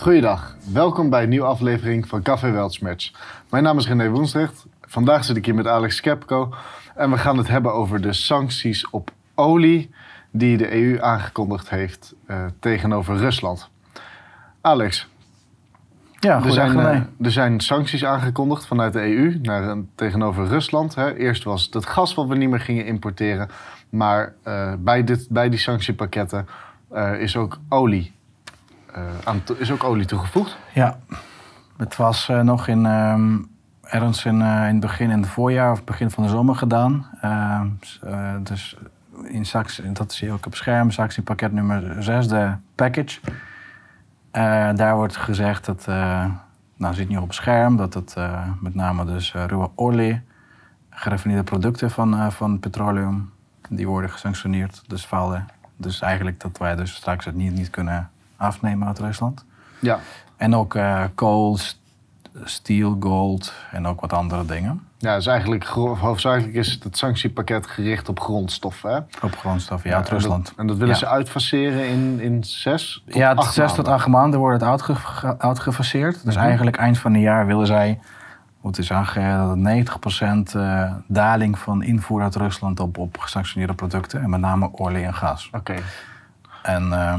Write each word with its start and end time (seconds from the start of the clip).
Goeiedag, 0.00 0.56
welkom 0.72 1.10
bij 1.10 1.22
een 1.22 1.28
nieuwe 1.28 1.46
aflevering 1.46 2.08
van 2.08 2.22
Café 2.22 2.50
Weltschmerz. 2.50 3.12
Mijn 3.50 3.62
naam 3.62 3.78
is 3.78 3.88
René 3.88 4.10
Woensrecht. 4.10 4.66
Vandaag 4.80 5.24
zit 5.24 5.36
ik 5.36 5.44
hier 5.44 5.54
met 5.54 5.66
Alex 5.66 5.96
Skepko 5.96 6.54
en 6.94 7.10
we 7.10 7.18
gaan 7.18 7.38
het 7.38 7.48
hebben 7.48 7.72
over 7.72 8.00
de 8.00 8.12
sancties 8.12 8.90
op 8.90 9.10
olie 9.34 9.90
die 10.30 10.56
de 10.56 10.74
EU 10.74 11.00
aangekondigd 11.00 11.70
heeft 11.70 12.14
eh, 12.26 12.44
tegenover 12.60 13.16
Rusland. 13.16 13.70
Alex, 14.60 15.08
Ja, 16.20 16.44
er 16.44 16.52
zijn, 16.52 16.78
eh, 16.78 17.00
er 17.20 17.32
zijn 17.32 17.60
sancties 17.60 18.04
aangekondigd 18.04 18.66
vanuit 18.66 18.92
de 18.92 19.00
EU 19.00 19.38
naar, 19.42 19.76
tegenover 19.94 20.46
Rusland. 20.46 20.94
Hè. 20.94 21.14
Eerst 21.14 21.44
was 21.44 21.64
het 21.64 21.74
het 21.74 21.86
gas 21.86 22.14
wat 22.14 22.26
we 22.26 22.36
niet 22.36 22.50
meer 22.50 22.60
gingen 22.60 22.86
importeren, 22.86 23.48
maar 23.88 24.34
eh, 24.42 24.72
bij, 24.78 25.04
dit, 25.04 25.26
bij 25.30 25.48
die 25.48 25.58
sanctiepakketten 25.58 26.46
is 27.18 27.36
ook 27.36 27.58
olie. 27.68 28.16
Eh, 28.92 29.34
is 29.58 29.70
ook 29.70 29.84
olie 29.84 30.06
toegevoegd. 30.06 30.56
Ja, 30.74 30.98
het 31.78 31.96
was 31.96 32.28
eh, 32.28 32.40
nog 32.40 32.68
in, 32.68 32.86
ehm, 32.86 33.38
ergens 33.82 34.24
in, 34.24 34.42
eh, 34.42 34.48
in 34.48 34.72
het 34.72 34.80
begin 34.80 35.10
in 35.10 35.20
het 35.20 35.28
voorjaar 35.28 35.72
of 35.72 35.84
begin 35.84 36.10
van 36.10 36.22
de 36.22 36.28
zomer 36.28 36.56
gedaan. 36.56 37.06
Ehm, 37.20 37.66
eh, 38.02 38.34
dus 38.42 38.76
in 39.24 39.46
sanctie, 39.46 39.92
dat 39.92 40.12
zie 40.12 40.26
je 40.26 40.32
ook 40.32 40.46
op 40.46 40.54
scherm, 40.54 40.90
sanctiepakket 40.90 41.52
nummer 41.52 42.02
6, 42.02 42.28
de 42.28 42.52
package. 42.74 43.20
Daar 44.74 44.96
wordt 44.96 45.16
gezegd 45.16 45.64
dat, 45.64 45.84
eh 45.88 46.24
nou 46.76 46.94
ziet 46.94 47.08
nu 47.08 47.16
op 47.16 47.32
scherm, 47.32 47.76
dat 47.76 47.94
het 47.94 48.16
met 48.60 48.74
name 48.74 49.04
dus 49.04 49.32
ruwe 49.32 49.70
olie, 49.74 50.22
geraffineerde 50.90 51.44
producten 51.44 51.90
van, 51.90 52.32
van 52.32 52.58
petroleum, 52.58 53.30
die 53.68 53.88
worden 53.88 54.10
gesanctioneerd. 54.10 54.82
Dus 54.86 55.06
vallen. 55.06 55.46
Dus 55.76 56.00
eigenlijk 56.00 56.40
dat 56.40 56.58
wij 56.58 56.76
dus 56.76 56.94
straks 56.94 57.24
het 57.24 57.34
niet, 57.34 57.52
niet 57.52 57.70
kunnen 57.70 58.10
afnemen 58.38 58.86
uit 58.88 58.98
Rusland. 58.98 59.44
Ja, 59.78 59.98
En 60.36 60.54
ook 60.54 60.74
eh 60.74 61.02
kool, 61.14 61.56
st- 61.56 61.78
steel, 62.44 62.96
gold 63.00 63.52
en 63.72 63.86
ook 63.86 64.00
wat 64.00 64.12
andere 64.12 64.44
dingen. 64.44 64.82
ja 64.98 65.14
dus 65.14 65.26
eigenlijk, 65.26 65.64
hoofdzakelijk 65.64 66.54
is 66.54 66.78
het, 66.82 66.96
sanctiepakket 66.98 67.66
gericht 67.66 68.08
op 68.08 68.20
grondstoffen. 68.20 68.90
Hè? 68.90 68.96
Op 69.26 69.36
grondstoffen, 69.36 69.90
ja, 69.90 69.96
uit 69.96 70.04
dat- 70.04 70.12
Rusland. 70.20 70.52
En 70.56 70.66
dat 70.66 70.76
willen 70.76 70.92
Ja. 70.94 70.98
ze 71.00 71.06
uitfaseren 71.08 71.88
in, 71.88 72.20
in 72.20 72.44
zes 72.44 73.02
tot 73.06 73.14
Ja, 73.14 73.32
acht 73.32 73.54
zes 73.54 73.72
tot 73.72 73.88
acht 73.88 74.06
maanden 74.06 74.40
wordt 74.40 74.60
het 74.60 74.70
uitge 74.70 74.94
uitgefaseerd. 75.38 76.24
Dus 76.24 76.34
Mhm. 76.34 76.44
eigenlijk 76.44 76.76
eind 76.76 76.98
van 76.98 77.12
het 77.12 77.22
jaar 77.22 77.46
willen 77.46 77.66
zij, 77.66 77.98
hoe 78.60 78.70
het 78.70 78.78
is 78.78 78.92
aangegeven, 78.92 79.38
dat 79.38 79.48
het 79.50 79.58
90% 79.58 80.54
eh, 80.54 80.92
daling 81.06 81.58
van 81.58 81.82
invoer 81.82 82.22
uit 82.22 82.34
Rusland 82.36 82.80
op, 82.80 82.98
op 82.98 83.18
gesanctioneerde 83.18 83.74
producten. 83.74 84.22
En 84.22 84.30
met 84.30 84.40
name 84.40 84.70
olie 84.78 85.04
en 85.04 85.14
gas. 85.14 85.50
Oké. 85.52 85.74
En 86.62 86.92
eh, 86.92 87.14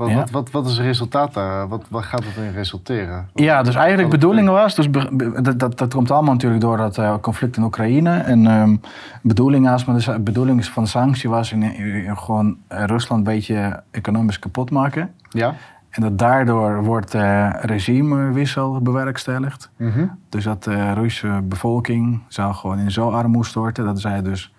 Wat, 0.00 0.08
Ja. 0.08 0.16
wat, 0.16 0.30
wat, 0.30 0.50
wat 0.50 0.66
is 0.66 0.76
het 0.76 0.86
resultaat 0.86 1.34
daar? 1.34 1.68
Wat, 1.68 1.84
wat 1.88 2.02
gaat 2.04 2.24
het 2.24 2.36
in 2.44 2.52
resulteren? 2.52 3.28
Ja, 3.34 3.62
dus 3.62 3.74
eigenlijk 3.74 4.10
de 4.10 4.16
bedoeling 4.16 4.48
was, 4.48 4.74
dus 4.74 4.90
be- 4.90 5.08
be- 5.12 5.42
dat, 5.42 5.58
dat, 5.58 5.78
dat 5.78 5.94
komt 5.94 6.10
allemaal 6.10 6.32
natuurlijk 6.32 6.60
door 6.60 6.76
dat 6.76 6.98
eh, 6.98 7.14
conflict 7.20 7.56
in 7.56 7.62
Oekraïne. 7.62 8.18
En 8.18 8.46
ehm 8.46 8.76
bedoeling, 9.22 9.68
was, 9.68 9.84
maar 9.84 9.98
de 9.98 10.20
bedoeling 10.20 10.64
van 10.64 10.82
de 10.82 10.88
sanctie 10.88 11.30
was 11.30 11.52
in, 11.52 11.62
in- 11.62 12.04
in 12.04 12.16
gewoon 12.18 12.56
eh, 12.68 12.84
Rusland 12.84 13.26
een 13.26 13.32
beetje 13.34 13.82
economisch 13.90 14.38
kapot 14.38 14.70
maken. 14.70 15.10
Ja? 15.28 15.54
En 15.90 16.02
dat 16.02 16.18
daardoor 16.18 16.84
wordt 16.84 17.14
eh 17.14 17.50
regimewissel 17.60 18.80
bewerkstelligd. 18.80 19.70
Mhm. 19.76 20.06
Dus 20.28 20.44
dat 20.44 20.64
de 20.64 20.92
Russische 20.92 21.40
bevolking 21.44 22.22
zou 22.28 22.54
gewoon 22.54 22.78
in 22.78 22.90
zo 22.90 23.10
armoede 23.10 23.48
storten 23.48 23.84
dat 23.84 24.00
zij 24.00 24.22
dus 24.22 24.54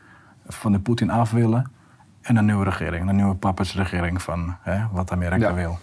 van 0.48 0.72
de 0.72 0.80
Poetin 0.80 1.10
af 1.10 1.32
willen. 1.32 1.72
En 2.22 2.36
een 2.36 2.46
nieuwe 2.46 2.64
regering, 2.64 3.10
een 3.10 3.16
nieuwe 3.16 3.36
puppetsregering 3.36 4.22
van 4.22 4.56
hè, 4.62 4.80
wat 4.92 5.12
Amerika 5.12 5.48
Ja. 5.48 5.54
wil. 5.54 5.78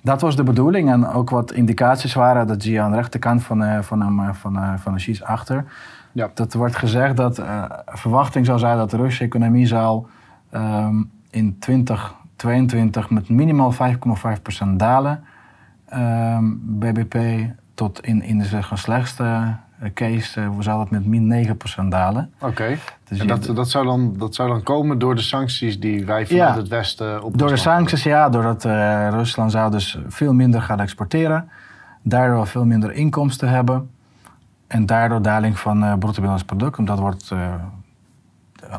Dat 0.00 0.20
was 0.20 0.36
de 0.36 0.42
bedoeling 0.42 0.90
en 0.90 1.06
ook 1.06 1.30
wat 1.30 1.52
indicaties 1.52 2.14
waren, 2.14 2.46
dat 2.46 2.62
zie 2.62 2.72
je 2.72 2.80
aan 2.80 2.90
de 2.90 2.96
rechterkant 2.96 3.42
van, 3.42 3.64
eh, 3.64 3.82
van, 3.82 4.02
eh, 4.02 4.28
van, 4.32 4.56
eh, 4.56 4.72
van 4.76 4.92
de 4.92 4.98
sheets 4.98 5.22
achter. 5.22 5.64
Ja. 6.12 6.30
Dat 6.34 6.54
wordt 6.54 6.76
gezegd 6.76 7.16
dat 7.16 7.42
verwachting 7.86 8.46
zou 8.46 8.58
zijn 8.58 8.76
dat 8.76 8.90
de 8.90 8.96
Russische 8.96 9.24
economie 9.24 9.66
zou 9.66 10.06
ehm, 10.50 11.02
in 11.30 11.58
2022 11.58 13.10
met 13.10 13.28
minimaal 13.28 13.72
5,5% 13.72 14.78
dalen. 14.78 15.24
Ehm, 15.88 16.44
BBP 16.60 17.16
tot 17.74 18.00
in, 18.00 18.22
in 18.22 18.38
de 18.38 18.62
slechtste 18.74 19.56
eh, 19.82 19.92
case 19.94 20.40
eh, 20.40 20.50
zou 20.58 20.78
dat 20.78 20.90
met 20.90 21.06
min 21.06 21.46
9% 21.82 21.88
dalen. 21.88 22.32
Oké. 22.38 22.78
Dus 23.08 23.18
en 23.18 23.26
dat, 23.26 23.50
dat, 23.54 23.70
zou 23.70 23.86
dan, 23.86 24.14
dat 24.18 24.34
zou 24.34 24.48
dan 24.48 24.62
komen 24.62 24.98
door 24.98 25.14
de 25.14 25.20
sancties 25.20 25.80
die 25.80 26.06
wij 26.06 26.26
vanuit 26.26 26.54
Ja. 26.54 26.60
het 26.60 26.68
Westen 26.68 27.22
op 27.22 27.38
Door 27.38 27.48
de 27.48 27.56
sancties, 27.56 28.02
ja, 28.02 28.28
doordat 28.28 28.64
eh, 28.64 29.08
Rusland 29.10 29.50
zou 29.50 29.70
dus 29.70 29.98
veel 30.06 30.32
minder 30.32 30.62
gaan 30.62 30.80
exporteren. 30.80 31.50
Daardoor 32.02 32.46
veel 32.46 32.64
minder 32.64 32.92
inkomsten 32.92 33.48
hebben. 33.48 33.90
En 34.66 34.86
daardoor 34.86 35.22
daling 35.22 35.58
van 35.58 35.82
eh 35.82 35.88
bruto 35.88 36.12
binnenlands 36.12 36.44
product. 36.44 36.78
Omdat 36.78 36.98
wordt 36.98 37.30
eh, 37.30 37.54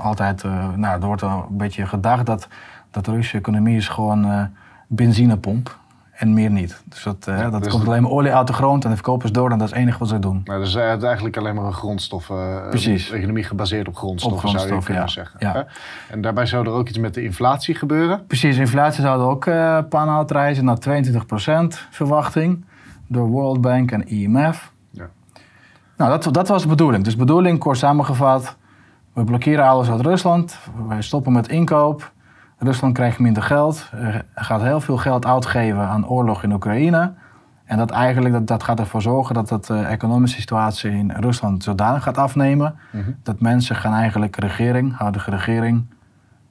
altijd, 0.03 0.43
nou, 0.75 1.01
er 1.01 1.05
wordt 1.05 1.21
een 1.21 1.43
beetje 1.49 1.85
gedacht 1.85 2.25
dat, 2.25 2.47
dat 2.91 3.05
de 3.05 3.11
Russische 3.11 3.37
economie 3.37 3.75
is 3.75 3.87
gewoon 3.87 4.49
benzinepomp. 4.87 5.77
En 6.23 6.33
meer 6.33 6.51
niet. 6.51 6.81
Dus 6.85 7.03
dat, 7.03 7.27
eh, 7.27 7.37
Ja, 7.39 7.49
dat 7.49 7.63
dus 7.63 7.71
komt 7.71 7.87
alleen 7.87 8.01
maar 8.01 8.11
olie 8.11 8.33
uit 8.33 8.47
de 8.47 8.53
grond 8.53 8.83
en 8.83 8.89
de 8.89 8.95
verkopen 8.95 9.25
is 9.25 9.31
door. 9.31 9.51
En 9.51 9.57
dat 9.57 9.67
is 9.67 9.73
het 9.73 9.81
enige 9.83 9.99
wat 9.99 10.07
ze 10.07 10.19
doen. 10.19 10.41
Nou, 10.43 10.59
dus 10.59 10.73
het 10.73 10.97
is 10.97 11.03
eigenlijk 11.03 11.37
alleen 11.37 11.55
maar 11.55 11.65
een 11.65 11.73
grondstoffen. 11.73 12.35
eh, 12.63 12.69
Precies. 12.69 13.09
Een 13.09 13.17
economie 13.17 13.43
gebaseerd 13.43 13.87
op 13.87 13.95
grondstoffen, 13.95 14.49
Op 14.49 14.57
zou 14.59 14.73
je 14.73 14.81
kunnen 14.83 15.09
zeggen. 15.09 15.35
Ja. 15.39 15.65
En 16.09 16.21
daarbij 16.21 16.45
zou 16.45 16.65
er 16.65 16.71
ook 16.71 16.87
iets 16.89 16.97
met 16.97 17.13
de 17.13 17.23
inflatie 17.23 17.75
gebeuren. 17.75 18.25
Precies, 18.27 18.57
inflatie 18.57 19.01
zou 19.01 19.21
ook 19.21 19.45
eh 19.45 19.77
pan 19.89 20.09
uitreizen 20.09 20.65
naar 20.65 20.77
22% 20.79 21.87
verwachting 21.89 22.65
door 23.07 23.27
World 23.27 23.61
Bank 23.61 23.91
en 23.91 24.07
IMF. 24.07 24.71
Ja. 24.89 25.09
Nou, 25.97 26.09
dat, 26.19 26.33
dat 26.33 26.47
was 26.47 26.61
de 26.61 26.67
bedoeling. 26.67 27.03
Dus 27.03 27.13
de 27.13 27.19
bedoeling, 27.19 27.59
kort 27.59 27.77
samengevat, 27.77 28.57
we 29.13 29.23
blokkeren 29.23 29.65
alles 29.65 29.89
uit 29.89 30.01
Rusland, 30.01 30.57
wij 30.87 31.01
stoppen 31.01 31.31
met 31.33 31.47
inkoop, 31.47 32.11
Rusland 32.63 32.93
krijgt 32.93 33.19
minder 33.19 33.43
geld, 33.43 33.89
er 33.91 34.25
gaat 34.35 34.61
heel 34.61 34.81
veel 34.81 34.97
geld 34.97 35.25
uitgeven 35.25 35.87
aan 35.87 36.07
oorlog 36.07 36.43
in 36.43 36.51
Oekraïne. 36.53 37.13
En 37.65 37.77
dat 37.77 37.91
eigenlijk 37.91 38.33
dat, 38.33 38.47
dat 38.47 38.63
gaat 38.63 38.79
ervoor 38.79 39.01
zorgen 39.01 39.33
dat 39.35 39.65
de 39.65 39.79
economische 39.79 40.39
situatie 40.39 40.91
in 40.91 41.11
Rusland 41.11 41.63
zodanig 41.63 42.03
gaat 42.03 42.17
afnemen, 42.17 42.75
Mhm. 42.91 43.03
dat 43.23 43.39
mensen 43.39 43.75
gaan 43.75 43.93
eigenlijk 43.93 44.35
regering, 44.35 44.97
huidige 44.97 45.29
regering, 45.29 45.85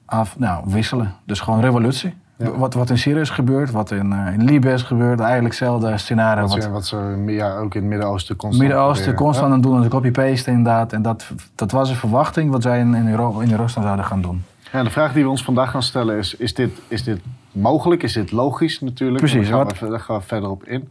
af, 0.05 0.39
nou, 0.39 0.63
wisselen. 0.67 1.13
Dus 1.25 1.39
gewoon 1.39 1.59
revolutie. 1.61 2.13
Ja. 2.37 2.51
Wat, 2.51 2.73
wat 2.73 2.89
in 2.89 2.97
Syrië 2.97 3.19
is 3.19 3.29
gebeurd, 3.29 3.71
wat 3.71 3.91
in, 3.91 4.13
eh, 4.13 4.33
in 4.33 4.43
Libië 4.43 4.69
is 4.69 4.81
gebeurd, 4.83 5.19
eigenlijk 5.19 5.53
hetzelfde 5.59 5.97
scenario. 5.97 6.41
Wat, 6.41 6.51
Wat 6.53 6.63
ze, 6.63 6.69
wat 6.69 6.85
ze 6.85 7.23
ja, 7.27 7.55
ook 7.57 7.75
in 7.75 7.81
het 7.81 7.89
Midden-Oosten 7.89 8.35
constant 8.35 8.67
Midden-Oosten 8.67 9.13
constant 9.13 9.47
aan 9.47 9.53
het 9.53 9.63
doen, 9.63 9.81
dus 9.81 9.89
copy-paste 9.89 10.49
inderdaad. 10.51 10.93
En 10.93 11.01
dat, 11.01 11.31
dat 11.55 11.71
was 11.71 11.89
een 11.89 11.95
verwachting 11.95 12.51
wat 12.51 12.61
zij 12.61 12.79
in, 12.79 12.93
in, 12.93 13.07
Euro- 13.09 13.39
in 13.39 13.47
Rusland 13.55 13.71
zouden 13.87 14.05
gaan 14.05 14.21
doen. 14.21 14.43
Ja, 14.73 14.83
de 14.83 14.89
vraag 14.89 15.13
die 15.13 15.23
we 15.23 15.29
ons 15.29 15.43
vandaag 15.43 15.71
gaan 15.71 15.83
stellen 15.83 16.17
is: 16.17 16.35
is 16.35 16.53
dit, 16.53 16.71
is 16.87 17.03
dit 17.03 17.19
mogelijk? 17.51 18.03
Is 18.03 18.13
dit 18.13 18.31
logisch 18.31 18.79
natuurlijk? 18.81 19.19
Precies, 19.19 19.47
Daar 19.49 19.57
gaan, 19.57 19.57
wat- 19.57 19.67
we, 19.67 19.75
even- 19.75 19.89
daar 19.89 19.99
gaan 19.99 20.17
we 20.17 20.23
verder 20.23 20.49
op 20.49 20.63
in. 20.63 20.89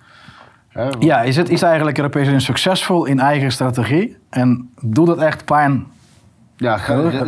Ja, 0.98 1.22
is, 1.22 1.37
het, 1.37 1.48
is 1.48 1.62
eigenlijk 1.62 1.97
Unie 1.97 2.41
succesvol 2.41 3.04
in 3.04 3.20
eigen 3.20 3.53
strategie? 3.53 4.16
En 4.31 4.70
doet 4.81 5.06
dat 5.06 5.19
echt 5.19 5.44
pijn? 5.44 5.87
Ja, 6.62 6.77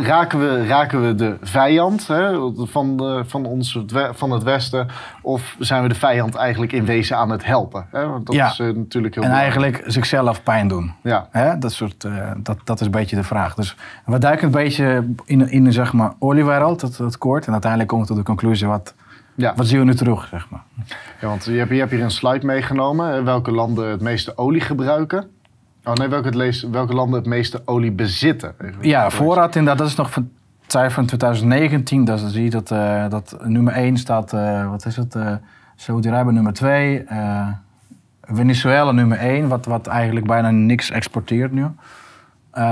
raken, 0.01 0.39
we, 0.39 0.67
raken 0.67 1.07
we 1.07 1.15
de 1.15 1.37
vijand 1.41 2.07
hè, 2.07 2.37
van, 2.55 2.97
de, 2.97 3.23
van, 3.27 3.45
ons, 3.45 3.79
van 4.11 4.31
het 4.31 4.43
Westen? 4.43 4.87
Of 5.21 5.55
zijn 5.59 5.81
we 5.81 5.87
de 5.87 5.95
vijand 5.95 6.35
eigenlijk 6.35 6.71
in 6.71 6.85
wezen 6.85 7.17
aan 7.17 7.29
het 7.29 7.45
helpen? 7.45 7.85
Hè? 7.91 8.07
Want 8.07 8.25
dat 8.25 8.35
Ja. 8.35 8.45
is 8.49 8.59
eh, 8.59 8.65
natuurlijk 8.65 9.15
heel 9.15 9.23
En 9.23 9.29
belangrijk. 9.29 9.41
eigenlijk 9.63 9.83
zichzelf 9.91 10.43
pijn 10.43 10.67
doen. 10.67 10.93
Ja, 11.03 11.27
Hè? 11.31 11.57
Dat, 11.57 11.71
soort, 11.73 12.03
eh, 12.03 12.31
dat, 12.37 12.57
dat 12.63 12.79
is 12.79 12.85
een 12.85 12.91
beetje 12.91 13.15
de 13.15 13.23
vraag. 13.23 13.53
Dus 13.55 13.75
we 14.05 14.17
duiken 14.17 14.45
een 14.45 14.51
beetje 14.51 15.13
in, 15.25 15.49
in 15.49 15.73
zeg 15.73 15.93
maar, 15.93 16.13
oliewereld, 16.19 16.79
dat, 16.79 16.95
dat 16.97 17.17
kort. 17.17 17.45
En 17.45 17.51
uiteindelijk 17.51 17.89
komen 17.91 18.05
we 18.07 18.11
tot 18.13 18.21
de 18.21 18.27
conclusie, 18.31 18.67
wat, 18.67 18.93
ja. 19.35 19.53
wat 19.55 19.67
zien 19.67 19.79
we 19.79 19.85
nu 19.85 19.95
terug? 19.95 20.27
Zeg 20.27 20.47
maar. 20.49 20.63
ja 21.21 21.27
want 21.27 21.45
je 21.45 21.51
hebt, 21.51 21.69
je 21.69 21.79
hebt 21.79 21.91
hier 21.91 22.03
een 22.03 22.11
slide 22.11 22.45
meegenomen. 22.45 23.09
hè, 23.13 23.23
Welke 23.23 23.51
landen 23.51 23.89
het 23.89 24.01
meeste 24.01 24.37
olie 24.37 24.61
gebruiken? 24.61 25.27
Oh 25.85 25.93
nee, 25.93 26.07
welke, 26.07 26.35
lees- 26.35 26.63
welke 26.71 26.93
landen 26.93 27.19
het 27.19 27.27
meeste 27.27 27.61
olie 27.65 27.91
bezitten? 27.91 28.53
Even- 28.61 28.75
Ja, 28.87 29.09
voorraad 29.09 29.55
inderdaad, 29.55 29.77
dat 29.77 29.87
is 29.87 29.95
nog 29.95 30.11
van 30.11 30.29
het 30.61 30.71
cijfer 30.71 30.91
van 30.93 31.05
2019. 31.05 32.05
Dus 32.05 32.21
dan 32.21 32.29
zie 32.29 32.43
je 32.43 32.49
dat, 32.49 32.71
eh, 32.71 33.09
dat 33.09 33.37
nummer 33.43 33.73
1 33.77 33.97
staat, 33.97 34.33
eh, 34.33 34.69
wat 34.69 34.85
is 34.85 34.95
het, 34.95 35.15
eh 35.15 35.31
Saudi-Arabië 35.75 36.31
nummer 36.31 36.53
2, 36.53 37.03
eh, 37.03 37.47
Venezuela 38.21 38.91
nummer 38.91 39.17
1, 39.21 39.47
wat, 39.47 39.65
wat 39.65 39.87
eigenlijk 39.87 40.27
bijna 40.27 40.49
niks 40.51 40.91
exporteert 40.91 41.51
nu. 41.51 41.65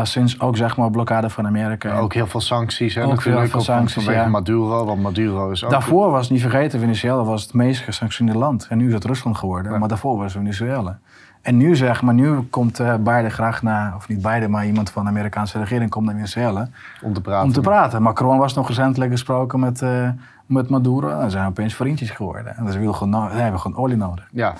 Sinds 0.04 0.40
ook 0.40 0.58
zeg 0.58 0.78
maar 0.78 0.92
blokkade 0.92 1.30
van 1.30 1.46
Amerika. 1.46 1.90
Ja, 1.90 2.00
ook 2.00 2.14
heel 2.14 2.28
veel 2.28 2.40
sancties. 2.42 2.96
Hè, 2.96 3.04
Ook 3.04 3.10
natuurlijk, 3.10 3.38
heel 3.40 3.48
veel 3.50 3.60
ook 3.60 3.66
sancties, 3.66 3.94
vanwege 4.04 4.24
ja. 4.24 4.30
Maduro, 4.30 4.86
want 4.86 5.02
Maduro 5.02 5.50
is 5.52 5.64
ook... 5.64 5.72
Daarvoor 5.72 6.12
was 6.12 6.30
niet 6.30 6.42
vergeten, 6.42 6.80
Venezuela 6.80 7.24
was 7.24 7.44
het 7.44 7.54
meest 7.54 7.82
gesanctioneerde 7.82 8.40
land. 8.40 8.68
En 8.70 8.78
nu 8.78 8.88
is 8.88 8.94
het 8.94 9.06
Rusland 9.06 9.38
geworden, 9.38 9.72
Ja. 9.72 9.78
maar 9.78 9.88
daarvoor 9.88 10.18
was 10.18 10.32
Venezuela. 10.32 11.00
En 11.44 11.58
nu 11.58 11.76
zeg 11.76 12.02
maar, 12.02 12.14
nu 12.14 12.42
komt 12.42 12.78
Biden 13.04 13.32
graag 13.32 13.62
naar, 13.62 13.96
of 13.96 14.08
niet 14.08 14.22
Biden, 14.22 14.52
maar 14.52 14.66
iemand 14.66 14.90
van 14.90 15.04
de 15.04 15.10
Amerikaanse 15.10 15.60
regering 15.60 15.90
komt 15.90 16.06
naar 16.06 16.14
Venezuela 16.16 16.70
om 17.02 17.14
te 17.14 17.22
praten. 17.22 17.48
om 17.48 17.54
te 17.54 17.62
praten. 17.62 18.02
Macron 18.02 18.38
was 18.38 18.54
nog 18.54 18.68
recentelijk 18.68 19.12
gesproken 19.12 19.60
met, 19.60 19.82
eh, 19.82 20.10
met 20.46 20.70
Maduro. 20.70 21.20
En 21.20 21.32
zijn 21.32 21.48
opeens 21.48 21.74
vriendjes 21.76 22.10
geworden. 22.10 22.56
En 22.56 22.66
dus 22.66 22.74
we, 22.74 22.80
willen 22.80 22.96
gewoon 22.96 23.10
no- 23.10 23.30
we 23.30 23.40
hebben 23.42 23.60
gewoon 23.60 23.78
olie 23.78 23.98
nodig. 23.98 24.28
Ja. 24.32 24.54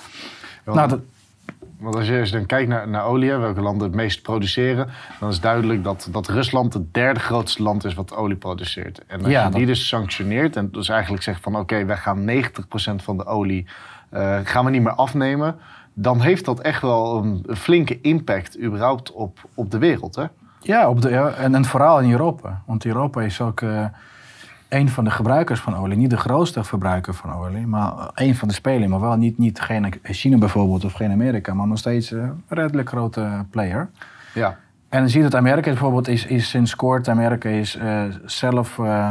Want, 0.64 0.76
Nou, 0.76 0.88
dat, 0.88 1.00
want 1.78 1.94
als 1.94 2.06
je, 2.06 2.12
je 2.12 2.30
dan 2.30 2.46
kijkt 2.46 2.68
naar, 2.68 2.88
naar 2.88 3.04
olie, 3.04 3.32
welke 3.32 3.60
landen 3.60 3.86
het 3.86 3.96
meest 3.96 4.22
produceren, 4.22 4.88
dan 5.20 5.28
is 5.28 5.40
duidelijk 5.40 5.84
dat, 5.84 6.08
dat 6.10 6.28
Rusland 6.28 6.72
het 6.74 6.94
derde 6.94 7.20
grootste 7.20 7.62
land 7.62 7.84
is 7.84 7.94
wat 7.94 8.14
olie 8.16 8.36
produceert. 8.36 9.04
En 9.06 9.18
als 9.22 9.28
Ja, 9.28 9.44
je 9.44 9.50
die 9.50 9.66
dus 9.66 9.88
sanctioneert 9.88 10.56
en 10.56 10.68
dus 10.70 10.88
eigenlijk 10.88 11.22
zegt 11.22 11.40
van 11.42 11.56
oké, 11.56 11.84
wij 11.84 11.96
gaan 11.96 12.24
90% 12.24 13.02
van 13.02 13.16
de 13.16 13.26
olie 13.26 13.66
eh, 14.10 14.38
gaan 14.44 14.64
we 14.64 14.70
niet 14.70 14.82
meer 14.82 14.94
afnemen, 14.94 15.56
dan 15.94 16.20
heeft 16.20 16.44
dat 16.44 16.60
echt 16.60 16.82
wel 16.82 17.16
een, 17.16 17.42
een 17.46 17.56
flinke 17.56 18.00
impact 18.00 18.60
überhaupt 18.60 19.12
op, 19.12 19.38
op 19.54 19.70
de 19.70 19.78
wereld. 19.78 20.14
Hè? 20.14 20.24
Ja, 20.60 20.88
op 20.88 21.00
de, 21.00 21.10
ja, 21.10 21.28
en, 21.28 21.54
en 21.54 21.64
vooral 21.64 22.00
in 22.00 22.10
Europa. 22.10 22.62
Want 22.66 22.84
Europa 22.84 23.22
is 23.22 23.40
ook 23.40 23.60
eh, 23.60 23.84
een 24.68 24.88
van 24.88 25.04
de 25.04 25.10
gebruikers 25.10 25.60
van 25.60 25.76
olie. 25.76 25.96
Niet 25.96 26.10
de 26.10 26.16
grootste 26.16 26.64
verbruiker 26.64 27.14
van 27.14 27.32
olie, 27.32 27.66
maar 27.66 27.92
een 28.14 28.36
van 28.36 28.48
de 28.48 28.54
spelers. 28.54 28.90
Maar 28.90 29.00
wel 29.00 29.16
niet, 29.16 29.38
niet 29.38 29.60
geen 29.60 29.94
China 30.02 30.38
bijvoorbeeld 30.38 30.84
of 30.84 30.92
geen 30.92 31.10
Amerika, 31.10 31.54
maar 31.54 31.66
nog 31.66 31.78
steeds 31.78 32.12
eh, 32.12 32.18
een 32.20 32.42
redelijk 32.48 32.88
grote 32.88 33.44
player. 33.50 33.90
Ja, 34.34 34.58
En 34.88 35.00
dan 35.00 35.08
zie 35.08 35.22
je 35.22 35.28
dat 35.28 35.40
Amerika 35.40 35.70
bijvoorbeeld 35.70 36.08
is, 36.08 36.26
is 36.26 36.48
sinds 36.48 36.76
kort, 36.76 37.08
Amerika 37.08 37.48
is 37.48 37.78
zelf 38.24 38.78
eh, 38.78 39.10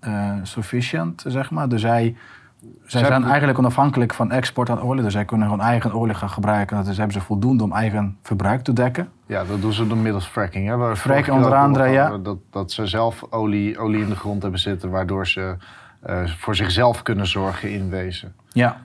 eh, 0.00 0.32
sufficient, 0.42 1.24
zeg 1.26 1.50
maar. 1.50 1.68
Dus 1.68 1.80
zij, 1.80 2.16
zij 2.60 3.00
Zij- 3.00 3.04
zijn 3.04 3.24
eigenlijk 3.24 3.58
onafhankelijk 3.58 4.14
van 4.14 4.30
export 4.30 4.70
aan 4.70 4.80
olie. 4.80 5.02
Dus 5.02 5.12
zij 5.12 5.24
kunnen 5.24 5.48
gewoon 5.48 5.64
eigen 5.64 5.92
olie 5.92 6.14
gaan 6.14 6.30
gebruiken. 6.30 6.84
Dus 6.84 6.96
hebben 6.96 7.14
ze 7.14 7.20
voldoende 7.20 7.64
om 7.64 7.72
eigen 7.72 8.16
verbruik 8.22 8.62
te 8.62 8.72
dekken. 8.72 9.08
ja, 9.26 9.44
dat 9.44 9.60
doen 9.60 9.72
ze 9.72 9.86
door 9.86 9.96
middels 9.96 10.26
fracking. 10.26 10.66
Hè? 10.68 10.76
Waar 10.76 10.90
we 10.90 10.96
Fracking 10.96 11.36
onder 11.36 11.54
andere, 11.54 11.88
ja. 11.88 12.18
Dat, 12.18 12.38
dat 12.50 12.72
ze 12.72 12.86
zelf 12.86 13.24
olie, 13.30 13.78
olie 13.78 14.02
in 14.02 14.08
de 14.08 14.16
grond 14.16 14.42
hebben 14.42 14.60
zitten, 14.60 14.90
waardoor 14.90 15.26
ze 15.26 15.56
eh, 16.00 16.26
voor 16.26 16.54
zichzelf 16.54 17.02
kunnen 17.02 17.26
zorgen 17.26 17.70
in 17.72 17.88
wezen. 17.90 18.32
Ja. 18.48 18.76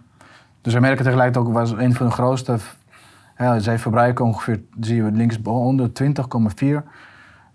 Dus 0.61 0.75
Amerika 0.75 1.03
tegelijkertijd 1.03 1.45
ook 1.45 1.53
was 1.53 1.71
een 1.71 1.93
van 1.95 2.05
de 2.05 2.11
grootste. 2.11 2.57
Ja, 3.37 3.59
zij 3.59 3.79
verbruiken 3.79 4.25
ongeveer, 4.25 4.61
zie 4.79 4.95
je 4.95 5.11
linksonder, 5.11 5.89
20,4 5.93 6.83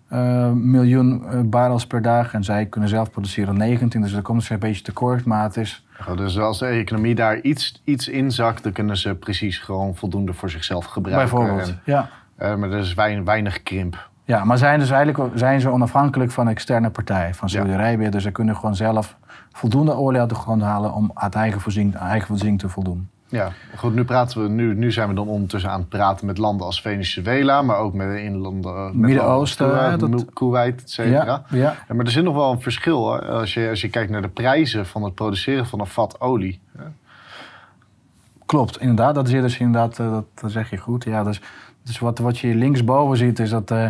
eh, 0.08 0.50
miljoen 0.52 1.26
eh, 1.28 1.40
barrels 1.44 1.86
per 1.86 2.02
dag. 2.02 2.34
En 2.34 2.44
zij 2.44 2.66
kunnen 2.66 2.88
zelf 2.90 3.10
produceren 3.10 3.56
19. 3.56 4.00
Dus 4.00 4.12
daar 4.12 4.22
komen 4.22 4.42
ze 4.42 4.52
een 4.52 4.58
beetje 4.58 4.82
tekort. 4.82 5.24
Maar 5.24 5.42
het 5.42 5.56
is. 5.56 5.86
Dus 6.16 6.38
als 6.38 6.58
de 6.58 6.66
economie 6.66 7.14
daar 7.14 7.40
iets, 7.40 7.80
iets 7.84 8.08
in 8.08 8.30
zakt, 8.32 8.62
dan 8.62 8.72
kunnen 8.72 8.96
ze 8.96 9.14
precies 9.14 9.58
gewoon 9.58 9.96
voldoende 9.96 10.32
voor 10.32 10.50
zichzelf 10.50 10.84
gebruiken. 10.84 11.28
bijvoorbeeld. 11.38 11.68
En, 11.68 11.80
Ja. 11.84 12.08
eh, 12.36 12.54
maar 12.54 12.70
er 12.70 12.78
is 12.78 12.94
weinig, 12.94 13.24
weinig 13.24 13.62
krimp. 13.62 14.08
ja, 14.24 14.44
maar 14.44 14.58
zijn 14.58 14.78
dus 14.78 14.90
eigenlijk 14.90 15.38
zijn 15.38 15.60
ze 15.60 15.68
onafhankelijk 15.70 16.30
van 16.30 16.48
externe 16.48 16.90
partij, 16.90 17.34
van 17.34 17.48
Ja. 17.50 17.54
Saudi-Arabië. 17.54 18.08
Dus 18.08 18.22
ze 18.22 18.30
kunnen 18.30 18.56
gewoon 18.56 18.74
zelf 18.76 19.16
voldoende 19.52 19.92
olie 19.94 20.20
uit 20.20 20.28
de 20.28 20.34
grond 20.34 20.62
halen 20.62 20.92
om 20.92 21.10
uit 21.14 21.34
eigen 21.34 21.60
voorziening, 21.60 21.94
eigen 21.96 22.26
voorziening 22.28 22.58
te 22.58 22.68
voldoen. 22.68 23.08
Ja, 23.30 23.52
goed, 23.76 23.94
nu, 23.94 24.04
praten 24.04 24.42
we, 24.42 24.48
nu, 24.48 24.74
nu 24.74 24.92
zijn 24.92 25.08
we 25.08 25.14
dan 25.14 25.28
ondertussen 25.28 25.70
aan 25.70 25.80
het 25.80 25.88
praten 25.88 26.26
met 26.26 26.38
landen 26.38 26.66
als 26.66 26.80
Venezuela, 26.80 27.62
maar 27.62 27.76
ook 27.76 27.94
met 27.94 28.16
in 28.18 28.36
landen. 28.36 28.74
eh, 28.74 28.90
Midden-Oosten, 28.92 29.66
Kuwait, 29.66 30.00
dat- 30.00 30.24
Kuwait, 30.32 30.82
et 30.82 30.90
cetera. 30.90 31.24
Ja, 31.24 31.44
ja. 31.50 31.74
Ja, 31.88 31.94
maar 31.94 32.04
er 32.04 32.10
zit 32.10 32.24
nog 32.24 32.34
wel 32.34 32.50
een 32.52 32.60
verschil 32.60 33.12
hè, 33.12 33.20
als, 33.20 33.54
je, 33.54 33.68
als 33.68 33.80
je 33.80 33.88
kijkt 33.88 34.10
naar 34.10 34.22
de 34.22 34.28
prijzen 34.28 34.86
van 34.86 35.02
het 35.02 35.14
produceren 35.14 35.66
van 35.66 35.80
een 35.80 35.86
vat 35.86 36.20
olie. 36.20 36.60
Klopt, 38.46 38.80
inderdaad. 38.80 39.14
Dat 39.14 39.26
is 39.28 39.32
dus 39.32 39.58
inderdaad, 39.58 39.98
eh, 39.98 40.10
dat, 40.10 40.24
dat 40.34 40.50
zeg 40.50 40.70
je 40.70 40.76
goed. 40.76 41.04
Ja, 41.04 41.22
dus, 41.24 41.40
dus 41.82 41.98
wat, 41.98 42.18
wat 42.18 42.38
je 42.38 42.54
linksboven 42.54 43.16
ziet 43.16 43.38
is 43.38 43.50
dat 43.50 43.70
eh, 43.70 43.88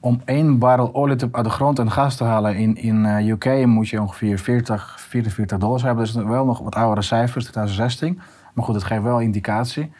om 0.00 0.22
één 0.24 0.58
barrel 0.58 0.94
olie 0.94 1.16
te, 1.16 1.28
uit 1.32 1.44
de 1.44 1.50
grond 1.50 1.78
en 1.78 1.90
gas 1.90 2.16
te 2.16 2.24
halen 2.24 2.56
in, 2.56 2.76
in 2.76 3.04
UK 3.28 3.66
moet 3.66 3.88
je 3.88 4.00
ongeveer 4.00 4.38
40, 4.38 4.96
44 5.00 5.58
dollars 5.58 5.82
hebben. 5.82 6.04
Dus 6.04 6.14
wel 6.14 6.44
nog 6.44 6.58
wat 6.58 6.74
oudere 6.74 7.02
cijfers, 7.02 7.44
2016. 7.44 8.20
Maar 8.52 8.64
goed, 8.64 8.74
het 8.74 8.84
geeft 8.84 9.02
wel 9.02 9.20
indicatie. 9.20 9.92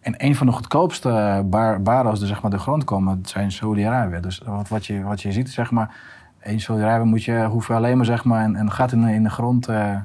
En 0.00 0.14
een 0.16 0.36
van 0.36 0.46
de 0.46 0.52
goedkoopste 0.52 1.42
bar, 1.46 1.82
barrels 1.82 2.18
die 2.18 2.28
zeg 2.28 2.42
maar 2.42 2.50
de 2.50 2.58
grond 2.58 2.84
komen, 2.84 3.20
dat 3.22 3.30
zijn 3.30 3.52
Saudi-Arabië. 3.52 4.20
Dus 4.20 4.42
wat, 4.44 4.68
wat, 4.68 4.86
je, 4.86 5.02
wat 5.02 5.22
je 5.22 5.32
ziet, 5.32 5.50
zeg 5.50 5.70
maar, 5.70 5.94
in 6.42 6.60
Saudi-Arabië 6.60 7.04
moet 7.04 7.24
je, 7.24 7.44
hoef 7.44 7.66
je 7.66 7.72
alleen 7.72 7.96
maar 7.96 8.06
zeg 8.06 8.24
maar, 8.24 8.44
een, 8.44 8.54
een 8.54 8.72
gat 8.72 8.92
in 8.92 9.02
de, 9.02 9.12
in 9.12 9.22
de 9.22 9.30
grond 9.30 9.68
eh, 9.68 9.96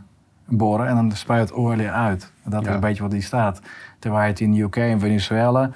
boren 0.45 0.88
en 0.88 0.95
dan 0.95 1.11
spuit 1.11 1.53
olie 1.53 1.89
uit. 1.89 2.31
Dat 2.44 2.61
is 2.61 2.73
een 2.73 2.79
beetje 2.79 3.01
wat 3.01 3.11
die 3.11 3.21
staat. 3.21 3.61
Terwijl 4.00 4.27
het 4.27 4.39
in 4.39 4.57
UK 4.57 4.75
en 4.75 5.00
Venezuela 5.00 5.69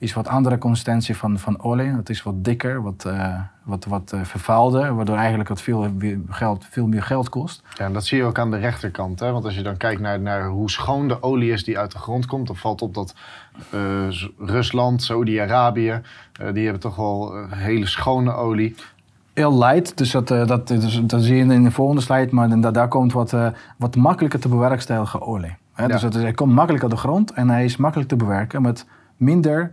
is 0.00 0.12
wat 0.12 0.28
andere 0.28 0.58
consistentie 0.58 1.16
van, 1.16 1.38
van 1.38 1.62
olie. 1.62 1.92
Het 1.92 2.08
is 2.08 2.22
wat 2.22 2.44
dikker, 2.44 2.82
wat, 2.82 3.04
eh, 3.04 3.40
wat, 3.62 3.84
wat 3.84 4.12
eh, 4.12 4.20
vervuilder, 4.22 4.94
waardoor 4.94 5.16
eigenlijk 5.16 5.48
het 5.48 5.60
veel, 5.60 5.90
meer 5.98 6.18
geld, 6.28 6.66
veel 6.70 6.86
meer 6.86 7.02
geld 7.02 7.28
kost. 7.28 7.62
Ja, 7.74 7.84
en 7.84 7.92
dat 7.92 8.04
zie 8.04 8.18
je 8.18 8.24
ook 8.24 8.38
aan 8.38 8.50
de 8.50 8.56
rechterkant. 8.56 9.20
Hè? 9.20 9.32
Want 9.32 9.44
als 9.44 9.54
je 9.54 9.62
dan 9.62 9.76
kijkt 9.76 10.00
naar, 10.00 10.20
naar 10.20 10.46
hoe 10.46 10.70
schoon 10.70 11.08
de 11.08 11.22
olie 11.22 11.52
is 11.52 11.64
die 11.64 11.78
uit 11.78 11.92
de 11.92 11.98
grond 11.98 12.26
komt, 12.26 12.46
dan 12.46 12.56
valt 12.56 12.82
op 12.82 12.94
dat 12.94 13.14
eh, 13.70 13.80
Rusland, 14.38 15.02
Saudi-Arabië, 15.02 16.00
die 16.52 16.62
hebben 16.62 16.80
toch 16.80 16.96
wel 16.96 17.34
hele 17.48 17.86
schone 17.86 18.32
olie. 18.32 18.74
Heel 19.32 19.58
light, 19.58 19.98
dus 19.98 20.10
dat, 20.10 20.28
dat, 20.28 20.68
dus, 20.68 21.00
dat 21.02 21.22
zie 21.22 21.36
je 21.36 21.52
in 21.52 21.64
de 21.64 21.70
volgende 21.70 22.02
slide, 22.02 22.34
maar 22.34 22.60
da- 22.60 22.70
daar 22.70 22.88
komt 22.88 23.12
wat, 23.12 23.34
wat 23.76 23.96
makkelijker 23.96 24.40
te 24.40 24.48
bewerkstelligen 24.48 25.22
olie. 25.22 25.56
Dus 25.86 26.02
is, 26.02 26.14
hij 26.14 26.32
komt 26.32 26.52
makkelijk 26.52 26.82
uit 26.82 26.92
de 26.92 26.98
grond 26.98 27.32
en 27.32 27.48
hij 27.48 27.64
is 27.64 27.76
makkelijk 27.76 28.08
te 28.08 28.16
bewerken 28.16 28.62
met 28.62 28.86
minder 29.16 29.72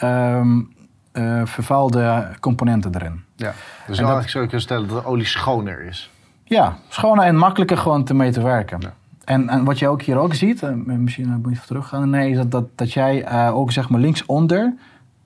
eh, 0.00 1.40
vervuilde 1.44 2.28
componenten 2.40 2.94
erin. 2.94 3.22
Ja. 3.36 3.46
Dus 3.86 3.98
En 3.98 4.04
dat- 4.04 4.12
eigenlijk 4.14 4.28
zou 4.28 4.44
je 4.44 4.50
kunnen 4.50 4.66
stellen 4.66 4.88
dat 4.88 5.02
de 5.02 5.08
olie 5.08 5.26
schoner 5.26 5.80
is. 5.84 6.10
Ja, 6.44 6.76
schoner 6.88 7.24
en 7.24 7.36
makkelijker 7.36 7.78
gewoon 7.78 8.04
te 8.04 8.14
mee 8.14 8.30
te 8.32 8.42
werken. 8.42 8.80
Ja. 8.80 8.92
En, 9.24 9.48
en 9.48 9.64
wat 9.64 9.78
je 9.78 9.88
ook 9.88 10.02
hier 10.02 10.16
ook 10.18 10.34
ziet, 10.34 10.62
eh, 10.62 10.70
misschien 10.74 11.28
moet 11.28 11.44
je 11.44 11.50
even 11.50 11.66
teruggaan, 11.66 12.10
nee, 12.10 12.30
is 12.30 12.36
dat, 12.36 12.50
dat, 12.50 12.64
dat 12.74 12.92
jij 12.92 13.24
eh, 13.24 13.56
ook 13.56 13.72
zeg 13.72 13.88
maar 13.88 14.00
linksonder 14.00 14.74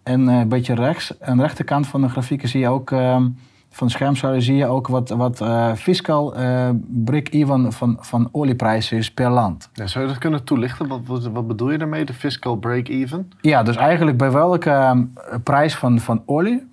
en 0.03 0.27
een 0.27 0.49
beetje 0.49 0.75
rechts, 0.75 1.15
aan 1.21 1.37
de 1.37 1.43
rechterkant 1.43 1.87
van 1.87 2.01
de 2.01 2.09
grafieken 2.09 2.49
zie 2.49 2.61
je 2.61 2.69
ook, 2.69 2.91
ehm, 2.91 3.29
van 3.73 3.91
schermzouden 3.91 4.43
zie 4.43 4.57
je 4.57 4.67
ook 4.67 4.89
wat, 4.89 5.09
wat 5.09 5.41
eh, 5.41 5.73
fiscal 5.73 6.35
eh, 6.35 6.69
break-even 6.89 7.73
van, 7.73 7.97
van 8.01 8.29
olieprijzen 8.33 8.97
is 8.99 9.11
per 9.11 9.31
land. 9.31 9.69
Ja, 9.73 9.87
zou 9.87 10.05
je 10.05 10.11
dat 10.11 10.21
kunnen 10.21 10.45
toelichten? 10.45 10.89
Wat, 10.89 11.01
wat, 11.07 11.27
wat 11.27 11.47
bedoel 11.47 11.71
je 11.71 11.79
daarmee, 11.79 12.05
de 12.05 12.15
fiscal 12.15 12.57
break-even? 12.57 13.31
Ja, 13.41 13.63
dus 13.63 13.77
eigenlijk 13.77 14.17
bij 14.17 14.31
welke 14.31 14.71
ehm, 14.71 15.05
prijs 15.43 15.77
van, 15.77 16.01
van 16.01 16.23
olie 16.27 16.71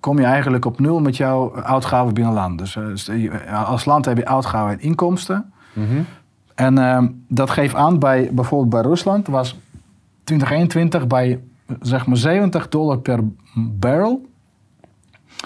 kom 0.00 0.18
je 0.18 0.24
eigenlijk 0.24 0.64
op 0.64 0.80
nul 0.80 1.00
met 1.00 1.16
jouw 1.16 1.62
uitgaven 1.62 2.14
binnen 2.14 2.32
land. 2.32 2.58
Dus 2.58 3.08
eh, 3.08 3.68
als 3.68 3.84
land 3.84 4.04
heb 4.04 4.16
je 4.16 4.26
uitgaven 4.26 4.72
en 4.72 4.80
inkomsten. 4.80 5.52
En 6.54 6.78
ehm, 6.78 7.08
dat 7.28 7.50
geeft 7.50 7.74
aan 7.74 7.98
bij 7.98 8.30
bijvoorbeeld 8.32 8.70
bij 8.70 8.82
Rusland 8.82 9.26
was 9.26 9.58
2021 10.24 11.06
bij 11.06 11.40
zeg 11.80 12.06
maar 12.06 12.16
70 12.16 12.68
dollar 12.68 12.98
per 12.98 13.20
barrel. 13.54 14.26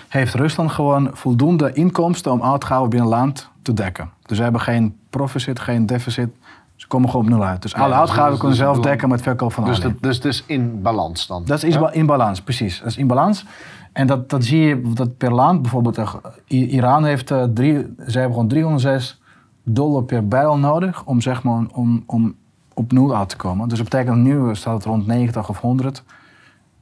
Heeft 0.09 0.35
Rusland 0.35 0.71
gewoon 0.71 1.11
voldoende 1.13 1.73
inkomsten 1.73 2.33
om 2.33 2.43
uitgaven 2.43 2.89
binnen 2.89 3.09
land 3.09 3.51
te 3.63 3.73
dekken. 3.73 4.11
Dus 4.27 4.37
ze 4.37 4.43
hebben 4.43 4.61
geen 4.61 4.97
profit, 5.11 5.61
geen 5.61 5.87
deficit. 5.87 6.29
Ze 6.77 6.87
komen 6.87 7.11
gewoon 7.11 7.25
op 7.25 7.33
nul 7.33 7.45
uit. 7.45 7.63
Dus 7.63 7.71
Ja, 7.73 7.79
alle 7.79 7.89
dus- 7.89 7.99
uitgaven 7.99 8.31
dus- 8.31 8.39
kunnen 8.39 8.57
dus 8.57 8.65
zelf 8.67 8.77
het 8.77 8.85
dekken 8.85 9.09
met 9.09 9.23
verkoop 9.23 9.53
van 9.53 9.65
Dus, 9.65 9.81
dat, 9.81 9.93
dus 10.01 10.17
het 10.17 10.25
is 10.25 10.45
in 10.47 10.83
balans 10.83 11.27
dan? 11.27 11.45
Dat 11.45 11.63
is 11.63 11.75
Ja? 11.75 11.93
in 11.93 12.07
balans, 12.07 12.43
precies. 12.43 12.79
Dat 12.79 12.89
is 12.89 12.97
in 12.97 13.07
balans. 13.07 13.45
En 13.93 14.07
dat, 14.07 14.31
dat 14.31 14.45
zie 14.45 14.61
je 14.61 14.83
dat 14.95 15.17
per 15.17 15.35
land. 15.35 15.63
Bijvoorbeeld 15.63 16.01
Iran 16.47 17.05
heeft 17.05 17.31
eh, 17.31 17.43
drie, 17.55 17.73
ze 18.07 18.19
hebben 18.19 18.33
gewoon 18.33 18.49
306 18.49 19.21
dollar 19.65 20.03
per 20.03 20.29
barrel 20.29 20.59
nodig 20.59 21.05
om, 21.05 21.21
zeg 21.21 21.43
maar, 21.43 21.65
om, 21.73 22.03
om 22.07 22.35
op 22.75 22.93
nul 22.93 23.17
uit 23.17 23.29
te 23.29 23.37
komen. 23.37 23.69
Dus 23.69 23.79
dat 23.79 23.89
betekent 23.89 24.17
nu 24.17 24.55
staat 24.55 24.75
het 24.75 24.85
rond 24.85 25.07
90 25.07 25.49
of 25.49 25.61
100. 25.61 26.03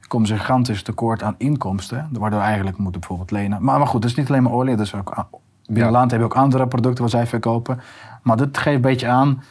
Komen 0.09 0.27
ze 0.27 0.37
gigantisch 0.37 0.83
tekort 0.83 1.23
aan 1.23 1.35
inkomsten. 1.37 2.09
Waardoor 2.11 2.39
eigenlijk 2.41 2.77
moeten 2.77 2.99
bijvoorbeeld 2.99 3.31
lenen. 3.31 3.63
Maar, 3.63 3.77
maar 3.77 3.87
goed, 3.87 4.03
het 4.03 4.11
is 4.11 4.17
niet 4.17 4.29
alleen 4.29 4.43
maar 4.43 4.51
olie. 4.51 4.75
Dus 4.75 4.95
ook, 4.95 5.17
a- 5.17 5.27
binnen 5.65 5.85
Ja. 5.85 5.91
land 5.91 6.11
heb 6.11 6.19
je 6.19 6.25
ook 6.25 6.35
andere 6.35 6.67
producten 6.67 7.01
wat 7.03 7.11
zij 7.11 7.27
verkopen. 7.27 7.79
Maar 8.23 8.37
dit 8.37 8.57
geeft 8.57 8.75
een 8.75 8.81
beetje 8.81 9.07
aan 9.07 9.43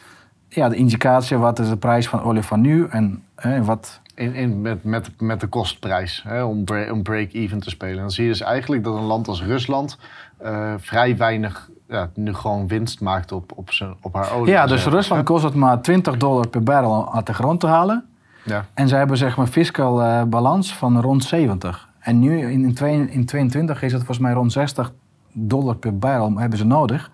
ja, 0.47 0.69
de 0.69 0.75
indicatie. 0.75 1.37
Wat 1.37 1.59
is 1.59 1.69
de 1.69 1.77
prijs 1.77 2.07
van 2.09 2.21
olie 2.23 2.41
van 2.41 2.61
nu? 2.61 2.87
En 2.89 3.23
eh, 3.35 3.65
wat, 3.65 4.01
In, 4.15 4.33
in, 4.33 4.61
met, 4.61 4.83
met, 4.83 5.09
met 5.21 5.39
de 5.39 5.47
kostprijs, 5.47 6.23
hè, 6.27 6.43
om, 6.43 6.63
om 6.91 7.03
break-even 7.03 7.59
te 7.59 7.69
spelen. 7.69 7.97
Dan 7.97 8.11
zie 8.11 8.23
je 8.23 8.29
dus 8.29 8.41
eigenlijk 8.41 8.83
dat 8.83 8.95
een 8.95 9.03
land 9.03 9.27
als 9.27 9.43
Rusland 9.43 9.97
eh, 10.37 10.73
vrij 10.77 11.17
weinig 11.17 11.69
ja, 11.87 12.09
nu 12.15 12.33
gewoon 12.33 12.67
winst 12.67 13.01
maakt 13.01 13.31
op, 13.31 13.51
op, 13.55 13.71
zijn, 13.71 13.95
op 14.01 14.13
haar 14.13 14.31
olie. 14.33 14.51
Ja, 14.53 14.65
dus 14.65 14.85
Rusland 14.85 15.23
kost 15.25 15.43
het 15.43 15.53
maar 15.55 15.81
20 15.81 16.17
dollar 16.17 16.47
per 16.47 16.63
barrel 16.63 17.13
uit 17.15 17.25
de 17.25 17.33
grond 17.33 17.59
te 17.59 17.67
halen. 17.67 18.05
Ja. 18.49 18.65
En 18.73 18.87
zij 18.87 18.97
hebben 18.97 19.17
zeg 19.17 19.37
maar 19.37 19.47
fiscaal 19.47 20.03
eh, 20.03 20.23
balans 20.23 20.75
van 20.75 21.01
rond 21.01 21.23
70. 21.23 21.89
En 21.99 22.19
nu 22.19 22.39
in, 22.39 22.63
in, 22.63 22.73
twee- 22.73 23.09
in 23.09 23.25
22 23.25 23.81
is 23.81 23.91
het 23.91 24.03
volgens 24.03 24.19
mij 24.19 24.33
rond 24.33 24.51
60 24.51 24.91
dollar 25.31 25.75
per 25.75 25.97
barrel 25.97 26.37
hebben 26.37 26.57
ze 26.57 26.65
nodig. 26.65 27.11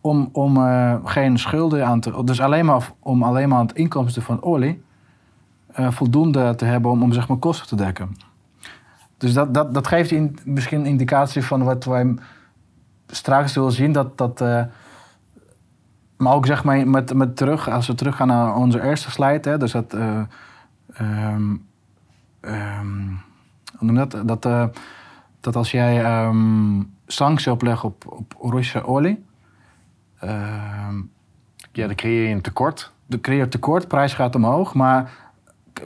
Om, 0.00 0.28
om 0.32 0.56
eh, 0.56 0.94
geen 1.04 1.38
schulden 1.38 1.86
aan 1.86 2.00
te... 2.00 2.24
Dus 2.24 2.40
alleen 2.40 2.64
maar, 2.64 2.90
om 2.98 3.22
alleen 3.22 3.48
maar 3.48 3.60
het 3.60 3.72
inkomsten 3.72 4.22
van 4.22 4.42
olie 4.42 4.82
eh, 5.72 5.90
voldoende 5.90 6.54
te 6.54 6.64
hebben 6.64 6.90
om, 6.90 7.02
om 7.02 7.12
zeg 7.12 7.28
maar 7.28 7.36
kosten 7.36 7.66
te 7.66 7.76
dekken. 7.76 8.16
Dus 9.16 9.32
dat, 9.32 9.54
dat, 9.54 9.74
dat 9.74 9.86
geeft 9.86 10.10
in, 10.10 10.38
misschien 10.44 10.80
een 10.80 10.86
indicatie 10.86 11.44
van 11.44 11.62
wat 11.62 11.84
wij 11.84 12.14
straks 13.06 13.52
zullen 13.52 13.72
zien. 13.72 13.92
Dat, 13.92 14.18
dat, 14.18 14.38
maar 16.16 16.34
ook 16.34 16.46
zeg 16.46 16.64
maar 16.64 16.88
met, 16.88 17.14
met 17.14 17.36
terug, 17.36 17.68
als 17.68 17.86
we 17.86 17.94
teruggaan 17.94 18.26
naar 18.26 18.54
onze 18.54 18.82
eerste 18.82 19.10
slide. 19.10 19.48
Hè, 19.48 19.58
dus 19.58 19.72
dat, 19.72 19.96
je 23.86 23.92
dat? 23.92 24.28
Dat, 24.28 24.44
eh, 24.44 24.64
dat 25.40 25.56
als 25.56 25.70
jij 25.70 26.04
ehm 26.04 26.82
sancties 27.06 27.46
oplegt 27.46 27.84
op, 27.84 28.04
op 28.06 28.52
Russische 28.52 28.84
olie, 28.86 29.24
Ja, 31.72 31.86
dan 31.86 31.94
creëer 31.94 32.28
je 32.28 32.34
een 32.34 32.40
tekort. 32.40 32.92
de 33.06 33.20
creëert 33.20 33.50
tekort, 33.50 33.88
prijs 33.88 34.14
gaat 34.14 34.34
omhoog, 34.34 34.74
maar 34.74 35.10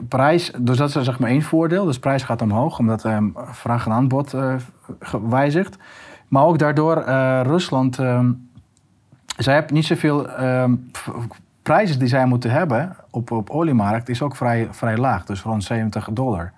prijs, 0.07 0.51
dus 0.59 0.77
dat 0.77 0.95
is 0.95 1.05
zeg 1.05 1.19
maar 1.19 1.29
één 1.29 1.41
voordeel. 1.41 1.85
Dus 1.85 1.99
prijs 1.99 2.23
gaat 2.23 2.41
omhoog, 2.41 2.79
omdat 2.79 3.03
vraag 3.35 3.85
en 3.85 3.91
aanbod 3.91 4.33
eh, 4.33 4.55
gewijzigt. 4.99 5.77
Maar 6.27 6.45
ook 6.45 6.59
daardoor 6.59 6.97
eh, 6.97 7.41
Rusland, 7.43 7.95
zij 9.37 9.53
hebben 9.53 9.73
niet 9.73 9.85
zoveel 9.85 10.27
prijzen 11.65 11.99
die 11.99 12.07
zij 12.07 12.25
moeten 12.25 12.51
hebben 12.51 12.95
op, 13.09 13.31
op 13.31 13.49
oliemarkt 13.49 14.09
is 14.09 14.21
ook 14.21 14.35
vrij, 14.35 14.67
vrij 14.71 14.97
laag, 14.97 15.25
dus 15.25 15.41
rond 15.41 15.63
70 15.63 16.09
dollar. 16.11 16.53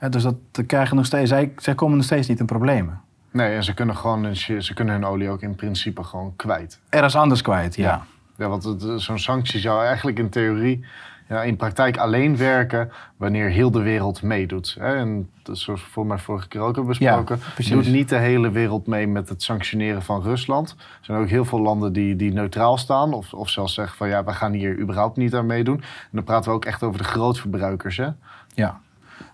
Ja, 0.00 0.08
dus 0.08 0.22
dat 0.22 0.36
krijgen 0.66 0.96
nog 0.96 1.06
steeds, 1.06 1.28
zij, 1.28 1.52
zij 1.56 1.74
komen 1.74 1.96
nog 1.96 2.04
steeds 2.04 2.28
niet 2.28 2.40
in 2.40 2.46
problemen. 2.46 3.00
Nee, 3.30 3.54
en 3.54 3.64
ze 3.64 3.74
kunnen, 3.74 3.96
gewoon, 3.96 4.36
ze 4.36 4.74
kunnen 4.74 4.94
hun 4.94 5.04
olie 5.04 5.28
ook 5.28 5.42
in 5.42 5.54
principe 5.54 6.04
gewoon 6.04 6.32
kwijt. 6.36 6.80
Ergens 6.88 7.16
anders 7.16 7.42
kwijt, 7.42 7.74
ja. 7.74 7.82
Ja. 7.84 8.02
Ja, 8.36 8.48
want 8.48 8.74
zo'n 8.96 9.18
sanctie 9.18 9.60
zou 9.60 9.84
eigenlijk 9.84 10.18
in 10.18 10.28
theorie, 10.28 10.84
ja, 11.28 11.42
in 11.42 11.56
praktijk 11.56 11.96
alleen 11.96 12.36
werken 12.36 12.90
wanneer 13.16 13.48
heel 13.48 13.70
de 13.70 13.82
wereld 13.82 14.22
meedoet. 14.22 14.76
Hè? 14.78 14.96
En 14.96 15.30
dat 15.42 15.56
is 15.56 15.62
zoals 15.62 15.84
we 15.84 15.90
voor 15.90 16.06
mij 16.06 16.18
vorige 16.18 16.48
keer 16.48 16.60
ook 16.60 16.76
hebben 16.76 16.86
besproken, 16.98 17.38
precies. 17.54 17.72
doet 17.72 17.88
niet 17.88 18.08
de 18.08 18.16
hele 18.16 18.50
wereld 18.50 18.86
mee 18.86 19.06
met 19.06 19.28
het 19.28 19.42
sanctioneren 19.42 20.02
van 20.02 20.22
Rusland. 20.22 20.70
Er 20.70 21.04
zijn 21.04 21.18
ook 21.18 21.28
heel 21.28 21.44
veel 21.44 21.60
landen 21.60 21.92
die, 21.92 22.16
die 22.16 22.32
neutraal 22.32 22.76
staan 22.76 23.12
of, 23.12 23.32
of 23.32 23.48
zelfs 23.48 23.74
zeggen 23.74 23.96
van 23.96 24.08
ja, 24.08 24.24
we 24.24 24.32
gaan 24.32 24.52
hier 24.52 24.78
überhaupt 24.78 25.16
niet 25.16 25.34
aan 25.34 25.46
meedoen. 25.46 25.76
En 25.80 26.08
dan 26.10 26.24
praten 26.24 26.50
we 26.50 26.56
ook 26.56 26.64
echt 26.64 26.82
over 26.82 26.98
de 26.98 27.04
grootverbruikers. 27.04 27.96
Hè? 27.96 28.08
Ja, 28.54 28.80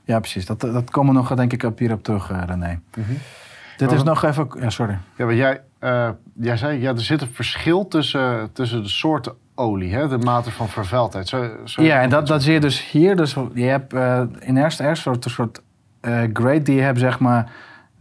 ja 0.04 0.18
precies. 0.18 0.46
Dat, 0.46 0.60
dat 0.60 0.90
komen 0.90 1.14
we 1.14 1.20
nog, 1.20 1.34
denk 1.34 1.52
ik, 1.52 1.62
op 1.62 1.78
hierop 1.78 2.02
terug, 2.02 2.30
eh, 2.30 2.42
René. 2.46 2.80
Dit 3.76 3.88
Maar 3.88 3.98
is 3.98 4.04
nog 4.04 4.24
even... 4.24 4.48
Ja, 4.58 4.70
sorry. 4.70 4.98
Ja, 5.16 5.32
jij, 5.32 5.60
eh, 5.78 6.10
jij 6.34 6.56
zei, 6.56 6.80
ja, 6.80 6.90
er 6.90 7.00
zit 7.00 7.20
een 7.20 7.32
verschil 7.32 7.88
tussen, 7.88 8.52
tussen 8.52 8.82
de 8.82 8.88
soorten 8.88 9.34
olie, 9.60 9.94
hè? 9.94 10.08
de 10.08 10.18
mate 10.18 10.50
van 10.50 10.68
vervuildheid. 10.68 11.28
Zo, 11.28 11.50
zo 11.64 11.82
Ja, 11.82 12.00
en 12.00 12.10
dat, 12.10 12.26
dat 12.26 12.42
zie 12.42 12.52
je 12.52 12.60
dus 12.60 12.90
hier. 12.90 13.16
Dus 13.16 13.36
je 13.54 13.64
hebt 13.64 13.92
eh, 13.92 14.22
in 14.38 14.56
eerste 14.56 14.90
soort, 14.92 15.24
een 15.24 15.30
soort 15.30 15.62
eh, 16.00 16.22
grade 16.32 16.62
die 16.62 16.74
je 16.74 16.82
hebt, 16.82 16.98
zeg 16.98 17.18
maar, 17.18 17.52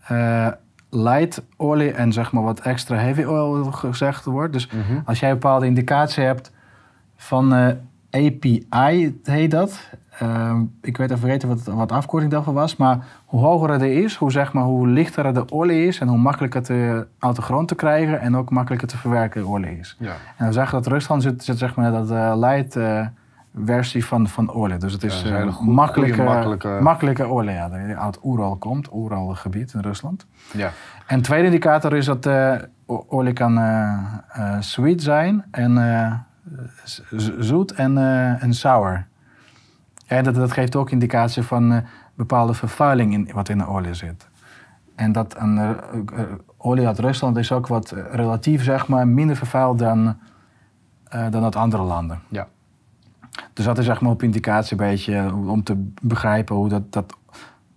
eh, 0.07 0.47
light 0.89 1.43
olie 1.57 1.91
en 1.91 2.13
zeg 2.13 2.31
maar 2.31 2.43
wat 2.43 2.59
extra 2.59 2.95
heavy 2.97 3.23
oil 3.23 3.63
gezegd 3.63 4.25
wordt. 4.25 4.53
Dus 4.53 4.67
Mhm. 4.67 4.99
als 5.05 5.19
jij 5.19 5.29
een 5.29 5.35
bepaalde 5.39 5.65
indicatie 5.65 6.23
hebt 6.23 6.51
van 7.15 7.53
API, 8.11 9.19
heet 9.23 9.51
dat. 9.51 9.89
Ehm, 10.19 10.61
ik 10.81 10.97
weet 10.97 11.07
even 11.09 11.21
vergeten 11.21 11.47
wat, 11.47 11.63
wat 11.63 11.89
de 11.89 11.95
afkorting 11.95 12.31
daarvan 12.31 12.53
was. 12.53 12.75
Maar 12.75 13.05
hoe 13.25 13.39
hoger 13.41 13.69
het 13.69 13.81
is, 13.81 14.15
hoe, 14.15 14.31
zeg 14.31 14.53
maar, 14.53 14.63
hoe 14.63 14.87
lichter 14.87 15.33
de 15.33 15.51
olie 15.51 15.87
is... 15.87 15.99
en 15.99 16.07
hoe 16.07 16.17
makkelijker 16.17 16.59
het 16.59 17.05
uit 17.19 17.35
de 17.35 17.41
grond 17.41 17.67
te 17.67 17.75
krijgen... 17.75 18.21
en 18.21 18.37
ook 18.37 18.49
makkelijker 18.49 18.87
te 18.87 18.97
verwerken 18.97 19.47
olie 19.47 19.79
is. 19.79 19.95
Ja. 19.99 20.13
En 20.37 20.45
we 20.47 20.53
zagen 20.53 20.73
dat 20.73 20.87
Rusland 20.87 21.21
zit, 21.23 21.43
zit 21.43 21.57
zeg 21.57 21.75
maar 21.75 21.91
dat 21.91 22.11
eh, 22.11 22.33
light 22.37 22.75
eh, 22.75 23.05
versie 23.65 24.05
van, 24.05 24.27
van 24.27 24.53
olie. 24.53 24.77
Dus 24.77 24.93
het 24.93 25.01
Ja, 25.01 25.07
is 25.07 25.23
een 25.23 25.31
eh, 25.31 25.37
hele 25.37 25.51
goe- 25.51 25.73
makkelijke, 25.73 26.23
makkelijke- 26.23 26.77
makkelijke 26.81 27.23
olie 27.23 27.53
ja, 27.53 27.69
die 27.69 27.95
uit 27.95 28.19
Oeral 28.23 28.55
komt. 28.55 28.89
Oeral 28.93 29.27
gebied 29.27 29.73
in 29.73 29.79
Rusland. 29.81 30.25
Ja. 30.53 30.71
En 31.05 31.17
de 31.17 31.23
tweede 31.23 31.45
indicator 31.45 31.95
is 31.95 32.05
dat 32.05 32.29
olie 32.85 33.33
kan 33.33 33.59
sweet 34.59 35.03
zijn 35.03 35.43
en 35.51 36.25
zoet 37.39 37.71
en, 37.71 37.97
en 38.39 38.53
sour. 38.53 39.07
En 40.09 40.23
dat, 40.23 40.35
dat 40.35 40.51
geeft 40.51 40.75
ook 40.75 40.89
indicatie 40.89 41.43
van 41.43 41.71
eh, 41.71 41.81
bepaalde 42.15 42.53
vervuiling 42.53 43.13
in, 43.13 43.29
wat 43.33 43.49
in 43.49 43.57
de 43.57 43.67
olie 43.67 43.93
zit. 43.93 44.27
En 44.95 45.11
dat 45.11 45.35
een 45.37 45.57
eh, 45.57 45.69
eh, 45.69 46.25
olie 46.57 46.87
uit 46.87 46.99
Rusland 46.99 47.37
is 47.37 47.51
ook 47.51 47.67
wat 47.67 47.95
relatief 48.11 48.63
zeg 48.63 48.87
maar, 48.87 49.07
minder 49.07 49.35
vervuild 49.35 49.79
dan, 49.79 50.17
dan 51.29 51.43
uit 51.43 51.55
andere 51.55 51.83
landen. 51.83 52.19
Ja. 52.27 52.47
Dus 53.53 53.65
dat 53.65 53.77
is 53.77 53.85
zeg 53.85 54.01
maar 54.01 54.11
op 54.11 54.23
indicatie 54.23 54.71
een 54.71 54.87
beetje 54.87 55.33
om 55.33 55.63
te 55.63 55.91
begrijpen 56.01 56.55
hoe 56.55 56.69
dat... 56.69 56.93
dat 56.93 57.17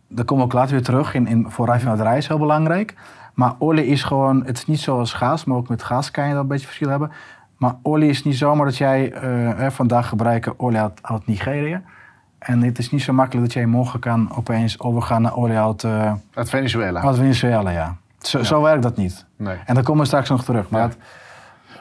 daar 0.09 0.25
komen 0.25 0.45
we 0.45 0.51
ook 0.51 0.59
later 0.59 0.75
weer 0.75 0.85
terug. 0.85 1.15
In, 1.15 1.27
in, 1.27 1.51
voor 1.51 1.67
raffinaderij 1.67 2.17
is 2.17 2.29
heel 2.29 2.39
belangrijk. 2.39 2.95
Maar 3.35 3.55
olie 3.59 3.87
is 3.87 4.03
gewoon... 4.03 4.45
Het 4.45 4.57
is 4.57 4.67
niet 4.67 4.81
zoals 4.81 5.13
gas, 5.13 5.45
maar 5.45 5.57
ook 5.57 5.69
met 5.69 5.83
gas 5.83 6.11
kan 6.11 6.27
je 6.27 6.33
dat 6.33 6.43
een 6.43 6.49
beetje 6.49 6.67
verschil 6.67 6.89
hebben. 6.89 7.11
Maar 7.57 7.75
olie 7.83 8.09
is 8.09 8.25
niet 8.25 8.37
zomaar 8.37 8.67
dat 8.67 8.77
jij... 8.77 9.13
vandaag 9.71 10.09
gebruiken 10.09 10.61
olie 10.61 10.79
uit, 10.79 11.03
uit 11.03 11.27
Nigeria. 11.27 11.83
En 12.43 12.63
het 12.63 12.79
is 12.79 12.91
niet 12.91 13.03
zo 13.03 13.13
makkelijk 13.13 13.45
dat 13.47 13.55
jij 13.55 13.67
morgen 13.67 14.01
kan 14.01 14.33
opeens 14.37 14.81
overgaan 14.81 15.23
naar 15.23 15.37
olie 15.37 15.57
uit, 15.59 15.85
eh, 15.85 16.13
Uit 16.35 16.49
Venezuela. 16.51 17.01
uit 17.01 17.17
Venezuela. 17.17 17.71
Ja. 17.71 17.97
Zo, 18.19 18.43
zo 18.43 18.63
werkt 18.63 18.83
dat 18.83 18.97
niet. 18.97 19.25
Nee. 19.37 19.57
En 19.67 19.75
daar 19.75 19.85
komen 19.85 20.01
we 20.01 20.07
straks 20.07 20.29
nog 20.29 20.45
terug. 20.45 20.71
Maar 20.71 20.81
Ja. 20.81 20.87
het- 20.89 20.97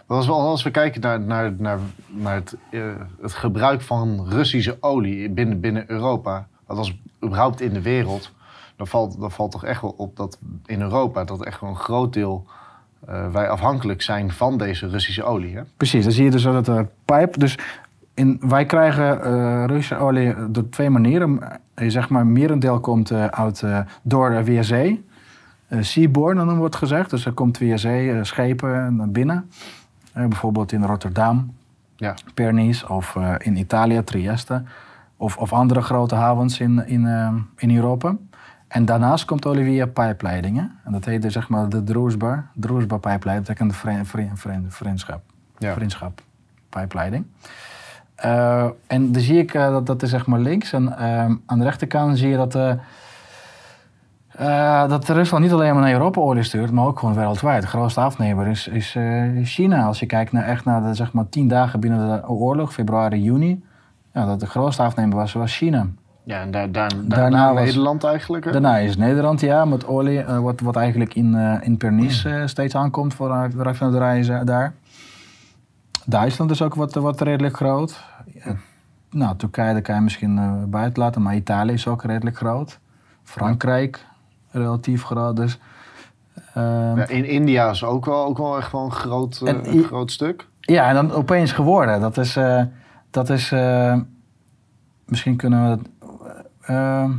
Als 0.08 0.26
we, 0.26 0.32
als 0.32 0.64
we 0.64 0.72
kijken 0.72 1.02
naar, 1.02 1.20
naar, 1.22 1.52
naar, 1.58 1.80
naar 2.08 2.36
het, 2.36 2.56
eh, 2.72 2.82
het 3.22 3.34
gebruik 3.34 3.82
van 3.82 4.26
Russische 4.30 4.78
olie 4.80 5.30
binnen, 5.30 5.60
binnen 5.60 5.84
Europa, 5.88 6.48
althans 6.66 6.98
überhaupt 7.24 7.62
in 7.62 7.74
de 7.74 7.82
wereld, 7.82 8.32
dan 8.76 8.88
valt, 8.88 9.20
dan 9.20 9.32
valt 9.32 9.52
toch 9.52 9.66
echt 9.66 9.82
wel 9.82 9.94
op 9.98 10.16
dat 10.16 10.38
in 10.66 10.82
Europa 10.82 11.24
dat 11.24 11.44
echt 11.46 11.62
wel 11.62 11.70
een 11.70 11.76
groot 11.76 12.14
deel 12.14 12.46
eh, 13.08 13.32
wij 13.32 13.50
afhankelijk 13.50 14.02
zijn 14.02 14.32
van 14.32 14.58
deze 14.58 14.88
Russische 14.88 15.24
olie. 15.24 15.56
Hè? 15.56 15.62
Precies, 15.78 16.04
dan 16.04 16.14
zie 16.14 16.24
je 16.24 16.32
dus 16.32 16.44
dat 16.44 16.66
de 16.66 16.86
pijp. 17.06 17.40
Dus 17.40 17.58
in, 18.14 18.38
wij 18.42 18.66
krijgen 18.66 19.24
eh 19.24 19.64
Russische 19.66 19.96
olie 19.98 20.36
door 20.50 20.70
twee 20.70 20.90
manieren. 20.90 21.40
Eh, 21.74 21.90
zeg 21.90 22.10
maar, 22.10 22.28
merendeel 22.28 22.80
komt 22.80 23.12
eh, 23.12 23.26
uit, 23.26 23.62
eh, 23.64 23.80
door 24.02 24.44
zee. 24.62 25.06
Eh, 25.68 25.82
seaborne, 25.82 26.46
dan 26.46 26.58
wordt 26.58 26.76
gezegd. 26.76 27.10
Dus 27.10 27.26
er 27.26 27.32
komt 27.34 27.58
via 27.58 27.78
zee 27.78 28.24
schepen 28.24 28.96
naar 28.96 29.10
binnen. 29.10 29.50
Bijvoorbeeld 30.14 30.72
in 30.72 30.84
Rotterdam, 30.84 31.54
Ja. 31.96 32.14
Pernice 32.34 32.90
of 32.90 33.16
in 33.38 33.56
Italië, 33.58 34.04
Trieste. 34.04 34.64
Of, 35.18 35.38
of 35.38 35.54
andere 35.54 35.82
grote 35.82 36.16
havens 36.16 36.60
in, 36.60 36.88
in, 36.88 37.08
in 37.58 37.76
Europa. 37.76 38.16
En 38.68 38.86
daarnaast 38.86 39.26
komt 39.26 39.46
olie 39.46 39.64
via 39.64 39.86
pijpleidingen. 39.86 40.72
En 40.84 40.92
dat 40.92 41.06
heet 41.06 41.22
dus, 41.22 41.34
zeg 41.34 41.50
maar 41.50 41.70
de 41.70 41.84
Druzhba. 41.84 42.48
Druzhba 42.54 42.98
pijpleiding, 42.98 43.48
dat 43.48 43.58
betekent 43.58 43.76
vri- 43.82 44.06
vri- 44.06 44.32
vri- 44.36 44.66
vriendschap 44.68 45.22
Ja. 45.58 45.74
vriendschap, 45.74 46.22
pijpleiding. 46.70 47.26
Eh, 48.22 48.66
en 48.88 49.12
dan 49.12 49.22
zie 49.22 49.38
ik, 49.38 49.54
eh, 49.54 49.70
dat, 49.72 49.86
dat 49.86 50.02
is 50.04 50.10
zeg 50.10 50.26
maar 50.26 50.40
links. 50.40 50.74
En 50.74 50.98
ehm, 50.98 51.36
aan 51.46 51.58
de 51.58 51.64
rechterkant 51.64 52.18
zie 52.18 52.30
je 52.30 52.38
dat, 52.38 52.56
eh, 52.56 52.74
dat 54.90 55.10
Rusland 55.10 55.44
niet 55.44 55.54
alleen 55.54 55.74
maar 55.74 55.84
naar 55.84 55.92
Europa 55.92 56.22
olie 56.22 56.44
stuurt, 56.44 56.72
maar 56.72 56.86
ook 56.86 57.00
gewoon 57.00 57.16
wereldwijd. 57.16 57.62
De 57.62 57.68
grootste 57.68 58.00
afnemer 58.02 58.48
is, 58.48 58.68
is 58.68 58.98
China. 59.44 59.84
Als 59.86 60.00
je 60.00 60.06
kijkt 60.06 60.32
naar, 60.32 60.44
echt 60.44 60.66
naar 60.66 60.84
de 60.84 60.94
zeg 60.94 61.14
maar, 61.14 61.30
tien 61.30 61.48
dagen 61.48 61.80
binnen 61.80 62.08
de 62.22 62.30
oorlog, 62.30 62.74
februari, 62.74 63.22
juni. 63.22 63.64
Ja, 64.14 64.26
dat 64.26 64.40
de 64.40 64.46
grootste 64.48 64.84
afnemer 64.84 65.18
was, 65.18 65.34
was 65.34 65.58
China. 65.58 65.88
Ja, 66.24 66.42
en 66.42 66.52
daar, 66.52 66.72
daar, 66.72 66.90
daarna, 66.90 67.16
Daarna 67.16 67.54
was- 67.54 67.64
Nederland 67.64 68.04
eigenlijk. 68.04 68.46
hè? 68.46 68.52
Daarna 68.52 68.78
is 68.78 68.98
Nederland, 68.98 69.40
ja, 69.40 69.66
met 69.66 69.88
olie, 69.88 70.24
eh, 70.24 70.40
wat, 70.40 70.60
wat 70.60 70.76
eigenlijk 70.76 71.16
in, 71.16 71.36
eh 71.36 71.54
in 71.62 71.78
Pernice 71.78 72.30
eh, 72.30 72.42
steeds 72.46 72.76
aankomt 72.76 73.14
voor 73.14 73.28
de 73.28 73.64
raffinaderijen 73.64 74.46
daar. 74.46 74.74
Duitsland 76.06 76.52
is 76.52 76.62
ook 76.62 76.76
wat, 76.76 76.94
wat 76.94 77.22
redelijk 77.22 77.56
groot. 77.56 78.04
Eh, 78.44 78.52
nou, 79.10 79.36
Turkije, 79.38 79.74
daar 79.74 79.82
kan 79.82 79.96
je 79.96 80.02
misschien 80.02 80.38
eh, 80.38 80.64
buiten 80.68 81.04
laten, 81.04 81.22
maar 81.22 81.36
Italië 81.36 81.74
is 81.74 81.88
ook 81.88 82.04
redelijk 82.04 82.38
groot. 82.38 82.80
Frankrijk, 83.24 84.06
relatief 84.52 85.04
groot. 85.04 85.36
Dus, 85.36 85.60
eh, 86.54 86.64
Ja, 86.96 87.08
in 87.08 87.26
India 87.26 87.70
is 87.70 87.84
ook 87.84 88.06
wel, 88.06 88.26
ook 88.26 88.38
wel 88.38 88.58
echt 88.58 88.72
wel 88.72 88.84
een 88.86 88.92
groot, 88.92 89.42
eh, 89.44 89.50
En 89.50 89.68
een 89.70 89.78
i- 89.78 89.84
groot 89.84 90.12
stuk. 90.12 90.48
ja, 90.60 90.88
en 90.88 90.94
dan 90.94 91.12
opeens 91.12 91.52
geworden. 91.52 92.00
Dat 92.02 92.18
is, 92.18 92.36
eh, 92.36 92.64
dat 93.10 93.30
is 93.30 93.52
eh, 93.52 93.98
misschien 95.06 95.36
kunnen 95.36 95.70
we 95.70 95.78
dat. 95.78 95.88
eh, 96.62 97.10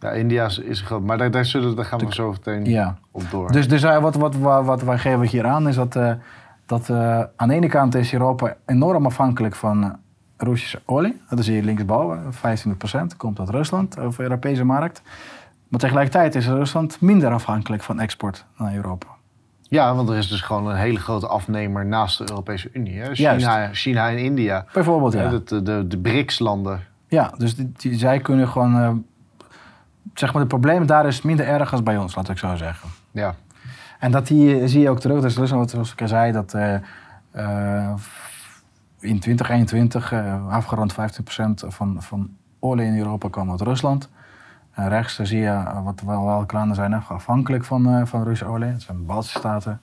Ja, 0.00 0.10
India 0.10 0.44
is, 0.46 0.58
is 0.58 0.80
groot, 0.80 1.02
maar 1.02 1.18
daar, 1.18 1.30
daar, 1.30 1.44
zullen, 1.44 1.76
daar 1.76 1.84
gaan 1.84 1.98
we 1.98 2.14
zo 2.14 2.30
meteen 2.30 2.64
ja. 2.64 2.96
op 3.10 3.22
door. 3.30 3.52
Dus, 3.52 3.68
dus 3.68 3.82
eh, 3.82 3.98
wat, 4.02 4.14
wat, 4.14 4.34
wat, 4.36 4.64
wat 4.64 4.82
wij 4.82 4.98
geven 4.98 5.26
hier 5.26 5.46
aan 5.46 5.68
is 5.68 5.74
dat, 5.74 5.96
eh, 5.96 6.12
dat 6.66 6.88
eh, 6.88 7.22
aan 7.36 7.48
de 7.48 7.54
ene 7.54 7.68
kant 7.68 7.94
is 7.94 8.12
Europa 8.12 8.56
enorm 8.66 9.06
afhankelijk 9.06 9.54
van 9.54 9.84
eh, 9.84 9.90
Russische 10.42 10.82
olie. 10.84 11.20
Dat 11.28 11.44
zie 11.44 11.54
je 11.54 11.62
linksboven, 11.62 12.32
25% 13.12 13.16
komt 13.16 13.38
uit 13.38 13.48
Rusland, 13.48 13.98
over 13.98 14.16
de 14.16 14.22
Europese 14.30 14.64
markt. 14.64 15.02
Maar 15.68 15.80
tegelijkertijd 15.80 16.34
is 16.34 16.46
Rusland 16.46 17.00
minder 17.00 17.32
afhankelijk 17.32 17.82
van 17.82 18.00
export 18.00 18.44
naar 18.56 18.74
Europa. 18.74 19.06
Ja, 19.62 19.94
want 19.94 20.08
er 20.08 20.16
is 20.16 20.28
dus 20.28 20.40
gewoon 20.40 20.68
een 20.68 20.76
hele 20.76 20.98
grote 20.98 21.26
afnemer 21.26 21.86
naast 21.86 22.18
de 22.18 22.30
Europese 22.30 22.70
Unie. 22.72 23.00
Hè? 23.00 23.14
China, 23.14 23.68
China 23.72 24.10
en 24.10 24.18
India. 24.18 24.64
Bijvoorbeeld, 24.72 25.12
ja. 25.12 25.28
De, 25.28 25.62
de, 25.62 25.86
de 25.86 25.98
BRICS-landen. 25.98 26.80
Ja, 27.08 27.32
dus 27.38 27.56
die, 27.56 27.72
die- 27.76 27.98
zij 27.98 28.20
kunnen 28.20 28.48
gewoon... 28.48 28.76
eh, 28.76 28.90
zeg 30.14 30.32
maar, 30.32 30.42
de 30.42 30.48
problemen 30.48 30.86
daar 30.86 31.06
is 31.06 31.22
minder 31.22 31.46
erg 31.46 31.72
als 31.72 31.82
bij 31.82 31.96
ons, 31.96 32.14
laat 32.14 32.28
ik 32.28 32.38
zo 32.38 32.56
zeggen. 32.56 32.88
Ja. 33.10 33.34
En 33.98 34.10
dat 34.10 34.26
die, 34.26 34.68
zie 34.68 34.80
je 34.80 34.90
ook 34.90 35.00
terug. 35.00 35.20
Dus 35.20 35.36
Rusland, 35.36 35.70
zoals 35.70 35.92
ik 35.92 36.00
al 36.02 36.08
zei, 36.08 36.32
dat 36.32 36.54
eh, 36.54 36.74
in 39.00 39.20
2021 39.20 40.12
eh 40.12 40.48
afgerond 40.48 40.94
15% 40.94 40.96
van, 41.66 42.02
van 42.02 42.30
olie 42.58 42.86
in 42.86 42.98
Europa 42.98 43.28
komt 43.28 43.50
uit 43.50 43.60
Rusland. 43.60 44.08
En 44.70 44.88
rechts 44.88 45.16
daar 45.16 45.26
zie 45.26 45.40
je 45.40 45.48
eh, 45.48 45.84
wat 45.84 46.00
wel, 46.00 46.24
wel 46.24 46.46
kranen 46.46 46.74
zijn 46.74 46.92
hè, 46.92 46.98
afhankelijk 46.98 47.64
van, 47.64 47.88
eh, 47.88 48.06
van 48.06 48.22
Russische 48.22 48.52
olie. 48.52 48.72
Dat 48.72 48.82
zijn 48.82 49.06
Baltische 49.06 49.38
staten, 49.38 49.80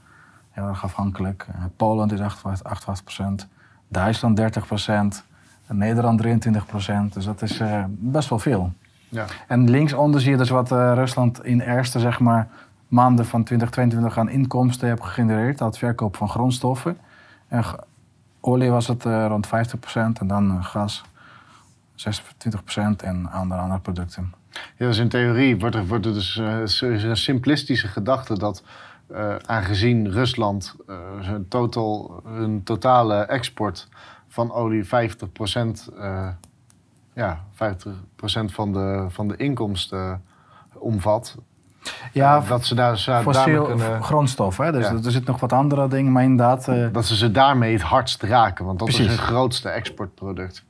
heel 0.51 0.67
erg 0.67 0.83
afhankelijk. 0.83 1.47
Polen 1.75 2.09
is 2.09 2.19
88 2.21 3.03
procent, 3.03 3.47
Duitsland 3.87 4.35
30 4.35 4.65
procent, 4.67 5.23
Nederland 5.67 6.19
23 6.19 6.65
procent. 6.65 7.13
Dus 7.13 7.25
dat 7.25 7.41
is 7.41 7.61
uh, 7.61 7.83
best 7.87 8.29
wel 8.29 8.39
veel. 8.39 8.71
Ja. 9.09 9.25
En 9.47 9.69
linksonder 9.69 10.21
zie 10.21 10.31
je 10.31 10.37
dus 10.37 10.49
wat 10.49 10.71
uh, 10.71 10.91
Rusland 10.95 11.45
in 11.45 11.57
de 11.57 11.65
eerste 11.65 11.99
zeg 11.99 12.19
maar, 12.19 12.47
maanden 12.87 13.25
van 13.25 13.43
2022 13.43 14.17
aan 14.17 14.29
inkomsten 14.29 14.87
heeft 14.87 15.03
gegenereerd 15.03 15.61
uit 15.61 15.77
verkoop 15.77 16.15
van 16.15 16.29
grondstoffen. 16.29 16.97
En 17.47 17.63
olie 18.47 18.69
was 18.69 18.87
het 18.87 19.05
uh, 19.05 19.25
rond 19.27 19.47
50% 19.47 19.49
en 19.93 20.27
dan 20.27 20.63
gas 20.63 21.03
26% 21.95 21.95
en 22.97 23.29
andere, 23.31 23.61
andere 23.61 23.79
producten. 23.79 24.33
Ja, 24.77 24.87
dus 24.87 24.97
in 24.97 25.09
theorie 25.09 25.59
wordt 25.59 25.75
er, 25.75 25.87
wordt 25.87 26.05
er 26.05 26.13
dus 26.13 26.35
uh, 26.35 26.59
een 27.09 27.17
simplistische 27.17 27.87
gedachte 27.87 28.37
dat 28.37 28.63
aangezien 29.45 30.11
Rusland 30.11 30.75
uh, 30.89 30.95
zijn 31.21 31.47
total, 31.47 32.21
hun 32.25 32.63
totale 32.63 33.15
export 33.15 33.87
van 34.27 34.51
olie 34.51 34.85
50%, 34.85 34.89
ja, 37.13 37.43
50 37.53 37.93
van 38.45 38.73
de, 38.73 39.05
van 39.09 39.27
de 39.27 39.35
inkomsten 39.35 40.23
omvat. 40.73 41.37
Ja, 42.13 42.39
dat 42.39 42.65
ze 42.65 42.75
daar 42.75 42.97
ze 42.97 43.19
fossiel 43.21 43.65
kunnen... 43.65 44.03
grondstof. 44.03 44.57
Hè? 44.57 44.71
Dus 44.71 44.87
ja. 44.87 44.93
er 45.03 45.11
zit 45.11 45.25
nog 45.25 45.39
wat 45.39 45.53
andere 45.53 45.87
dingen, 45.87 46.11
maar 46.11 46.23
inderdaad... 46.23 46.65
Dat 46.91 47.05
ze 47.05 47.15
ze 47.15 47.31
daarmee 47.31 47.73
het 47.73 47.81
hardst 47.81 48.23
raken, 48.23 48.65
want 48.65 48.79
dat 48.79 48.87
Precies. 48.87 49.05
is 49.05 49.15
hun 49.15 49.25
grootste 49.25 49.69
exportproduct. 49.69 50.63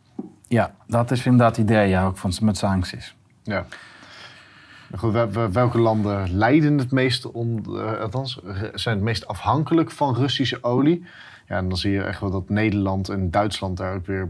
Ja, 0.47 0.71
dat 0.87 1.11
is 1.11 1.25
inderdaad 1.25 1.55
het 1.55 1.65
idee 1.65 1.87
ja, 1.87 2.05
ook 2.05 2.17
van, 2.17 2.33
met 2.41 2.57
sancties. 2.57 3.15
Ja. 3.43 3.65
Goed, 4.95 5.13
welke 5.51 5.79
landen 5.79 6.37
lijden 6.37 6.77
het 6.77 6.91
meest 6.91 7.31
om, 7.31 7.63
uh, 7.69 7.99
althans, 7.99 8.39
zijn 8.73 8.95
het 8.95 9.03
meest 9.03 9.27
afhankelijk 9.27 9.91
van 9.91 10.15
Russische 10.15 10.63
olie? 10.63 11.05
Ja, 11.47 11.57
en 11.57 11.69
dan 11.69 11.77
zie 11.77 11.91
je 11.91 12.03
echt 12.03 12.19
wel 12.19 12.31
dat 12.31 12.49
Nederland 12.49 13.09
en 13.09 13.31
Duitsland 13.31 13.77
daar 13.77 13.95
ook 13.95 14.05
weer 14.05 14.29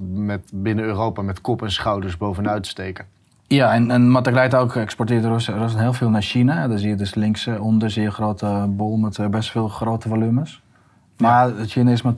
met, 0.00 0.50
binnen 0.54 0.84
Europa 0.84 1.22
met 1.22 1.40
kop 1.40 1.62
en 1.62 1.72
schouders 1.72 2.16
bovenuit 2.16 2.66
steken. 2.66 3.06
Ja, 3.52 3.72
en, 3.72 3.90
en 3.90 4.10
maar 4.10 4.22
tegelijkertijd 4.22 4.62
ook 4.62 4.76
exporteert 4.76 5.24
Rusland 5.24 5.78
heel 5.78 5.92
veel 5.92 6.10
naar 6.10 6.22
China. 6.22 6.68
Daar 6.68 6.78
zie 6.78 6.88
je 6.88 6.94
dus 6.94 7.14
links 7.14 7.46
onder 7.46 7.90
zeer 7.90 8.12
grote 8.12 8.66
bol 8.68 8.96
met 8.96 9.30
best 9.30 9.50
veel 9.50 9.68
grote 9.68 10.08
volumes. 10.08 10.62
Maar 11.16 11.48
ja. 11.48 11.64
China 11.64 11.90
is 11.90 12.02
maar 12.02 12.14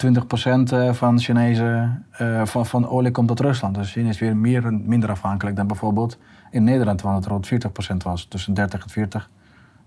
20% 0.92 0.96
van 0.96 1.18
Chinese 1.18 1.90
uh, 2.20 2.44
van, 2.44 2.66
van 2.66 2.88
olie 2.88 3.10
komt 3.10 3.28
uit 3.28 3.40
Rusland. 3.40 3.74
Dus 3.74 3.92
China 3.92 4.08
is 4.08 4.18
weer 4.18 4.36
meer, 4.36 4.74
minder 4.74 5.10
afhankelijk 5.10 5.56
dan 5.56 5.66
bijvoorbeeld 5.66 6.18
in 6.50 6.64
Nederland, 6.64 7.02
waar 7.02 7.14
het 7.14 7.26
rond 7.26 7.50
40% 7.50 7.56
was. 8.04 8.24
Tussen 8.24 8.54
30 8.54 8.82
en 8.82 8.90
40 8.90 9.30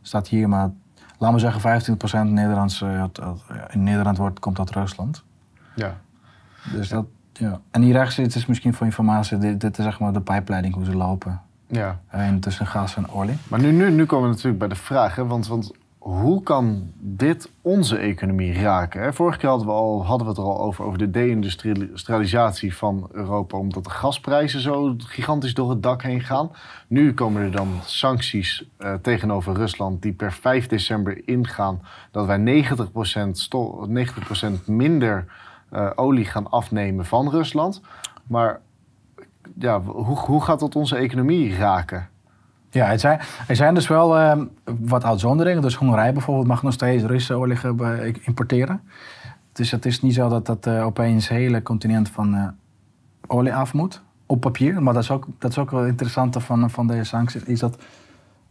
staat 0.02 0.28
hier 0.28 0.50
maar, 0.50 0.70
laten 1.18 1.36
we 1.36 1.42
zeggen 1.42 1.98
25% 2.28 2.32
Nederlands, 2.32 2.82
uh, 2.82 3.04
in 3.70 3.84
Nederland 3.84 4.18
wordt, 4.18 4.40
komt 4.40 4.60
uit 4.60 4.72
Rusland. 4.72 5.24
Ja. 5.76 5.98
Dus 6.74 6.90
dat, 6.90 7.06
ja. 7.40 7.60
En 7.72 7.82
hier 7.82 7.94
rechts, 7.94 8.16
het 8.16 8.36
is 8.36 8.46
misschien 8.46 8.74
voor 8.74 8.86
informatie, 8.86 9.38
dit, 9.38 9.62
dit 9.62 9.78
is 9.78 9.84
zeg 9.84 10.00
maar 10.00 10.14
de 10.14 10.22
pijpleiding 10.22 10.74
hoe 10.74 10.86
ze 10.86 10.96
lopen. 10.96 11.42
Ja. 11.68 12.00
En 12.08 12.40
tussen 12.40 12.68
gas 12.68 12.96
en 12.96 13.10
olie. 13.10 13.38
Maar 13.48 13.60
nu, 13.60 13.72
nu, 13.72 13.92
nu 13.92 14.06
komen 14.06 14.30
we 14.30 14.34
natuurlijk 14.34 14.60
bij 14.60 14.68
de 14.68 14.76
vraag, 14.76 15.16
hè, 15.16 15.26
want, 15.26 15.48
want 15.48 15.72
hoe 16.06 16.44
kan 16.44 16.92
dit 17.00 17.52
onze 17.62 17.98
economie 17.98 18.54
raken? 18.54 19.14
Vorige 19.14 19.38
keer 19.38 19.50
hadden 19.50 19.68
we, 19.68 19.74
al, 19.74 20.06
hadden 20.06 20.28
we 20.28 20.34
het 20.34 20.42
er 20.42 20.48
al 20.48 20.62
over, 20.62 20.86
over 20.86 20.98
de 20.98 21.12
deindustrialisatie 21.12 22.76
van 22.76 23.10
Europa, 23.12 23.58
omdat 23.58 23.84
de 23.84 23.90
gasprijzen 23.90 24.60
zo 24.60 24.96
gigantisch 24.98 25.54
door 25.54 25.70
het 25.70 25.84
dak 25.84 26.02
heen 26.02 26.22
gaan. 26.22 26.52
Nu 26.88 27.14
komen 27.14 27.42
er 27.42 27.52
dan 27.52 27.68
sancties 27.84 28.66
uh, 28.80 28.94
tegenover 28.94 29.54
Rusland 29.54 30.02
die 30.02 30.14
per 30.14 30.34
5 30.34 30.68
december 30.68 31.28
ingaan, 31.28 31.82
dat 32.12 32.26
wij 32.26 32.66
90%, 32.66 32.70
90 33.88 34.68
minder 34.68 35.26
uh, 35.74 35.92
olie 35.96 36.26
gaan 36.26 36.50
afnemen 36.50 37.06
van 37.06 37.30
Rusland. 37.30 37.82
Maar 38.28 38.60
ja, 39.58 39.82
hoe, 39.82 40.18
hoe 40.18 40.44
gaat 40.44 40.60
dat 40.60 40.76
onze 40.76 40.96
economie 40.96 41.56
raken? 41.56 42.08
Ja, 42.70 42.92
er 42.92 43.00
zijn, 43.00 43.20
er 43.48 43.56
zijn 43.56 43.74
dus 43.74 43.88
wel 43.88 44.20
uh, 44.20 44.42
wat 44.80 45.04
uitzonderingen. 45.04 45.62
Dus 45.62 45.76
Hongarije 45.76 46.12
bijvoorbeeld 46.12 46.48
mag 46.48 46.64
nog 46.64 46.74
steeds 46.74 47.04
Russische 47.04 47.34
olie 47.34 47.58
importeren. 48.22 48.82
Dus 49.52 49.72
het 49.72 49.86
is 49.86 50.02
niet 50.02 50.14
zo 50.14 50.30
dat 50.30 50.46
dat 50.46 50.68
uh, 50.68 50.86
opeens 50.86 51.28
het 51.28 51.38
hele 51.38 51.62
continent 51.62 52.10
van 52.10 52.36
uh, 52.36 52.48
olie 53.28 53.54
af 53.54 53.74
moet. 53.74 54.02
Op 54.26 54.42
papier. 54.42 54.84
Maar 54.84 54.94
dat 54.94 55.04
is 55.04 55.12
ook, 55.12 55.28
dat 55.40 55.52
is 55.52 55.58
ook 55.58 55.72
wel 55.72 55.86
interessant 55.86 56.44
van, 56.44 56.70
van 56.70 56.88
deze 56.88 57.04
sancties. 57.04 57.44
Is 57.44 57.60
dat, 57.60 57.78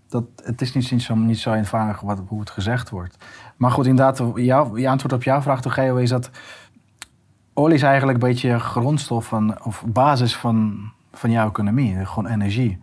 dat 0.09 0.25
het 0.45 0.61
is 0.61 0.73
niet, 0.73 1.03
zo, 1.03 1.15
niet 1.15 1.39
zo 1.39 1.53
eenvoudig 1.53 2.01
wat, 2.01 2.23
hoe 2.27 2.41
het 2.41 2.51
gezegd 2.51 2.91
wordt. 2.91 3.25
Maar 3.57 3.71
goed, 3.71 3.87
inderdaad, 3.87 4.23
jouw, 4.35 4.77
je 4.77 4.89
antwoord 4.89 5.13
op 5.13 5.23
jouw 5.23 5.43
vraag 5.43 5.61
te 5.61 5.71
geven 5.71 6.03
is 6.03 6.11
dat... 6.11 6.31
Olie 7.55 7.75
is 7.75 7.83
eigenlijk 7.83 8.23
een 8.23 8.29
beetje 8.29 8.59
grondstof 8.59 9.27
van, 9.27 9.65
of 9.65 9.85
basis 9.87 10.37
van, 10.37 10.91
van 11.13 11.31
jouw 11.31 11.49
economie. 11.49 12.07
Gewoon 12.07 12.31
energie. 12.31 12.79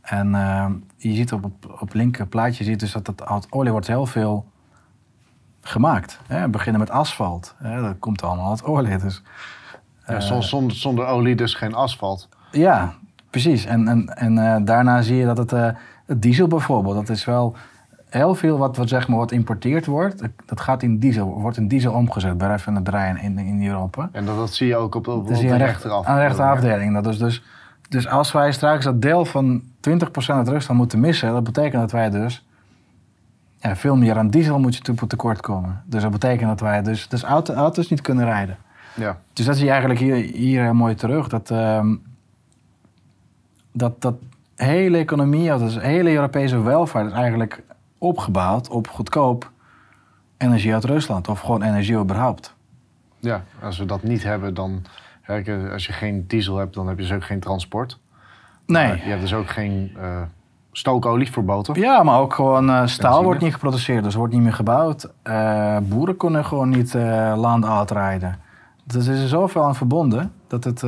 En 0.00 0.28
uh, 0.28 0.66
je 0.96 1.14
ziet 1.14 1.32
op, 1.32 1.44
op, 1.44 1.76
op 1.80 1.94
linker 1.94 2.26
plaatje 2.26 2.64
ziet 2.64 2.80
dus 2.80 2.92
dat 2.92 3.06
het 3.06 3.24
uit 3.24 3.46
olie 3.50 3.72
wordt 3.72 3.86
heel 3.86 4.06
veel 4.06 4.46
gemaakt. 5.60 6.20
Hè? 6.26 6.40
We 6.40 6.48
beginnen 6.48 6.80
met 6.80 6.90
asfalt. 6.90 7.54
Hè? 7.58 7.82
Dat 7.82 7.98
komt 7.98 8.22
allemaal 8.22 8.50
uit 8.50 8.64
olie. 8.64 8.96
Dus, 8.96 9.22
uh, 10.10 10.20
ja, 10.20 10.40
zonder, 10.40 10.76
zonder, 10.76 11.06
olie 11.06 11.36
dus 11.36 11.54
geen 11.54 11.74
asfalt. 11.74 12.28
Ja, 12.50 12.94
precies. 13.30 13.64
En, 13.64 13.88
en, 13.88 14.16
en 14.16 14.36
uh, 14.36 14.56
daarna 14.64 15.02
zie 15.02 15.16
je 15.16 15.24
dat 15.24 15.38
het, 15.38 15.50
het, 16.06 16.22
diesel 16.22 16.46
bijvoorbeeld, 16.46 16.94
dat 16.94 17.08
is 17.08 17.24
wel 17.24 17.56
heel 18.10 18.34
veel 18.34 18.58
wat, 18.58 18.76
wat, 18.76 18.88
zeg 18.88 19.08
maar, 19.08 19.18
wat 19.18 19.32
importeerd 19.32 19.86
wordt, 19.86 20.22
dat 20.46 20.60
gaat 20.60 20.82
in 20.82 20.98
diesel, 20.98 21.40
wordt 21.40 21.56
in 21.56 21.68
diesel 21.68 21.92
omgezet 21.92 22.38
bij 22.38 22.48
raffinaderij 22.48 23.18
in, 23.22 23.38
in 23.38 23.66
Europa. 23.66 24.08
En 24.12 24.24
dat, 24.24 24.36
dat 24.36 24.52
zie 24.52 24.66
je 24.66 24.76
ook 24.76 24.94
op, 24.94 25.08
op, 25.08 25.16
op 25.16 25.26
de 25.26 25.56
rechterafdeling. 25.56 26.06
Aan 26.06 26.14
de 26.14 26.20
rechterafdeling. 26.20 26.94
Dat 26.94 27.06
is 27.06 27.18
dus, 27.18 27.42
dus 27.88 28.08
als 28.08 28.32
wij 28.32 28.52
straks 28.52 28.84
dat 28.84 29.02
deel 29.02 29.24
van 29.24 29.62
20% 29.62 29.62
uit 30.26 30.48
Rusland 30.48 30.80
moeten 30.80 31.00
missen, 31.00 31.32
dat 31.32 31.44
betekent 31.44 31.80
dat 31.80 31.92
wij 31.92 32.10
dus 32.10 32.46
ja, 33.60 33.76
veel 33.76 33.96
meer 33.96 34.18
aan 34.18 34.30
diesel 34.30 34.58
moeten 34.58 35.08
tekort 35.08 35.40
komen. 35.40 35.82
Dus 35.86 36.02
dat 36.02 36.10
betekent 36.10 36.48
dat 36.48 36.60
wij 36.60 36.82
dus, 36.82 37.08
dus 37.08 37.22
auto, 37.22 37.54
auto's 37.54 37.90
niet 37.90 38.00
kunnen 38.00 38.24
rijden. 38.24 38.56
Ja. 38.94 39.18
Dus 39.32 39.44
dat 39.44 39.56
zie 39.56 39.64
je 39.64 39.70
eigenlijk 39.70 40.00
hier, 40.00 40.14
hier 40.14 40.76
mooi 40.76 40.94
terug. 40.94 41.28
Dat, 41.28 41.50
uh, 41.50 41.84
dat, 43.72 44.00
dat 44.02 44.14
hele 44.54 44.98
economie, 44.98 45.58
dus 45.58 45.80
hele 45.80 46.10
Europese 46.10 46.62
welvaart 46.62 47.06
is 47.06 47.12
eigenlijk 47.12 47.62
opgebouwd 47.98 48.68
op 48.68 48.88
goedkoop 48.88 49.50
energie 50.36 50.74
uit 50.74 50.84
Rusland. 50.84 51.28
Of 51.28 51.40
gewoon 51.40 51.62
energie 51.62 51.96
überhaupt. 51.96 52.54
Ja, 53.18 53.42
als 53.62 53.78
we 53.78 53.84
dat 53.84 54.02
niet 54.02 54.22
hebben, 54.22 54.54
dan... 54.54 54.82
Als 55.72 55.86
je 55.86 55.92
geen 55.92 56.26
diesel 56.26 56.56
hebt, 56.56 56.74
dan 56.74 56.88
heb 56.88 56.96
je 56.96 57.02
dus 57.02 57.12
ook 57.12 57.24
geen 57.24 57.40
transport. 57.40 57.98
Nee. 58.66 58.96
je 58.96 59.08
hebt 59.08 59.20
dus 59.20 59.34
ook 59.34 59.48
geen 59.48 59.96
uh, 59.96 60.20
stookolie 60.72 61.32
voor 61.32 61.44
boter. 61.44 61.78
Ja, 61.78 62.02
maar 62.02 62.20
ook 62.20 62.34
gewoon 62.34 62.70
uh, 62.70 62.86
staal 62.86 63.22
wordt 63.22 63.40
niet 63.40 63.52
geproduceerd, 63.52 64.04
dus 64.04 64.14
wordt 64.14 64.32
niet 64.32 64.42
meer 64.42 64.52
gebouwd. 64.52 65.10
Uh, 65.24 65.78
boeren 65.82 66.16
kunnen 66.16 66.44
gewoon 66.44 66.68
niet 66.68 66.94
land 67.34 67.64
uitrijden. 67.64 68.38
Dus 68.84 69.06
er 69.06 69.14
is 69.14 69.28
zoveel 69.28 69.64
aan 69.64 69.74
verbonden 69.74 70.32
dat 70.46 70.64
het. 70.64 70.80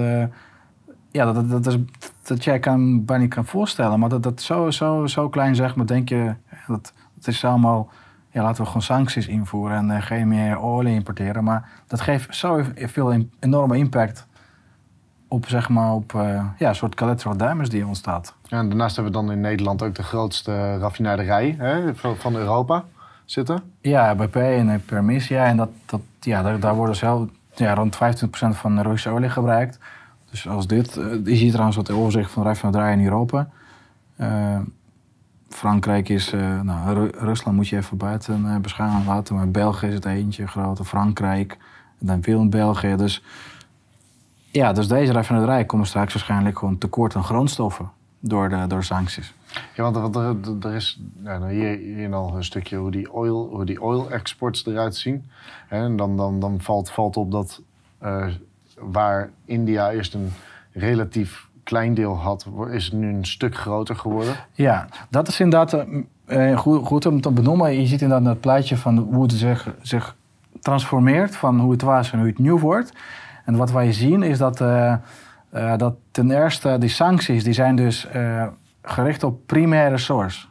ja, 1.10 1.24
dat, 1.24 1.34
dat, 1.34 1.64
dat, 1.64 1.66
is, 1.66 1.78
dat 2.22 2.44
jij 2.44 2.58
kan, 2.58 3.04
bijna 3.04 3.22
niet 3.22 3.34
kan 3.34 3.44
voorstellen. 3.44 3.98
Maar 3.98 4.08
dat, 4.08 4.22
dat 4.22 4.40
zo, 4.40 4.70
zo, 4.70 5.06
zo 5.06 5.28
klein 5.28 5.54
zeg 5.54 5.76
maar, 5.76 5.86
denk 5.86 6.08
je. 6.08 6.34
Dat, 6.66 6.92
het 7.20 7.34
is 7.34 7.44
allemaal. 7.44 7.88
Ja, 8.32 8.42
laten 8.42 8.60
we 8.60 8.66
gewoon 8.66 8.82
sancties 8.82 9.26
invoeren 9.26 9.90
en 9.90 10.02
geen 10.02 10.28
meer 10.28 10.58
olie 10.58 10.94
importeren. 10.94 11.44
Maar 11.44 11.68
dat 11.86 12.00
geeft 12.00 12.36
zoveel 12.36 13.26
enorme 13.40 13.76
impact 13.76 14.26
op, 15.28 15.48
zeg 15.48 15.68
maar, 15.68 15.92
op 15.92 16.12
uh, 16.12 16.44
ja, 16.58 16.68
een 16.68 16.74
soort 16.74 16.94
collateral 16.94 17.36
damage 17.36 17.68
die 17.68 17.86
ontstaat. 17.86 18.34
Ja, 18.42 18.58
en 18.58 18.68
daarnaast 18.68 18.96
hebben 18.96 19.12
we 19.12 19.18
dan 19.20 19.32
in 19.32 19.40
Nederland 19.40 19.82
ook 19.82 19.94
de 19.94 20.02
grootste 20.02 20.78
raffinaderij 20.78 21.54
hè, 21.58 21.94
van 21.94 22.36
Europa 22.36 22.84
zitten. 23.24 23.62
Ja, 23.80 24.14
BP 24.14 24.36
en 24.36 24.84
Permissia. 24.84 25.44
En 25.44 25.56
dat, 25.56 25.70
dat, 25.86 26.00
ja, 26.20 26.42
daar, 26.42 26.60
daar 26.60 26.74
worden 26.74 26.96
zelf 26.96 27.28
ja, 27.54 27.74
rond 27.74 27.94
25% 27.94 27.98
van 28.50 28.76
de 28.76 28.82
Russische 28.82 29.10
olie 29.10 29.30
gebruikt. 29.30 29.78
Dus 30.30 30.48
als 30.48 30.66
dit, 30.66 30.94
je 31.24 31.36
ziet 31.36 31.50
trouwens 31.50 31.76
wat 31.76 31.86
de 31.86 31.92
overzicht 31.92 32.30
van 32.30 32.42
de 32.42 32.48
raffinaderij 32.48 32.92
in 32.92 33.04
Europa. 33.04 33.48
Uh, 34.16 34.58
Frankrijk 35.50 36.08
is, 36.08 36.30
nou, 36.62 37.10
Rusland 37.18 37.56
moet 37.56 37.68
je 37.68 37.76
even 37.76 37.96
buiten 37.96 38.62
beschouwen 38.62 39.04
laten, 39.06 39.34
maar 39.34 39.50
België 39.50 39.86
is 39.86 39.94
het 39.94 40.04
eentje 40.04 40.46
grote, 40.46 40.84
Frankrijk, 40.84 41.56
en 42.00 42.06
dan 42.06 42.22
veel 42.22 42.40
in 42.40 42.50
België. 42.50 42.96
Dus 42.96 43.22
ja, 44.50 44.72
dus 44.72 44.88
deze 44.88 45.12
raffinaderij 45.12 45.64
komen 45.64 45.86
straks 45.86 46.12
waarschijnlijk 46.12 46.58
gewoon 46.58 46.78
tekort 46.78 47.16
aan 47.16 47.24
grondstoffen 47.24 47.90
door 48.20 48.48
de, 48.48 48.66
door 48.66 48.84
sancties. 48.84 49.34
Ja, 49.74 49.90
want, 49.90 50.16
er, 50.64 50.74
is 50.74 51.00
nou, 51.16 51.52
hier, 51.52 52.12
al 52.12 52.36
een 52.36 52.44
stukje 52.44 52.76
hoe 52.76 52.90
die 52.90 53.12
oil, 53.12 53.48
hoe 53.48 53.64
die 53.64 53.82
oil 53.82 54.10
exports 54.10 54.66
eruit 54.66 54.96
zien. 54.96 55.30
En 55.68 55.96
dan, 55.96 56.16
dan, 56.16 56.40
dan 56.40 56.60
valt, 56.60 56.90
valt 56.90 57.16
op 57.16 57.30
dat 57.30 57.62
uh, 58.02 58.26
waar 58.78 59.30
India 59.44 59.90
eerst 59.90 60.14
een 60.14 60.32
relatief 60.72 61.48
klein 61.64 61.94
deel 61.94 62.16
had, 62.16 62.46
is 62.70 62.84
het 62.84 62.92
nu 62.92 63.08
een 63.08 63.26
stuk 63.26 63.56
groter 63.56 63.96
geworden. 63.96 64.34
Ja, 64.52 64.88
dat 65.08 65.28
is 65.28 65.40
inderdaad 65.40 65.72
eh, 65.72 66.52
eh, 66.52 66.58
goed, 66.58 66.86
goed 66.86 67.06
om 67.06 67.20
te 67.20 67.30
benoemen. 67.30 67.80
Je 67.80 67.86
ziet 67.86 68.02
inderdaad 68.02 68.28
het 68.28 68.40
plaatje 68.40 68.76
van 68.76 68.98
hoe 68.98 69.22
het 69.22 69.32
zich, 69.32 69.74
zich 69.82 70.16
transformeert, 70.60 71.36
van 71.36 71.60
hoe 71.60 71.72
het 71.72 71.82
was 71.82 72.12
en 72.12 72.18
hoe 72.18 72.28
het 72.28 72.38
nieuw 72.38 72.58
wordt. 72.58 72.92
En 73.44 73.56
wat 73.56 73.70
wij 73.70 73.92
zien 73.92 74.22
is 74.22 74.38
dat, 74.38 74.60
eh, 74.60 74.96
dat 75.76 75.94
ten 76.10 76.30
eerste 76.30 76.78
die 76.78 76.88
sancties, 76.88 77.44
die 77.44 77.52
zijn 77.52 77.76
dus 77.76 78.08
gericht 78.82 79.24
op 79.24 79.46
primaire 79.46 79.98
source. 79.98 80.46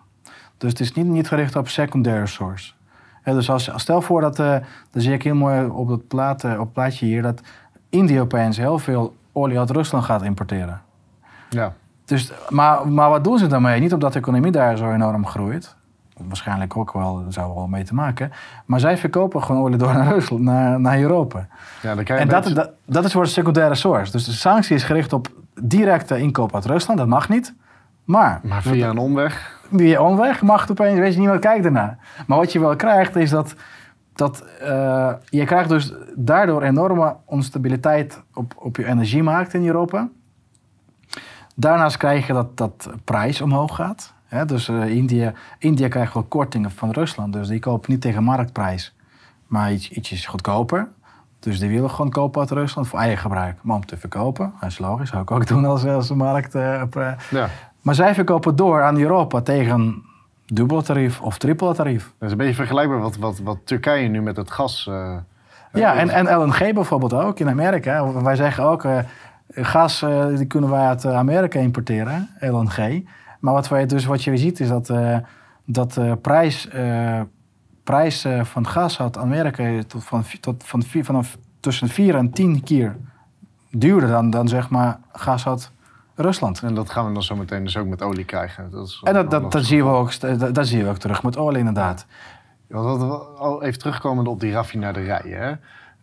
Dus 0.57 0.69
het 0.69 0.79
is 0.79 0.93
niet, 0.93 1.05
niet 1.05 1.27
gericht 1.27 1.55
op 1.55 1.67
secundaire 1.67 2.27
source. 2.27 2.73
Dus 3.23 3.49
als, 3.49 3.71
stel 3.75 4.01
voor 4.01 4.21
dat, 4.21 4.35
dan 4.35 4.61
zie 4.91 5.13
ik 5.13 5.23
heel 5.23 5.35
mooi 5.35 5.65
op 5.65 6.13
eh, 6.13 6.59
op 6.59 6.73
plaatje 6.73 7.05
hier, 7.05 7.21
dat 7.21 7.41
India 7.89 8.21
opeens 8.21 8.57
heel 8.57 8.79
veel 8.79 9.15
olie 9.31 9.59
uit 9.59 9.69
Rusland 9.69 10.05
gaat 10.05 10.23
importeren. 10.23 10.81
Ja. 11.49 11.73
Dus, 12.05 12.31
maar, 12.49 12.88
maar 12.88 13.09
wat 13.09 13.23
doen 13.23 13.38
ze 13.38 13.47
daarmee? 13.47 13.79
Niet 13.79 13.93
omdat 13.93 14.13
de 14.13 14.19
economie 14.19 14.51
daar 14.51 14.77
zo 14.77 14.91
enorm 14.91 15.25
groeit. 15.27 15.75
Waarschijnlijk 16.27 16.77
ook 16.77 16.93
wel, 16.93 17.21
daar 17.23 17.33
zou 17.33 17.53
wel 17.55 17.67
mee 17.67 17.83
te 17.83 17.93
maken. 17.93 18.31
Maar 18.65 18.79
zij 18.79 18.97
verkopen 18.97 19.43
gewoon 19.43 19.62
olie 19.62 19.77
door 19.77 19.93
naar 19.93 20.07
Rusland, 20.13 20.41
naar, 20.43 20.79
naar 20.79 20.99
Europa. 20.99 21.47
ja 21.81 21.95
dan 21.95 22.03
krijg 22.03 22.19
je 22.19 22.25
En 22.25 22.31
dat, 22.31 22.43
beetje- 22.43 22.55
dat, 22.55 22.71
dat 22.85 23.03
is 23.05 23.12
voor 23.12 23.23
de 23.23 23.29
secundaire 23.29 23.75
source. 23.75 24.12
Dus 24.12 24.25
de 24.25 24.31
sanctie 24.31 24.75
is 24.75 24.83
gericht 24.83 25.13
op 25.13 25.27
directe 25.62 26.17
inkoop 26.19 26.55
uit 26.55 26.65
Rusland. 26.65 26.99
Dat 26.99 27.07
mag 27.07 27.29
niet. 27.29 27.53
Maar, 28.03 28.39
Maar 28.43 28.62
via 28.62 28.89
een 28.89 28.97
omweg. 28.97 29.59
via 29.75 30.01
omweg 30.01 30.41
mag 30.41 30.62
het 30.62 30.71
opeens, 30.71 30.99
weet 30.99 31.13
je, 31.13 31.19
niemand 31.19 31.39
kijkt 31.39 31.65
ernaar. 31.65 31.97
Maar 32.27 32.38
wat 32.38 32.51
je 32.51 32.59
wel 32.59 32.75
krijgt 32.75 33.15
is 33.15 33.29
dat, 33.29 33.55
dat 34.15 34.43
eh, 34.62 35.12
je 35.29 35.45
krijgt 35.45 35.69
dus 35.69 35.93
daardoor 36.15 36.62
enorme 36.63 37.15
onstabiliteit 37.25 38.21
op, 38.33 38.53
op 38.57 38.75
je 38.75 38.85
energiemarkt 38.85 39.53
in 39.53 39.65
Europa. 39.65 40.07
Daarnaast 41.59 41.97
krijg 41.97 42.27
je 42.27 42.33
dat, 42.33 42.57
dat 42.57 42.89
prijs 43.03 43.41
omhoog 43.41 43.75
gaat. 43.75 44.13
Hè, 44.25 44.45
dus 44.45 44.67
eh, 44.69 44.87
India, 44.89 45.33
India 45.57 45.87
krijgt 45.87 46.13
wel 46.13 46.23
kortingen 46.23 46.71
van 46.71 46.91
Rusland. 46.91 47.33
Dus 47.33 47.47
die 47.47 47.59
kopen 47.59 47.91
niet 47.91 48.01
tegen 48.01 48.23
marktprijs, 48.23 48.95
maar 49.47 49.71
iets, 49.71 49.89
ietsjes 49.89 50.25
goedkoper. 50.25 50.87
Dus 51.39 51.59
die 51.59 51.69
willen 51.69 51.89
gewoon 51.89 52.11
kopen 52.11 52.41
uit 52.41 52.51
Rusland 52.51 52.87
voor 52.87 52.99
eigen 52.99 53.17
gebruik. 53.17 53.57
Maar 53.61 53.75
om 53.75 53.85
te 53.85 53.97
verkopen, 53.97 54.53
dat 54.59 54.69
is 54.69 54.79
logisch, 54.79 55.09
zou 55.09 55.21
ik 55.21 55.31
ook 55.31 55.47
doen 55.47 55.65
als, 55.65 55.85
als 55.85 56.07
de 56.07 56.15
markt... 56.15 56.55
eh, 56.55 56.81
eh, 56.81 57.11
Ja. 57.29 57.47
maar 57.81 57.95
zij 57.95 58.13
verkopen 58.13 58.55
door 58.55 58.81
aan 58.83 58.97
Europa 58.99 59.41
tegen 59.41 60.03
dubbele 60.45 60.83
tarief 60.83 61.21
of 61.21 61.37
triple 61.37 61.73
tarief. 61.73 62.03
Dat 62.03 62.25
is 62.27 62.31
een 62.31 62.37
beetje 62.37 62.53
vergelijkbaar 62.55 62.99
wat, 62.99 63.17
wat, 63.17 63.39
wat 63.39 63.57
Turkije 63.63 64.07
nu 64.07 64.21
met 64.21 64.35
het 64.37 64.51
gas... 64.51 64.89
Ja, 65.73 65.95
en, 65.95 66.09
en 66.09 66.37
LNG 66.37 66.73
bijvoorbeeld 66.73 67.13
ook 67.13 67.39
in 67.39 67.49
Amerika. 67.49 68.11
Wij 68.23 68.35
zeggen 68.35 68.63
ook, 68.63 68.85
gas 69.65 70.01
eh, 70.01 70.27
die 70.35 70.45
kunnen 70.45 70.69
wij 70.69 70.87
uit 70.87 71.05
eh, 71.05 71.15
Amerika 71.15 71.59
importeren, 71.59 72.29
LNG. 72.39 73.03
Maar 73.39 73.53
wat, 73.53 73.67
wij 73.67 73.85
dus, 73.85 74.05
wat 74.05 74.23
je 74.23 74.37
ziet 74.37 74.59
is 74.59 74.67
dat, 74.67 74.89
eh 74.89 75.17
dat 75.71 75.93
de 75.93 76.17
prijs, 76.21 76.69
eh, 76.69 77.21
prijs 77.83 78.25
eh, 78.25 78.43
van 78.43 78.67
gas 78.67 78.99
uit 78.99 79.17
Amerika 79.17 79.83
tot 79.87 80.03
van, 80.03 80.23
tot 80.39 80.63
van, 80.63 80.83
vanaf 80.83 81.37
tussen 81.59 81.87
4 81.87 82.15
en 82.15 82.31
10 82.31 82.63
keer 82.63 82.95
duurder 83.71 84.09
dan, 84.09 84.29
dan 84.29 84.47
zeg 84.47 84.69
maar 84.69 84.99
gas 85.11 85.47
uit 85.47 85.71
Rusland. 86.15 86.61
En 86.61 86.75
dat 86.75 86.89
gaan 86.89 87.07
we 87.07 87.13
dan 87.13 87.23
zo 87.23 87.35
meteen 87.35 87.63
dus 87.63 87.77
ook 87.77 87.87
met 87.87 88.01
olie 88.01 88.25
krijgen. 88.25 88.71
Dat 88.71 88.87
is 88.87 89.01
En 89.03 89.13
dat, 89.13 89.31
dat, 89.31 89.51
dat, 89.51 89.65
zien 89.65 89.83
we 89.83 89.89
ook, 89.89 90.19
dat, 90.19 90.55
dat 90.55 90.67
zien 90.67 90.83
we 90.83 90.89
ook 90.89 90.97
terug 90.97 91.23
met 91.23 91.37
olie 91.37 91.59
inderdaad. 91.59 92.05
Ja, 92.67 92.75
al 92.75 93.63
even 93.63 93.79
terugkomend 93.79 94.27
op 94.27 94.39
die 94.39 94.51
raffinaderijen. 94.51 95.41
Hè? 95.41 95.53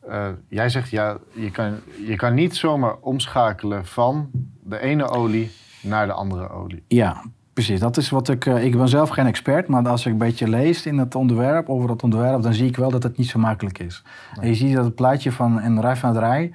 Eh, 0.08 0.28
jij 0.48 0.68
zegt, 0.68 0.90
ja, 0.90 1.16
je 1.32 1.50
kan, 1.50 1.74
je 2.06 2.16
kan 2.16 2.34
niet 2.34 2.56
zomaar 2.56 2.94
omschakelen 3.00 3.86
van 3.86 4.30
de 4.62 4.78
ene 4.78 5.08
olie 5.08 5.50
naar 5.82 6.06
de 6.06 6.12
andere 6.12 6.48
olie. 6.48 6.84
Ja, 6.88 7.22
precies. 7.52 7.80
Dat 7.80 7.96
is 7.96 8.10
wat 8.10 8.28
ik. 8.28 8.46
eh, 8.46 8.64
ik 8.64 8.76
ben 8.76 8.88
zelf 8.88 9.08
geen 9.08 9.26
expert, 9.26 9.68
maar 9.68 9.88
als 9.88 10.06
ik 10.06 10.12
een 10.12 10.18
beetje 10.18 10.48
lees 10.48 10.86
in 10.86 10.98
het 10.98 11.14
onderwerp, 11.14 11.68
over 11.68 11.90
het 11.90 12.02
onderwerp, 12.02 12.42
dan 12.42 12.54
zie 12.54 12.68
ik 12.68 12.76
wel 12.76 12.90
dat 12.90 13.02
het 13.02 13.16
niet 13.16 13.28
zo 13.28 13.38
makkelijk 13.38 13.78
is. 13.78 14.04
En 14.40 14.48
je 14.48 14.54
ziet 14.54 14.74
dat 14.74 14.84
het 14.84 14.94
plaatje 14.94 15.32
van 15.32 15.62
een 15.62 15.80
raffinaderij, 15.80 16.52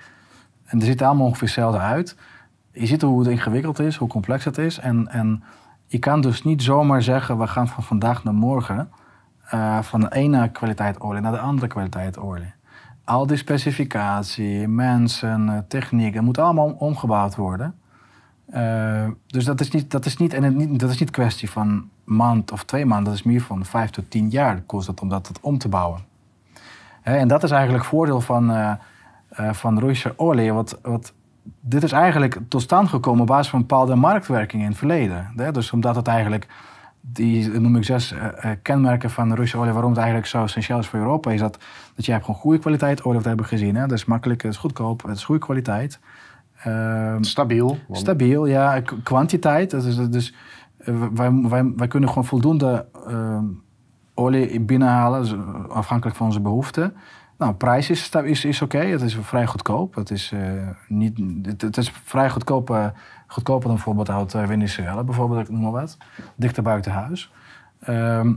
en 0.65 0.79
er 0.79 0.85
ziet 0.85 1.03
allemaal 1.03 1.25
ongeveer 1.25 1.47
hetzelfde 1.47 1.79
uit. 1.79 2.15
Je 2.71 2.85
ziet 2.85 3.01
hoe 3.01 3.19
het 3.19 3.27
ingewikkeld 3.29 3.79
is, 3.79 3.95
hoe 3.95 4.07
complex 4.07 4.45
het 4.45 4.57
is. 4.57 4.79
En, 4.79 5.07
en 5.07 5.43
je 5.87 5.99
kan 5.99 6.21
dus 6.21 6.43
niet 6.43 6.63
zomaar 6.63 7.01
zeggen, 7.01 7.37
we 7.37 7.47
gaan 7.47 7.67
van 7.67 7.83
vandaag 7.83 8.23
naar 8.23 8.33
morgen 8.33 8.89
eh, 9.45 9.81
van 9.81 9.99
de 9.99 10.13
ene 10.13 10.49
kwaliteit 10.51 10.99
olie 10.99 11.21
naar 11.21 11.31
de 11.31 11.39
andere 11.39 11.67
kwaliteit 11.67 12.17
olie. 12.17 12.53
Al 13.11 13.25
die 13.27 13.37
specificatie, 13.37 14.67
mensen, 14.67 15.49
eh, 15.49 15.57
techniek, 15.67 16.13
dat 16.13 16.23
moet 16.23 16.37
allemaal 16.37 16.75
omgebouwd 16.77 17.35
worden. 17.35 17.75
Eh, 18.45 19.07
dus 19.27 19.45
dat 19.45 19.59
is 19.59 19.71
niet, 19.71 19.91
dat 19.91 20.05
is 20.05 20.17
niet, 20.17 20.33
en 20.33 20.43
het 20.43 20.79
dat 20.79 20.89
is 20.89 20.99
niet 20.99 21.09
kwestie 21.09 21.49
van 21.49 21.89
maand 22.03 22.51
of 22.51 22.63
twee 22.63 22.85
maanden. 22.85 23.05
Dat 23.05 23.13
is 23.13 23.23
meer 23.23 23.41
van 23.41 23.65
vijf 23.65 23.89
tot 23.89 24.11
tien 24.11 24.29
jaar 24.29 24.61
kost 24.61 24.87
het 24.87 25.01
om 25.01 25.09
dat 25.09 25.31
om 25.41 25.57
te 25.57 25.69
bouwen. 25.69 25.99
En 27.01 27.27
dat 27.27 27.43
is 27.43 27.51
eigenlijk 27.51 27.83
het 27.83 27.93
voordeel 27.93 28.21
van, 28.21 28.51
eh 28.51 28.73
van 29.51 29.79
Russische 29.79 30.13
olie. 30.17 30.53
Wat, 30.53 30.79
wat, 30.81 31.13
dit 31.59 31.83
is 31.83 31.91
eigenlijk 31.91 32.39
tot 32.47 32.61
stand 32.61 32.89
gekomen 32.89 33.21
op 33.21 33.27
basis 33.27 33.49
van 33.49 33.59
bepaalde 33.59 33.95
marktwerking 33.95 34.61
in 34.61 34.67
het 34.67 34.77
verleden. 34.77 35.31
Dus 35.51 35.71
omdat 35.71 35.95
het 35.95 36.07
eigenlijk, 36.07 36.47
die 37.01 37.59
noem 37.59 37.75
ik 37.75 37.83
zes 37.83 38.13
kenmerken 38.61 39.09
van 39.09 39.29
Russische 39.29 39.57
olie, 39.57 39.71
waarom 39.71 39.91
het 39.91 39.99
eigenlijk 39.99 40.29
zo 40.29 40.43
essentieel 40.43 40.79
is 40.79 40.87
voor 40.87 40.99
Europa, 40.99 41.31
is 41.31 41.39
dat, 41.39 41.57
dat 41.95 42.05
je 42.05 42.11
hebt 42.11 42.25
gewoon 42.25 42.39
goede 42.39 42.59
kwaliteit 42.59 43.03
olie, 43.03 43.19
we 43.21 43.27
hebben 43.27 43.45
gezien. 43.45 43.75
Hè? 43.75 43.81
Dat 43.81 43.97
is 43.97 44.05
makkelijk, 44.05 44.41
het 44.41 44.51
is 44.51 44.57
goedkoop, 44.57 45.03
het 45.03 45.17
is 45.17 45.23
goede 45.23 45.41
kwaliteit. 45.45 45.99
Ehm, 46.63 47.23
Stabiel. 47.23 47.67
want- 47.87 47.99
Stabiel, 47.99 48.45
ja. 48.45 48.79
K- 48.79 48.95
Kwantiteit. 49.03 49.71
Dat 49.71 49.83
is, 49.83 49.95
dus 50.09 50.33
wij, 51.13 51.31
wij, 51.41 51.71
wij 51.75 51.87
kunnen 51.87 52.09
gewoon 52.09 52.25
voldoende 52.25 52.85
ehm, 53.07 53.45
olie 54.13 54.59
binnenhalen, 54.61 55.21
dus, 55.21 55.31
eh, 55.33 55.69
afhankelijk 55.69 56.17
van 56.17 56.25
onze 56.25 56.39
behoeften. 56.41 56.93
Nou, 57.37 57.53
prijs 57.53 57.89
is, 57.89 58.09
is, 58.23 58.45
is 58.45 58.61
oké. 58.61 58.77
Het 58.77 59.01
is 59.01 59.17
vrij 59.21 59.47
goedkoop. 59.47 59.95
Het 59.95 60.11
is, 60.11 60.31
eh, 60.31 60.67
niet, 60.87 61.19
het, 61.41 61.61
het 61.61 61.77
is 61.77 61.91
vrij 62.03 62.29
goedkoop, 62.29 62.91
goedkoper 63.27 63.65
dan 63.65 63.75
bijvoorbeeld 63.75 64.09
uit 64.09 64.31
Venezuela, 64.31 65.03
bijvoorbeeld, 65.03 65.39
ik 65.41 65.49
noem 65.49 65.61
maar 65.61 65.71
wat. 65.71 65.97
Dichter 66.35 66.63
buiten 66.63 66.91
huis. 66.91 67.31
Ehm, 67.79 68.33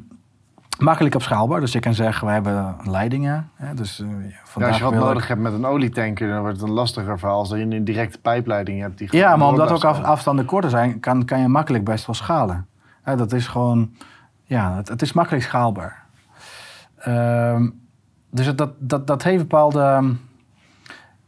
makkelijk 0.79 1.15
opschaalbaar. 1.15 1.61
Dus 1.61 1.73
je 1.73 1.81
kan 1.81 1.95
zeggen, 1.95 2.27
we 2.27 2.33
hebben 2.33 2.77
leidingen. 2.85 3.51
Hè, 3.55 3.75
dus, 3.75 3.97
Ja, 3.97 4.05
vandaag 4.45 4.71
als 4.71 4.79
je 4.79 4.85
wat 4.85 4.93
ik- 4.93 4.99
nodig 4.99 5.29
hebt 5.29 5.41
met 5.41 5.53
een 5.53 5.67
olietanker, 5.67 6.29
dan 6.29 6.41
wordt 6.41 6.57
het 6.61 6.69
een 6.69 6.75
lastiger 6.75 7.19
verhaal 7.19 7.39
als 7.39 7.49
je 7.49 7.57
een 7.61 7.85
directe 7.85 8.19
pijpleiding 8.21 8.81
hebt. 8.81 8.99
Die 8.99 9.09
Ja, 9.17 9.37
maar 9.37 9.49
omdat 9.49 9.71
ook 9.71 9.85
af, 9.85 10.03
afstanden 10.03 10.45
korter 10.45 10.71
zijn, 10.71 11.01
kan, 11.01 11.25
kan 11.25 11.41
je 11.41 11.49
makkelijk 11.49 11.85
best 11.85 12.07
wel 12.07 12.15
schalen. 12.15 12.67
Hè, 13.03 13.17
dat 13.17 13.33
is 13.33 13.47
gewoon, 13.47 13.91
ja, 14.43 14.77
het, 14.77 14.89
het 14.89 15.03
is 15.03 15.13
makkelijk 15.13 15.45
schaalbaar. 15.45 16.03
Ehm, 16.99 17.69
dus 18.31 18.55
dat, 18.55 18.71
dat, 18.79 19.07
dat 19.07 19.23
heeft 19.23 19.39
bepaalde, 19.43 20.15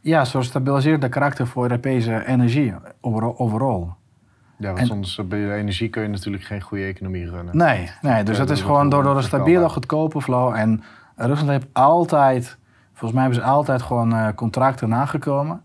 ja, 0.01 0.25
zo'n 0.25 0.43
stabiliserende 0.43 1.09
karakter 1.09 1.47
voor 1.47 1.63
Europese 1.63 2.25
energie 2.25 2.73
overal. 3.01 3.95
Ja, 4.57 4.67
want 4.67 4.79
en- 4.79 4.85
zonder 4.85 5.09
stabiele 5.09 5.53
energie 5.53 5.89
kun 5.89 6.01
je 6.01 6.07
natuurlijk 6.07 6.43
geen 6.43 6.61
goede 6.61 6.83
economie 6.83 7.29
runnen. 7.29 7.57
Nee, 7.57 7.91
nee 8.01 8.23
dus 8.23 8.37
Ja, 8.37 8.43
dat 8.45 8.57
is 8.57 8.61
gewoon 8.61 8.89
door, 8.89 9.03
door 9.03 9.17
een 9.17 9.23
stabiele, 9.23 9.69
goedkope 9.69 10.21
flow. 10.21 10.55
En 10.55 10.83
Rusland 11.15 11.49
heeft 11.49 11.67
altijd, 11.73 12.57
volgens 12.89 13.11
mij 13.11 13.21
hebben 13.21 13.41
ze 13.41 13.47
altijd 13.47 13.81
gewoon 13.81 14.13
eh, 14.13 14.27
contracten 14.35 14.89
nagekomen. 14.89 15.61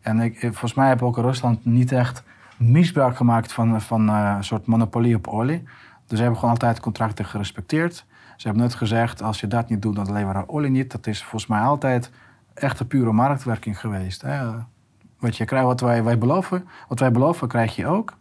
En 0.00 0.20
ik, 0.20 0.38
volgens 0.40 0.74
mij 0.74 0.88
heeft 0.88 1.02
ook 1.02 1.16
Rusland 1.16 1.64
niet 1.64 1.92
echt 1.92 2.22
misbruik 2.56 3.16
gemaakt 3.16 3.52
van, 3.52 3.80
van 3.80 4.08
eh, 4.08 4.34
een 4.36 4.44
soort 4.44 4.66
monopolie 4.66 5.16
op 5.16 5.26
olie. 5.26 5.62
Dus 6.06 6.16
ze 6.16 6.22
hebben 6.22 6.36
gewoon 6.40 6.54
altijd 6.54 6.80
contracten 6.80 7.24
gerespecteerd. 7.24 8.04
Ze 8.36 8.46
hebben 8.46 8.62
net 8.66 8.74
gezegd, 8.74 9.22
als 9.22 9.40
je 9.40 9.46
dat 9.46 9.68
niet 9.68 9.82
doet, 9.82 9.96
dan 9.96 10.12
leveren 10.12 10.40
we 10.40 10.48
olie 10.48 10.70
niet. 10.70 10.90
Dat 10.90 11.06
is 11.06 11.20
volgens 11.20 11.46
mij 11.46 11.60
altijd 11.60 12.10
echt 12.54 12.80
een 12.80 12.86
pure 12.86 13.12
marktwerking 13.12 13.80
geweest. 13.80 14.22
Hè. 14.22 14.46
Wat, 15.18 15.36
je 15.36 15.44
krijgt, 15.44 15.66
wat, 15.66 15.80
wij, 15.80 16.04
wij 16.04 16.18
beloven, 16.18 16.68
wat 16.88 16.98
wij 16.98 17.10
beloven, 17.10 17.48
krijg 17.48 17.76
je 17.76 17.86
ook. 17.86 18.16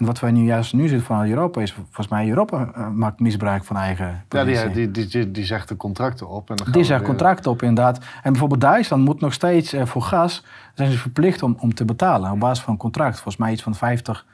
En 0.00 0.06
wat 0.06 0.20
wij 0.20 0.30
nu 0.30 0.44
juist 0.44 0.72
nu 0.72 0.88
zien 0.88 1.00
vanuit 1.00 1.30
Europa 1.30 1.60
is, 1.60 1.72
volgens 1.72 2.08
mij 2.08 2.28
Europa 2.28 2.70
eh, 2.74 2.88
maakt 2.88 3.20
misbruik 3.20 3.64
van 3.64 3.76
eigen 3.76 4.24
Ja, 4.28 4.44
die, 4.44 4.90
die, 4.90 5.06
die, 5.06 5.30
die 5.30 5.44
zegt 5.44 5.68
de 5.68 5.76
contracten 5.76 6.28
op. 6.28 6.50
En 6.50 6.56
dan 6.56 6.72
Die 6.72 6.84
zegt 6.84 7.04
contracten 7.04 7.50
op, 7.50 7.62
inderdaad. 7.62 7.98
En 8.22 8.30
bijvoorbeeld 8.30 8.60
Duitsland 8.60 9.04
moet 9.04 9.20
nog 9.20 9.32
steeds 9.32 9.72
eh, 9.72 9.86
voor 9.86 10.02
gas... 10.02 10.44
zijn 10.74 10.90
ze 10.90 10.98
verplicht 10.98 11.42
om, 11.42 11.56
om 11.58 11.74
te 11.74 11.84
betalen 11.84 12.30
op 12.30 12.40
basis 12.40 12.64
van 12.64 12.72
een 12.72 12.78
contract. 12.78 13.14
Volgens 13.14 13.36
mij 13.36 13.52
iets 13.52 13.62
van 13.62 13.74
50 13.74 14.26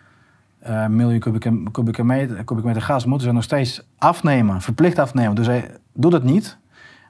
eh, 0.58 0.86
miljoen 0.86 1.18
kubieke, 1.18 1.62
kubieke, 1.70 2.04
meter, 2.04 2.44
kubieke 2.44 2.68
meter 2.68 2.82
gas... 2.82 3.04
moeten 3.04 3.26
ze 3.26 3.32
nog 3.32 3.42
steeds 3.42 3.82
afnemen, 3.98 4.60
verplicht 4.60 4.98
afnemen. 4.98 5.34
Dus 5.34 5.46
hij 5.46 5.70
doet 5.92 6.12
het 6.12 6.24
niet, 6.24 6.58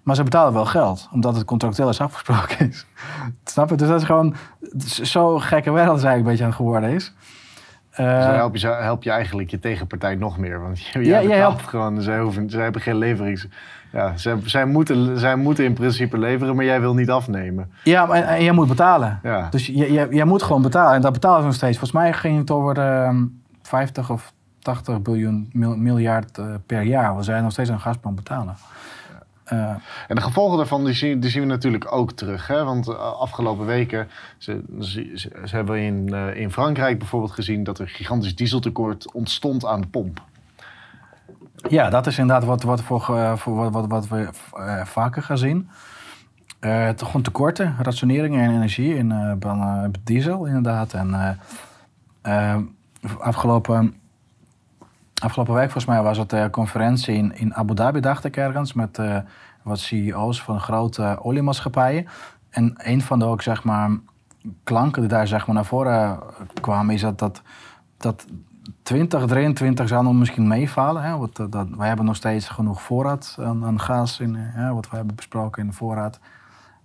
maar 0.03 0.15
ze 0.17 0.23
betalen 0.23 0.53
wel 0.53 0.67
geld. 0.67 1.09
Omdat 1.13 1.37
het 1.37 1.45
contractueel 1.45 1.89
is 1.89 2.01
afgesproken 2.01 2.69
is. 2.69 2.87
Snap 3.45 3.71
je? 3.71 3.77
Dus 3.77 3.89
dat 3.89 4.01
is 4.01 4.07
gewoon... 4.07 4.35
Zo 4.87 5.39
gekke 5.39 5.73
wereld 5.73 6.05
eigenlijk 6.05 6.17
een 6.17 6.25
beetje 6.25 6.43
aan 6.43 6.49
het 6.49 6.59
geworden 6.59 6.91
is. 6.91 7.15
Dus 7.97 8.25
dan 8.25 8.35
help 8.35 8.57
je, 8.57 8.67
help 8.69 9.03
je 9.03 9.11
eigenlijk 9.11 9.51
je 9.51 9.59
tegenpartij 9.59 10.15
nog 10.15 10.39
meer. 10.39 10.61
Want 10.61 10.81
je, 10.87 10.99
Ja, 11.05 11.05
jij 11.05 11.27
jij 11.27 11.39
helpt- 11.39 11.63
gewoon. 11.69 12.03
Zij, 12.03 12.19
hoeven, 12.21 12.51
zij 12.51 12.63
hebben 12.63 12.81
geen 12.81 12.97
leverings, 12.97 13.47
Ja, 13.93 14.17
zij, 14.17 14.37
zij, 14.45 14.65
moeten, 14.67 15.19
zij 15.19 15.37
moeten 15.37 15.65
in 15.65 15.73
principe 15.73 16.19
leveren, 16.19 16.57
maar 16.57 16.65
jij 16.65 16.81
wil 16.81 16.95
niet 16.95 17.11
afnemen. 17.11 17.71
Ja, 17.85 18.07
maar, 18.07 18.23
en 18.23 18.43
jij 18.43 18.53
moet 18.53 18.69
betalen. 18.69 19.21
Ja. 19.23 19.47
Dus 19.51 19.67
je- 19.67 19.93
je- 19.93 20.09
jij 20.11 20.25
moet 20.25 20.43
gewoon 20.43 20.63
betalen. 20.63 20.95
En 20.95 21.01
dat 21.01 21.13
betalen 21.13 21.39
ze 21.41 21.47
nog 21.47 21.55
steeds. 21.55 21.79
Volgens 21.79 22.01
mij 22.01 22.13
ging 22.13 22.39
het 22.39 22.51
over 22.51 22.79
ehm 22.79 23.25
50 23.63 24.11
of 24.11 24.33
80 24.59 25.03
biljoen 25.03 25.51
mil- 25.53 25.77
miljard 25.77 26.39
eh, 26.39 26.45
per 26.67 26.83
jaar. 26.83 27.17
We 27.17 27.23
zijn 27.23 27.43
nog 27.43 27.53
steeds 27.53 27.71
aan 27.71 27.81
Gazprom 27.81 28.15
betalen. 28.15 28.55
Eh, 29.47 29.59
En 30.09 30.15
de 30.15 30.21
gevolgen 30.21 30.57
daarvan 30.57 30.85
die 30.85 30.95
zien, 30.95 31.21
die 31.21 31.31
zien 31.31 31.43
we 31.43 31.49
natuurlijk 31.49 31.93
ook 31.93 32.13
terug. 32.13 32.47
Hè? 32.47 32.65
Want 32.65 32.89
uh, 32.89 32.95
afgelopen 32.99 33.67
weken 33.67 34.09
ze, 34.39 34.63
ze, 34.81 35.11
ze- 35.15 35.41
ze 35.45 35.57
hebben 35.57 35.81
in, 35.81 36.09
uh, 36.13 36.37
in 36.37 36.51
Frankrijk 36.53 36.99
bijvoorbeeld 36.99 37.33
gezien 37.33 37.65
dat 37.65 37.79
er 37.79 37.89
gigantisch 37.89 38.35
dieseltekort 38.37 39.13
ontstond 39.13 39.65
aan 39.65 39.81
de 39.81 39.87
pomp. 39.87 40.23
ja, 41.69 41.91
dat 41.91 42.07
is 42.07 42.19
inderdaad 42.19 42.45
wat, 42.45 42.63
wat, 42.63 42.83
voor, 42.83 43.01
ge- 43.01 43.33
voor 43.37 43.55
wat, 43.57 43.73
wat, 43.73 43.87
wat 43.87 44.09
we 44.09 44.29
eh, 44.57 44.85
vaker 44.85 45.23
gaan 45.23 45.39
zien. 45.39 45.69
Eh, 46.61 46.89
toch 46.89 47.07
gewoon 47.07 47.23
tekorten, 47.23 47.77
rationeringen 47.83 48.45
en 48.45 48.51
energie 48.55 48.95
in 48.97 49.13
eh, 49.13 49.33
eh, 49.41 49.85
diesel 50.05 50.47
inderdaad. 50.47 50.93
En 50.93 51.15
eh, 51.15 51.31
eh, 52.55 52.61
afgelopen, 53.19 53.95
afgelopen 55.23 55.55
week 55.55 55.71
volgens 55.71 55.85
mij 55.85 56.03
was 56.03 56.19
het 56.19 56.33
een 56.33 56.51
conferentie 56.51 57.15
in, 57.15 57.37
in 57.37 57.55
Abu 57.55 57.75
Dhabi, 57.75 58.01
dacht 58.01 58.25
ik 58.25 58.37
ergens, 58.37 58.73
met 58.73 58.99
eh, 58.99 59.19
wat 59.63 59.79
CEO's 59.79 60.43
van 60.43 60.61
grote 60.61 61.19
oliemaatschappijen. 61.23 62.07
En 62.51 62.75
een 62.77 63.03
van 63.03 63.19
de 63.19 63.25
ook, 63.25 63.43
zeg 63.43 63.65
maar, 63.65 63.91
klanken 64.65 65.01
die 65.01 65.11
daar 65.11 65.27
zeg 65.27 65.47
maar, 65.47 65.55
naar 65.55 65.65
voren 65.65 66.19
kwamen, 66.61 66.95
is 66.95 67.01
dat, 67.01 67.19
dat, 67.19 67.43
dat 67.97 68.27
2023 68.83 69.89
zou 69.89 70.05
nog 70.05 70.15
misschien 70.15 70.47
meevallen. 70.47 71.03
Hè? 71.03 71.17
Want, 71.17 71.39
eh, 71.39 71.47
dat, 71.51 71.69
wij 71.77 71.89
hebben 71.89 72.07
nog 72.07 72.17
steeds 72.17 72.49
genoeg 72.49 72.83
voorraad 72.83 73.37
aan, 73.41 73.65
aan 73.65 73.81
gas, 73.81 74.21
in, 74.21 74.37
eh, 74.37 74.73
wat 74.73 74.91
we 74.91 74.97
hebben 74.97 75.15
besproken 75.15 75.63
in 75.63 75.69
de 75.69 75.75
voorraad. 75.75 76.21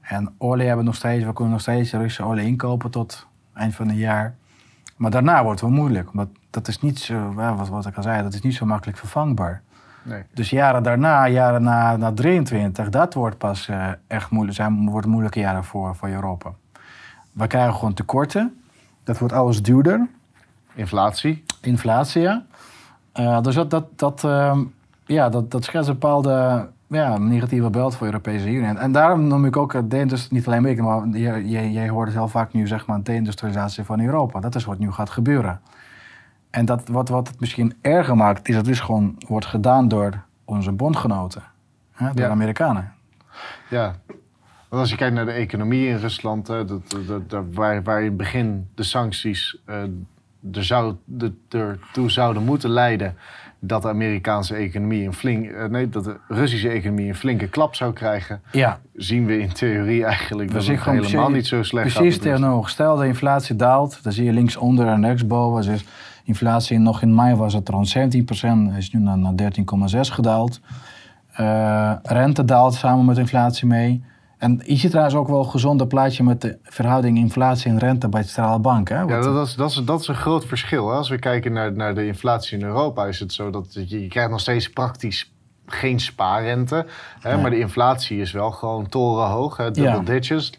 En 0.02 0.34
olie 0.38 0.66
hebben 0.66 0.84
we 0.84 0.90
nog 0.92 1.00
steeds, 1.00 1.26
we 1.26 1.34
kunnen 1.34 1.54
nog 1.54 1.62
steeds 1.62 1.92
Russische 1.92 2.24
olie 2.24 2.46
inkopen 2.46 2.92
tot 2.92 3.28
eind 3.54 3.76
van 3.76 3.88
het 3.88 3.98
jaar. 3.98 4.36
Maar 5.02 5.12
daarna 5.12 5.44
wordt 5.44 5.62
het 5.62 5.70
wel 5.70 5.80
moeilijk, 5.80 6.10
omdat 6.10 6.28
dat 6.50 6.68
is 6.68 6.80
niet 6.80 7.00
zo, 7.00 7.34
wat, 7.34 7.70
wat 7.70 7.86
ik 7.86 7.98
al 7.98 8.04
zei, 8.04 8.24
dat 8.24 8.34
is 8.34 8.42
niet 8.42 8.56
zo 8.56 8.66
makkelijk 8.66 8.98
vervangbaar. 8.98 9.62
Nee. 10.04 10.24
Dus 10.34 10.50
jaren 10.50 10.84
daarna, 10.84 11.28
jaren 11.28 11.64
na, 11.64 11.98
na 11.98 12.12
23, 12.12 12.90
dat 12.90 13.14
wordt 13.14 13.38
pas 13.38 13.68
eh, 13.68 13.88
echt 14.08 14.30
moeilijk, 14.30 14.58
zijn, 14.58 14.90
wordt 14.90 15.08
moeilijke 15.08 15.40
jaren 15.40 15.64
voor, 15.64 15.96
voor 15.96 16.10
Europa. 16.10 16.52
We 17.32 17.48
krijgen 17.48 17.74
gewoon 17.74 17.94
tekorten, 17.94 18.62
dat 19.04 19.18
wordt 19.18 19.34
alles 19.34 19.62
duurder, 19.62 20.08
Inflatie. 20.74 21.44
inflatie. 21.62 22.22
ja. 22.22 22.46
Eh, 23.12 23.42
dus 23.42 23.56
dat, 23.56 23.70
dat, 23.70 23.86
dat, 23.96 24.24
ehm, 24.24 24.60
ja, 25.06 25.30
dat, 25.30 25.52
dat 25.52 25.64
schetst 25.64 25.90
bepaalde 25.90 26.68
ja, 26.92 27.18
negatieve 27.18 27.70
beeld 27.70 27.96
voor 27.96 28.08
de 28.08 28.14
Europese 28.14 28.48
Unie. 28.52 28.76
En, 28.78 28.92
daarom 28.92 29.28
noem 29.28 29.46
ik 29.46 29.58
ook 29.58 29.90
de 29.90 30.00
industrie, 30.00 30.38
niet 30.38 30.48
alleen 30.48 30.66
ik, 30.66 30.82
maar 30.82 31.08
jij, 31.08 31.44
jij, 31.70 31.90
hoort 31.90 32.08
het 32.08 32.18
heel 32.18 32.28
vaak 32.28 32.54
nu, 32.54 32.68
zeg 32.68 32.86
maar, 32.86 33.04
deindustrialisatie 33.04 33.84
van 33.84 34.00
Europa. 34.02 34.40
Dat 34.40 34.56
is 34.56 34.66
wat 34.66 34.80
nu 34.80 34.92
gaat 34.92 35.10
gebeuren. 35.10 35.62
En 36.50 36.66
dat, 36.66 36.88
wat, 36.88 37.10
wat 37.10 37.28
het 37.28 37.40
misschien 37.40 37.74
erger 37.82 38.16
maakt, 38.18 38.48
is 38.48 38.56
dat 38.56 38.66
het 38.66 38.74
dus 38.76 38.80
gewoon 38.84 39.16
wordt 39.28 39.46
gedaan 39.46 39.88
door 39.88 40.22
onze 40.46 40.72
bondgenoten. 40.72 41.44
Hè, 41.92 42.06
door 42.06 42.16
Ja. 42.20 42.26
de 42.26 42.32
Amerikanen. 42.34 42.94
Ja. 43.70 43.96
Want 44.70 44.82
als 44.82 44.90
je 44.90 44.96
kijkt 44.98 45.16
naar 45.16 45.26
de 45.26 45.32
economie 45.32 45.88
in 45.88 45.96
Rusland, 45.98 46.48
hè, 46.48 46.66
dat, 46.66 46.96
dat, 47.08 47.30
dat- 47.30 47.46
waar, 47.54 47.84
waar 47.84 48.00
in 48.00 48.06
het 48.06 48.18
begin 48.18 48.68
de 48.76 48.84
sancties 48.84 49.58
eh, 49.66 49.76
er 50.54 50.64
zou, 50.64 50.96
de, 51.06 51.34
ertoe 51.50 52.10
zouden 52.10 52.44
moeten 52.44 52.70
leiden 52.70 53.16
dat 53.64 53.82
de 53.82 53.88
Amerikaanse 53.88 54.56
economie 54.56 55.06
een 55.06 55.14
flink, 55.14 55.50
eh, 55.52 55.66
nee, 55.66 55.90
dat 55.90 56.04
de 56.04 56.18
Russische 56.28 56.70
economie 56.70 57.08
een 57.08 57.16
flinke 57.16 57.48
klap 57.48 57.76
zou 57.76 57.94
krijgen, 57.94 58.42
Ja, 58.52 58.80
zien 58.96 59.26
we 59.26 59.40
in 59.40 59.54
theorie 59.54 60.06
eigenlijk 60.06 60.52
dat 60.54 60.66
het 60.68 60.80
helemaal 60.84 61.02
precies- 61.02 61.34
niet 61.34 61.48
zo 61.48 61.64
slecht. 61.64 61.86
Precies 61.94 62.02
met 62.02 62.14
Rusland. 62.14 62.36
tegenovergestelde. 62.36 63.08
Inflatie 63.08 63.56
daalt. 63.56 64.04
Dan 64.04 64.12
zie 64.12 64.26
je 64.26 64.34
linksonder 64.34 64.88
en 64.88 65.06
rechtsboven. 65.06 65.72
Dus 65.72 65.86
inflatie 66.24 66.80
nog 66.80 67.02
in 67.02 67.16
mei 67.16 67.36
was 67.36 67.54
het 67.54 67.70
rond 67.70 67.90
17%. 67.90 68.78
is 68.78 68.92
nu 68.92 69.00
naar, 69.00 69.18
naar 69.18 69.36
13,6 69.36 70.10
gedaald. 70.10 70.60
Eh, 71.32 71.94
rente 72.04 72.46
daalt 72.46 72.74
samen 72.74 73.06
met 73.06 73.18
inflatie 73.18 73.68
mee. 73.68 74.04
En 74.42 74.62
je 74.66 74.76
ziet 74.76 74.90
trouwens 74.90 75.16
ook 75.16 75.28
wel 75.28 75.40
een 75.40 75.50
gezonde 75.50 75.88
plaatje 75.88 76.24
met 76.24 76.42
de 76.42 76.58
verhouding 76.64 77.18
inflatie 77.18 77.72
en 77.72 77.78
rente 77.80 78.10
bij 78.10 78.22
de 78.22 78.28
centrale 78.28 78.60
bank. 78.60 78.90
Hè? 78.90 78.96
Ja, 79.00 79.06
Wat- 79.06 79.24
dat, 79.24 79.48
is, 79.48 79.56
dat, 79.56 79.70
is, 79.70 79.76
dat 79.86 80.00
is 80.02 80.08
een 80.08 80.16
groot 80.16 80.46
verschil. 80.46 80.90
Hè? 80.90 80.96
Als 80.96 81.10
we 81.10 81.20
kijken 81.20 81.54
naar, 81.54 81.74
naar 81.74 81.96
de 81.96 82.06
inflatie 82.08 82.58
in 82.58 82.66
Europa, 82.66 83.06
is 83.06 83.20
het 83.20 83.34
zo 83.34 83.50
dat 83.50 83.74
je, 83.74 84.02
je 84.02 84.08
krijgt 84.08 84.30
nog 84.30 84.40
steeds 84.40 84.70
praktisch 84.70 85.34
geen 85.66 86.00
spaarrente. 86.00 86.86
Hè? 87.20 87.38
Maar 87.38 87.50
de 87.50 87.60
inflatie 87.60 88.20
is 88.22 88.32
wel 88.32 88.52
gewoon 88.52 88.90
torenhoog, 88.90 89.58
hè? 89.58 89.72
double 89.72 89.92
Ja. 89.92 90.00
digits. 90.00 90.52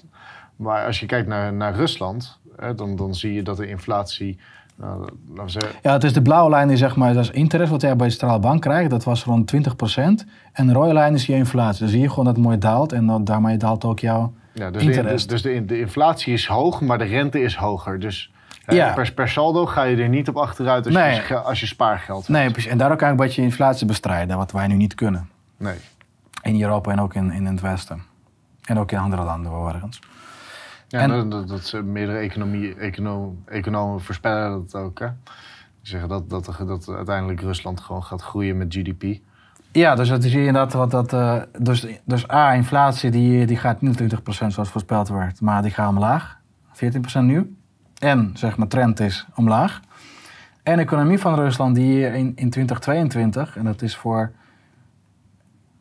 Maar 0.56 0.86
als 0.86 1.00
je 1.00 1.06
kijkt 1.06 1.28
naar, 1.28 1.52
naar 1.52 1.74
Rusland, 1.74 2.38
hè, 2.56 2.74
dan, 2.74 2.96
dan 2.96 3.14
zie 3.14 3.32
je 3.32 3.42
dat 3.42 3.56
de 3.56 3.68
inflatie. 3.68 4.38
Nou, 4.82 5.50
zeggen, 5.50 5.72
Ja, 5.82 5.92
het 5.92 6.04
is 6.04 6.12
de 6.12 6.22
blauwe 6.22 6.50
lijn 6.50 6.68
die 6.68 6.76
zeg 6.76 6.96
maar, 6.96 7.14
dat 7.14 7.22
is 7.24 7.30
interest 7.30 7.70
wat 7.70 7.80
jij 7.80 7.96
bij 7.96 8.06
de 8.06 8.12
centrale 8.12 8.38
bank 8.38 8.60
krijgt. 8.60 8.90
Dat 8.90 9.04
was 9.04 9.24
rond 9.24 9.52
20%. 9.56 10.24
En 10.52 10.66
de 10.66 10.72
rode 10.72 10.92
lijn 10.92 11.14
is 11.14 11.26
je 11.26 11.32
inflatie. 11.34 11.88
Zie 11.88 12.00
je 12.00 12.08
gewoon 12.08 12.24
dat 12.24 12.34
het 12.36 12.44
mooi 12.44 12.58
daalt. 12.58 12.92
En 12.92 13.06
dan, 13.06 13.24
daarmee 13.24 13.56
daalt 13.56 13.84
ook 13.84 13.98
jouw 13.98 14.32
ja, 14.54 14.70
dus 14.70 14.84
de, 14.84 14.92
Interest. 14.92 15.28
dus 15.28 15.42
de, 15.42 15.64
de 15.64 15.78
inflatie 15.80 16.32
is 16.32 16.46
hoog, 16.46 16.80
maar 16.80 16.98
de 16.98 17.04
rente 17.04 17.40
is 17.42 17.56
hoger. 17.56 17.98
Dus 18.00 18.32
hè, 18.64 18.74
Ja. 18.74 18.92
per, 18.92 19.12
per 19.12 19.28
saldo 19.28 19.66
ga 19.66 19.82
je 19.82 19.96
er 20.02 20.08
niet 20.08 20.28
op 20.28 20.36
achteruit 20.36 20.84
als, 20.86 20.94
Nee. 20.94 21.20
je, 21.28 21.36
als 21.38 21.60
je 21.60 21.66
spaargeld 21.66 22.28
Nee, 22.28 22.40
hebt. 22.40 22.52
precies. 22.52 22.70
En 22.70 22.78
daar 22.78 22.92
ook 22.92 23.00
eigenlijk 23.00 23.20
een 23.20 23.26
beetje 23.26 23.50
inflatie 23.50 23.86
bestrijden, 23.86 24.36
wat 24.36 24.52
wij 24.52 24.66
nu 24.66 24.74
niet 24.74 24.94
kunnen. 24.94 25.28
Nee. 25.56 25.74
In 26.42 26.62
Europa 26.62 26.90
en 26.92 27.00
ook 27.00 27.14
in, 27.14 27.32
in 27.32 27.46
het 27.46 27.60
Westen. 27.60 28.02
En 28.64 28.78
ook 28.78 28.92
in 28.92 28.98
andere 28.98 29.22
landen 29.24 29.52
overigens. 29.52 30.00
Ja, 30.92 31.00
En- 31.00 31.30
dat, 31.30 31.48
dat, 31.48 31.70
dat 31.70 31.82
meerdere 31.84 32.18
economie, 32.18 32.74
econo, 32.74 33.36
economen 33.46 34.00
voorspellen 34.00 34.50
dat 34.50 34.74
ook. 34.82 34.98
Hè? 34.98 35.06
Die 35.06 35.90
zeggen 35.90 36.08
dat, 36.08 36.30
dat, 36.30 36.44
dat 36.66 36.88
uiteindelijk 36.88 37.40
Rusland 37.40 37.80
gewoon 37.80 38.02
gaat 38.04 38.22
groeien 38.22 38.56
met 38.56 38.74
GDP. 38.74 39.20
Ja, 39.72 39.94
dus 39.94 40.08
dat 40.08 40.22
zie 40.22 40.30
je 40.40 40.46
inderdaad 40.46 40.72
wat 40.72 40.90
dat. 40.90 41.12
eh, 41.12 41.42
dus, 41.58 41.86
dus 42.04 42.30
A, 42.30 42.52
inflatie 42.52 43.10
die, 43.10 43.46
die 43.46 43.56
gaat 43.56 43.80
niet 43.80 44.02
20% 44.02 44.46
zoals 44.46 44.68
voorspeld 44.68 45.08
werd, 45.08 45.40
maar 45.40 45.62
die 45.62 45.70
gaat 45.70 45.88
omlaag. 45.88 46.38
14% 46.72 47.20
nu. 47.20 47.56
En 47.98 48.30
zeg 48.34 48.56
maar, 48.56 48.68
trend 48.68 49.00
is 49.00 49.26
omlaag. 49.34 49.80
En 50.62 50.76
de 50.76 50.82
economie 50.82 51.18
van 51.18 51.34
Rusland 51.34 51.74
die 51.74 52.00
in, 52.06 52.32
in 52.34 52.50
2022, 52.50 53.56
en 53.56 53.64
dat 53.64 53.82
is 53.82 53.96
voor. 53.96 54.32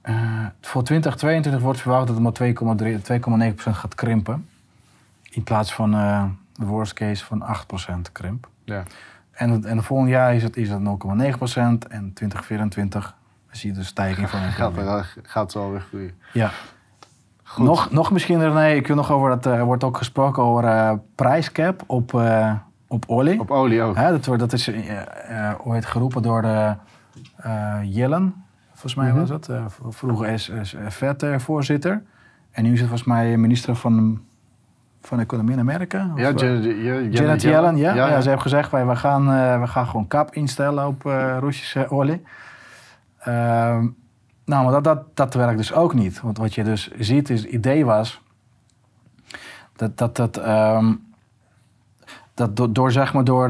eh, 0.02 0.46
voor 0.62 0.84
2022 0.84 1.62
wordt 1.62 1.82
verwacht 1.82 2.08
dat 2.08 2.16
het 2.16 2.24
maar 2.24 2.78
2,3 2.98 3.02
2,9% 3.02 3.56
gaat 3.56 3.96
krimpen. 3.96 4.46
In 5.34 5.44
plaats 5.44 5.74
van 5.74 5.94
eh, 5.94 6.24
de 6.54 6.66
worst 6.66 6.94
case 6.94 7.26
van 7.26 7.44
8% 8.08 8.12
krimp. 8.12 8.48
Ja. 8.64 8.84
En, 9.32 9.66
en 9.66 9.78
het 9.78 9.86
volgende 9.86 10.12
jaar 10.12 10.36
is 10.36 10.44
het, 10.44 10.58
is 10.58 10.70
het 10.70 10.80
0,9% 10.80 10.84
en 11.90 12.14
2024 12.14 13.16
zie 13.52 13.70
je 13.72 13.78
de 13.78 13.84
stijging 13.84 14.30
van 14.30 14.40
de 14.42 14.46
Gaat, 14.62 14.74
wel, 14.74 15.02
gaat 15.24 15.54
wel 15.54 15.72
weer 15.72 15.82
groeien. 15.82 16.12
Ja. 16.34 16.52
Goed. 17.44 17.66
Nog, 17.66 17.92
nog 17.92 18.12
misschien, 18.12 18.40
René, 18.40 18.68
ik 18.76 18.88
wil 18.88 18.96
nog 18.96 19.12
over 19.12 19.30
dat, 19.30 19.46
eh, 19.46 19.54
er 19.54 19.66
wordt 19.66 19.84
ook 19.84 19.98
gesproken 19.98 20.44
over 20.44 20.64
eh, 20.64 20.92
prijscap 21.16 21.84
op, 21.88 22.22
op 22.88 23.04
olie. 23.08 23.40
Op 23.40 23.52
olie 23.52 23.82
ook. 23.82 23.96
Hè, 23.96 24.10
dat, 24.12 24.26
wordt, 24.26 24.42
dat 24.42 24.54
is 24.54 24.72
ooit 25.64 25.86
geroepen 25.86 26.22
door 26.22 26.42
de, 26.42 26.76
Yellen, 27.84 28.44
volgens 28.70 28.96
mij 28.96 29.10
Mhm. 29.10 29.20
was 29.20 29.30
het. 29.30 29.46
v- 29.68 29.80
vroeger 29.96 30.28
is, 30.28 30.50
is 30.50 30.76
VET-voorzitter. 30.88 32.04
En 32.52 32.64
nu 32.64 32.72
is 32.74 32.80
het 32.80 32.88
volgens 32.90 33.08
mij 33.10 33.38
minister 33.38 33.76
van, 33.76 34.22
van 35.02 35.20
Economie 35.20 35.54
in 35.54 35.60
Amerika. 35.60 36.12
Ja, 36.16 36.30
eh, 36.30 36.38
Jan- 36.38 36.62
Jan- 36.62 36.84
Jan- 36.84 37.12
Janet 37.12 37.42
Yellen, 37.42 37.78
ja. 37.78 37.94
ja, 37.94 38.08
ja, 38.08 38.22
Ze 38.22 38.30
heeft 38.30 38.42
gezegd, 38.42 38.72
wij, 38.72 38.86
we, 38.86 38.96
gaan, 38.96 39.32
eh, 39.32 39.60
we 39.60 39.68
gaan 39.68 39.88
gewoon 39.88 40.08
kap 40.08 40.34
instellen 40.34 40.88
op 40.88 41.06
eh 41.06 41.38
Russische 41.40 41.90
olie. 41.90 42.22
Ehm, 43.18 43.88
nou, 44.46 44.64
maar 44.64 44.72
dat, 44.72 44.84
dat, 44.84 45.04
dat 45.14 45.34
werkt 45.34 45.58
dus 45.58 45.74
ook 45.74 45.94
niet. 45.94 46.22
Want 46.22 46.38
wat 46.38 46.54
je 46.54 46.64
dus 46.64 46.92
ziet, 46.92 47.30
is 47.30 47.42
het 47.42 47.52
idee 47.52 47.86
was... 47.86 48.22
dat 49.76 49.98
dat, 49.98 50.16
dat, 50.16 50.38
ehm, 50.38 50.94
dat 52.34 52.56
door, 52.56 52.74
door, 52.74 52.92
zeg 52.92 53.14
maar, 53.14 53.24
door... 53.24 53.50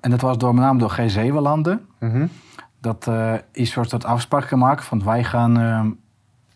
en 0.00 0.10
dat 0.10 0.20
was 0.20 0.38
door, 0.38 0.54
met 0.54 0.64
name 0.64 0.78
door 0.78 0.96
G7-landen... 1.00 1.86
Mhm. 1.98 2.26
dat 2.80 3.06
eh 3.06 3.34
is 3.52 3.70
soort 3.70 3.90
dat 3.90 4.04
afspraak 4.04 4.44
gemaakt 4.44 4.84
van 4.84 5.04
wij 5.04 5.24
gaan 5.24 5.58
ehm 5.60 5.86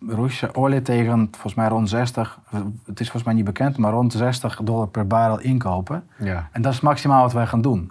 Russische 0.07 0.55
olie 0.55 0.83
tegen 0.83 1.29
volgens 1.31 1.55
mij 1.55 1.69
rond 1.69 1.89
60, 1.89 2.39
het 2.87 3.01
is 3.01 3.07
volgens 3.11 3.23
mij 3.25 3.35
niet 3.35 3.45
bekend, 3.45 3.77
maar 3.77 3.93
rond 3.93 4.13
60 4.13 4.61
dollar 4.63 4.89
per 4.89 5.07
barrel 5.07 5.41
inkopen. 5.41 6.05
ja. 6.19 6.49
En 6.53 6.63
dat 6.63 6.73
is 6.73 6.81
maximaal 6.81 7.23
wat 7.23 7.33
wij 7.33 7.47
gaan 7.47 7.61
doen. 7.61 7.91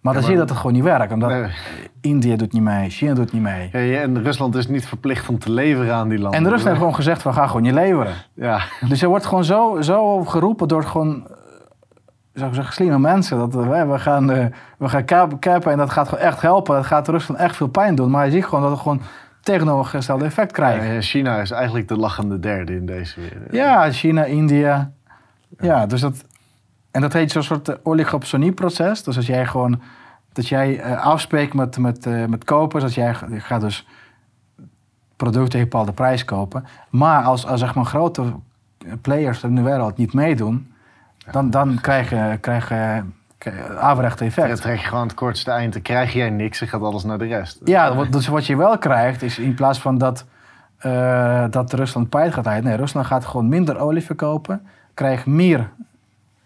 Maar 0.00 0.14
dan 0.14 0.22
maar- 0.22 0.22
zie 0.22 0.32
je 0.32 0.38
dat 0.38 0.48
het 0.48 0.58
gewoon 0.58 0.72
niet 0.72 0.82
werkt. 0.82 1.12
Omdat 1.12 1.30
Nee. 1.30 1.50
India 2.00 2.36
doet 2.36 2.52
niet 2.52 2.62
mee, 2.62 2.90
China 2.90 3.14
doet 3.14 3.32
niet 3.32 3.42
mee. 3.42 3.68
Ja, 3.72 3.78
ja, 3.78 4.00
en 4.00 4.22
Rusland 4.22 4.54
is 4.54 4.68
niet 4.68 4.86
verplicht 4.86 5.28
om 5.28 5.38
te 5.38 5.50
leveren 5.52 5.94
aan 5.94 6.08
die 6.08 6.18
landen. 6.18 6.40
En 6.40 6.48
Russen 6.48 6.60
hebben 6.70 6.78
gewoon 6.78 6.94
gezegd, 6.94 7.22
we 7.22 7.32
gaan 7.32 7.46
gewoon 7.46 7.62
niet 7.62 7.72
leveren. 7.74 8.14
Ja, 8.34 8.60
Dus 8.88 9.02
er 9.02 9.08
wordt 9.08 9.26
gewoon 9.26 9.44
zo, 9.44 9.76
zo 9.80 10.24
geroepen 10.24 10.68
door 10.68 10.82
gewoon, 10.84 11.26
eh, 11.28 11.34
zou 12.32 12.48
ik 12.48 12.54
zeggen, 12.54 12.74
slimme 12.74 12.98
mensen. 12.98 13.38
Dat 13.38 13.54
eh, 13.56 13.68
wij, 13.68 13.86
we 13.86 13.98
gaan, 13.98 14.30
eh, 14.30 14.46
we 14.78 14.88
gaan 14.88 15.04
en 15.62 15.76
dat 15.78 15.90
gaat 15.90 16.08
gewoon 16.08 16.24
echt 16.24 16.40
helpen. 16.40 16.74
Dat 16.74 16.86
gaat 16.86 17.08
Rusland 17.08 17.40
echt 17.40 17.56
veel 17.56 17.68
pijn 17.68 17.94
doen. 17.94 18.10
Maar 18.10 18.24
je 18.24 18.30
ziet 18.30 18.44
gewoon 18.44 18.60
dat 18.62 18.70
het 18.70 18.80
gewoon 18.80 19.00
tegenovergestelde 19.46 20.24
effect 20.24 20.52
krijgen. 20.52 20.94
Ja, 20.94 21.00
China 21.00 21.40
is 21.40 21.50
eigenlijk 21.50 21.88
de 21.88 21.96
lachende 21.96 22.40
derde 22.40 22.74
in 22.74 22.86
deze 22.86 23.20
wereld. 23.20 23.52
Ja, 23.52 23.90
China, 23.90 24.24
India. 24.24 24.92
Ja, 25.58 25.86
dus 25.86 26.00
dat. 26.00 26.24
En 26.90 27.00
dat 27.00 27.12
heet 27.12 27.32
zo'n 27.32 27.42
soort 27.42 27.68
eh, 27.68 27.74
oligoposonieproces. 27.82 29.02
Dus 29.02 29.16
als 29.16 29.26
jij 29.26 29.46
gewoon. 29.46 29.80
Dat 30.32 30.48
jij 30.48 30.80
eh, 30.80 31.04
afspreekt 31.04 31.54
met, 31.54 31.78
met, 31.78 32.06
eh, 32.06 32.24
met 32.24 32.44
kopers. 32.44 32.82
Dat 32.82 32.94
jij 32.94 33.14
gaat 33.30 33.60
dus 33.60 33.86
producten 35.16 35.50
tegen 35.50 35.60
een 35.60 35.68
bepaalde 35.68 35.92
prijs 35.92 36.24
kopen. 36.24 36.64
Maar 36.90 37.22
als, 37.22 37.46
als 37.46 37.60
zeg 37.60 37.74
maar 37.74 37.84
grote 37.84 38.32
players 39.00 39.42
in 39.42 39.54
de 39.54 39.62
wereld 39.62 39.96
niet 39.96 40.12
meedoen. 40.12 40.72
Dan, 41.30 41.50
dan 41.50 41.80
krijg 41.80 42.10
je, 42.10 42.38
averechte 43.78 44.18
Dan 44.18 44.26
effect. 44.26 44.60
trek 44.60 44.78
je 44.78 44.86
gewoon 44.86 45.06
het 45.06 45.14
kortste 45.14 45.50
eind. 45.50 45.72
Dan 45.72 45.82
krijg 45.82 46.12
jij 46.12 46.30
niks 46.30 46.60
en 46.60 46.68
gaat 46.68 46.80
alles 46.80 47.04
naar 47.04 47.18
de 47.18 47.26
rest. 47.26 47.60
Ja, 47.64 48.04
dus 48.04 48.26
wat 48.26 48.46
je 48.46 48.56
wel 48.56 48.78
krijgt 48.78 49.22
is 49.22 49.38
in 49.38 49.54
plaats 49.54 49.80
van 49.80 49.98
dat, 49.98 50.24
eh, 50.78 51.44
dat 51.50 51.72
Rusland 51.72 52.08
pijt 52.08 52.34
gaat 52.34 52.46
uit. 52.46 52.64
Nee, 52.64 52.76
Rusland 52.76 53.06
gaat 53.06 53.24
gewoon 53.24 53.48
minder 53.48 53.78
olie 53.78 54.02
verkopen. 54.02 54.66
Krijgt 54.94 55.26
meer 55.26 55.70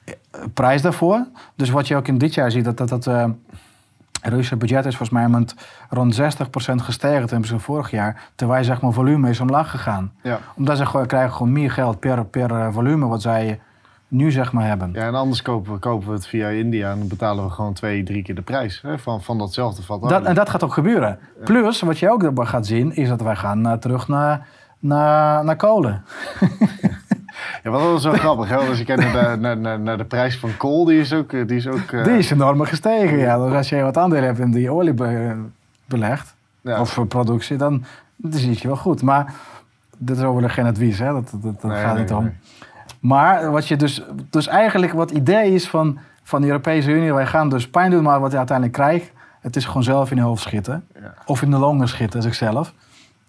eh, 0.05 0.15
prijs 0.55 0.83
daarvoor. 0.83 1.27
Dus 1.55 1.71
wat 1.71 1.89
je 1.89 1.97
ook 1.97 2.09
in 2.09 2.19
dit 2.19 2.35
jaar 2.35 2.51
ziet, 2.51 2.65
dat 2.65 2.77
dat, 2.77 2.89
dat 2.89 3.07
eh, 3.07 3.25
het 4.21 4.33
Russische 4.33 4.57
budget 4.57 4.87
is 4.87 4.97
volgens 4.97 5.19
mij 5.19 5.29
met 5.29 5.55
rond 5.89 6.21
60% 6.21 6.25
gestegen 6.83 7.27
ten 7.27 7.37
opzichte 7.37 7.47
van 7.47 7.75
vorig 7.75 7.91
jaar. 7.91 8.23
Terwijl 8.35 8.65
zeg 8.65 8.81
maar 8.81 8.93
volume 8.93 9.29
is 9.31 9.41
omlaag 9.41 9.71
gegaan. 9.71 10.13
Ja. 10.23 10.39
Omdat 10.57 10.77
ze 10.77 10.87
gewoon, 10.87 11.07
krijgen 11.07 11.33
gewoon 11.33 11.53
meer 11.53 11.71
geld 11.71 12.01
per, 12.01 12.25
per 12.25 12.73
volume 12.73 13.07
wat 13.07 13.23
zij 13.23 13.61
nu 14.11 14.31
zeg 14.31 14.53
maar 14.53 14.67
hebben. 14.67 14.91
Ja, 14.93 15.03
en 15.07 15.15
anders 15.15 15.43
kopen 15.43 15.73
we, 15.73 15.79
kopen 15.79 16.09
we 16.09 16.15
het 16.15 16.27
via 16.27 16.49
India 16.49 16.91
en 16.91 16.99
dan 16.99 17.09
betalen 17.09 17.45
we 17.45 17.51
gewoon 17.51 17.73
twee, 17.73 18.03
drie 18.03 18.23
keer 18.23 18.35
de 18.35 18.43
prijs 18.43 18.81
hè, 18.83 18.99
van, 18.99 19.23
van 19.23 19.39
datzelfde 19.39 19.83
vat 19.83 20.03
Dat, 20.09 20.25
en 20.25 20.35
dat 20.35 20.51
gaat 20.51 20.65
ook 20.65 20.73
gebeuren. 20.73 21.19
Plus, 21.45 21.81
wat 21.81 21.99
je 21.99 22.11
ook 22.11 22.31
gaat 22.49 22.67
zien, 22.67 22.95
is 22.97 23.09
dat 23.09 23.21
wij 23.23 23.37
gaan 23.37 23.67
eh, 23.67 23.73
terug 23.73 24.09
naar, 24.09 24.47
naar, 24.79 25.45
naar 25.45 25.57
kolen. 25.57 26.05
Ja, 27.63 27.71
wat 27.71 27.81
was 27.83 28.03
zo 28.03 28.13
grappig, 28.13 28.49
hè? 28.49 28.57
als 28.57 28.79
je 28.79 28.85
kijkt 28.85 29.13
naar 29.13 29.41
de, 29.41 29.57
naar, 29.57 29.81
naar, 29.81 29.99
de 29.99 30.05
prijs 30.05 30.39
van 30.39 30.57
kool, 30.57 30.85
die 30.85 31.01
is 31.01 31.13
ook... 31.13 31.33
eh, 31.33 31.47
Die 31.47 31.57
is 31.57 31.67
ook 31.69 31.91
eh, 31.93 32.05
Die 32.05 32.19
is 32.19 32.31
enorm 32.31 32.65
gestegen, 32.65 33.19
ja. 33.19 33.39
Dus 33.47 33.55
als 33.55 33.69
je 33.69 33.83
wat 33.83 33.97
aandelen 33.97 34.25
hebt 34.25 34.39
in 34.39 34.51
die 34.51 34.71
olie 34.71 34.93
be- 34.95 35.37
belegd, 35.87 36.35
ja. 36.61 36.81
of 36.81 36.91
voor 36.93 37.07
productie, 37.07 37.57
dan, 37.57 37.85
dan 38.17 38.33
zie 38.33 38.59
je 38.61 38.67
wel 38.67 38.77
goed. 38.77 39.03
Maar 39.03 39.35
dit 39.99 40.17
is 40.17 40.23
overigens 40.23 40.55
geen 40.55 40.67
advies, 40.67 40.99
hè. 40.99 41.13
Dat, 41.13 41.31
dat, 41.31 41.43
dat 41.43 41.63
Nee, 41.71 41.81
gaat 41.83 41.93
nee, 41.95 42.03
niet 42.03 42.13
om. 42.13 42.23
nee. 42.25 42.33
Maar 43.01 43.51
wat 43.51 43.69
je 43.69 43.77
dus, 43.77 44.03
dus 44.31 44.47
eigenlijk 44.47 44.93
wat 44.93 45.11
idee 45.11 45.55
is 45.55 45.69
van, 45.69 45.99
van 46.23 46.41
de 46.41 46.47
Europese 46.47 46.91
Unie, 46.91 47.15
wij 47.15 47.27
gaan 47.27 47.49
dus 47.49 47.71
pijn 47.71 47.91
doen, 47.91 48.03
maar 48.03 48.21
wat 48.21 48.31
je 48.31 48.37
uiteindelijk 48.39 48.77
krijgt, 48.77 49.13
het 49.41 49.57
is 49.57 49.65
gewoon 49.65 49.83
zelf 49.83 50.11
in 50.11 50.17
je 50.17 50.23
hoofd 50.23 50.43
schieten. 50.43 50.85
Ja. 51.01 51.15
Of 51.27 51.43
in 51.43 51.51
de 51.51 51.57
longen 51.59 51.89
schieten, 51.89 52.23
zichzelf. 52.23 52.75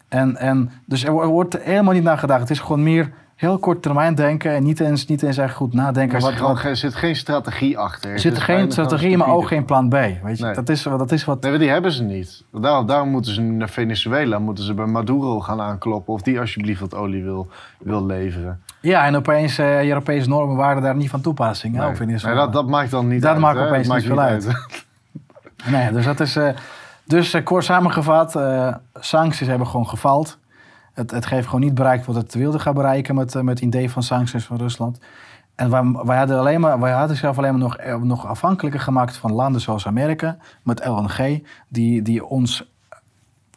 En, 0.07 0.35
en, 0.37 0.71
dus 0.85 1.03
er 1.03 1.11
wo- 1.11 1.21
er 1.21 1.27
wordt 1.27 1.57
helemaal 1.63 1.93
niet 1.93 2.03
nagedacht. 2.03 2.39
Het 2.39 2.49
is 2.49 2.59
gewoon 2.59 2.83
meer 2.83 3.11
heel 3.41 3.57
kort 3.57 3.81
termijn 3.81 4.15
denken 4.15 4.51
en 4.55 4.63
niet 4.63 4.79
eens, 4.79 5.05
niet 5.05 5.23
eens 5.23 5.37
echt 5.37 5.53
goed 5.55 5.73
nadenken. 5.73 6.15
Er 6.15 6.21
Wat, 6.21 6.31
zit, 6.31 6.39
wat, 6.41 6.57
geen- 6.57 6.69
er 6.69 6.75
zit 6.77 6.95
geen 6.95 7.15
strategie 7.15 7.77
achter. 7.77 8.11
er 8.11 8.19
zit 8.19 8.39
geen 8.39 8.71
strategie, 8.71 9.17
maar 9.17 9.27
ook 9.27 9.47
geen 9.47 9.65
plan 9.65 9.89
B. 9.89 9.91
Weet 9.91 10.37
je? 10.37 10.43
Nee. 10.43 10.53
Dat, 10.53 10.69
is, 10.69 10.83
dat 10.83 11.11
is 11.11 11.25
wat... 11.25 11.41
Nee, 11.41 11.57
die 11.57 11.69
hebben 11.69 11.91
ze 11.91 12.03
niet. 12.03 12.43
Daarom, 12.51 12.85
daarom 12.85 13.09
moeten 13.09 13.33
ze 13.33 13.41
naar 13.41 13.69
Venezuela, 13.69 14.39
moeten 14.39 14.63
ze 14.63 14.73
bij 14.73 14.85
Maduro 14.85 15.39
gaan 15.39 15.61
aankloppen 15.61 16.13
of 16.13 16.21
die 16.21 16.39
alsjeblieft 16.39 16.79
wat 16.79 16.95
olie 16.95 17.23
wil, 17.23 17.47
wil 17.79 18.05
leveren. 18.05 18.61
Ja, 18.81 19.05
en 19.05 19.15
opeens 19.15 19.59
uh, 19.59 19.87
Europese 19.87 20.29
normen 20.29 20.55
waren 20.55 20.81
daar 20.81 20.95
niet 20.95 21.09
van 21.09 21.21
toepassing. 21.21 21.73
hè, 21.75 21.79
Nee. 21.81 21.89
op 21.89 21.95
Venezuela. 21.95 22.35
Nee, 22.35 22.43
dat, 22.45 22.53
dat 22.53 22.67
maakt 22.67 22.91
dan 22.91 23.07
niet 23.07 23.21
Dat 23.21 23.31
uit. 23.31 23.39
maakt 23.39 23.57
hè? 23.59 23.67
opeens 23.67 23.87
Dat 23.87 23.95
niet 23.95 24.05
veel 24.05 24.15
maakt 24.15 24.31
uit. 24.31 24.47
Nee, 25.65 25.91
dus 25.91 26.05
dat 26.05 26.19
is. 26.19 26.35
eh, 26.35 26.49
dus 27.05 27.33
eh, 27.33 27.43
kort 27.43 27.63
samengevat, 27.63 28.35
eh, 28.35 28.75
sancties 28.93 29.47
hebben 29.47 29.67
gewoon 29.67 29.87
gefaald. 29.87 30.37
Het, 31.09 31.29
heeft 31.29 31.45
gewoon 31.45 31.61
niet 31.61 31.73
bereikt 31.73 32.05
wat 32.05 32.15
het 32.15 32.33
wilde 32.33 32.59
gaan 32.59 32.73
bereiken 32.73 33.15
met, 33.15 33.35
eh, 33.35 33.41
met 33.41 33.59
het 33.59 33.67
idee 33.67 33.91
van 33.91 34.03
sancties 34.03 34.45
van 34.45 34.57
Rusland. 34.57 34.99
En 35.55 35.69
wij, 36.05 36.17
hadden, 36.17 36.39
alleen 36.39 36.59
maar, 36.59 36.79
wij 36.79 36.91
hadden 36.91 37.09
zichzelf 37.09 37.37
alleen 37.37 37.51
maar 37.51 37.61
nog, 37.61 37.77
eh, 37.77 37.95
nog 37.95 38.25
afhankelijker 38.25 38.79
gemaakt 38.79 39.17
van 39.17 39.31
landen 39.31 39.61
zoals 39.61 39.87
Amerika 39.87 40.37
met 40.63 40.85
LNG, 40.85 41.43
die, 41.67 42.01
die 42.01 42.25
ons 42.25 42.71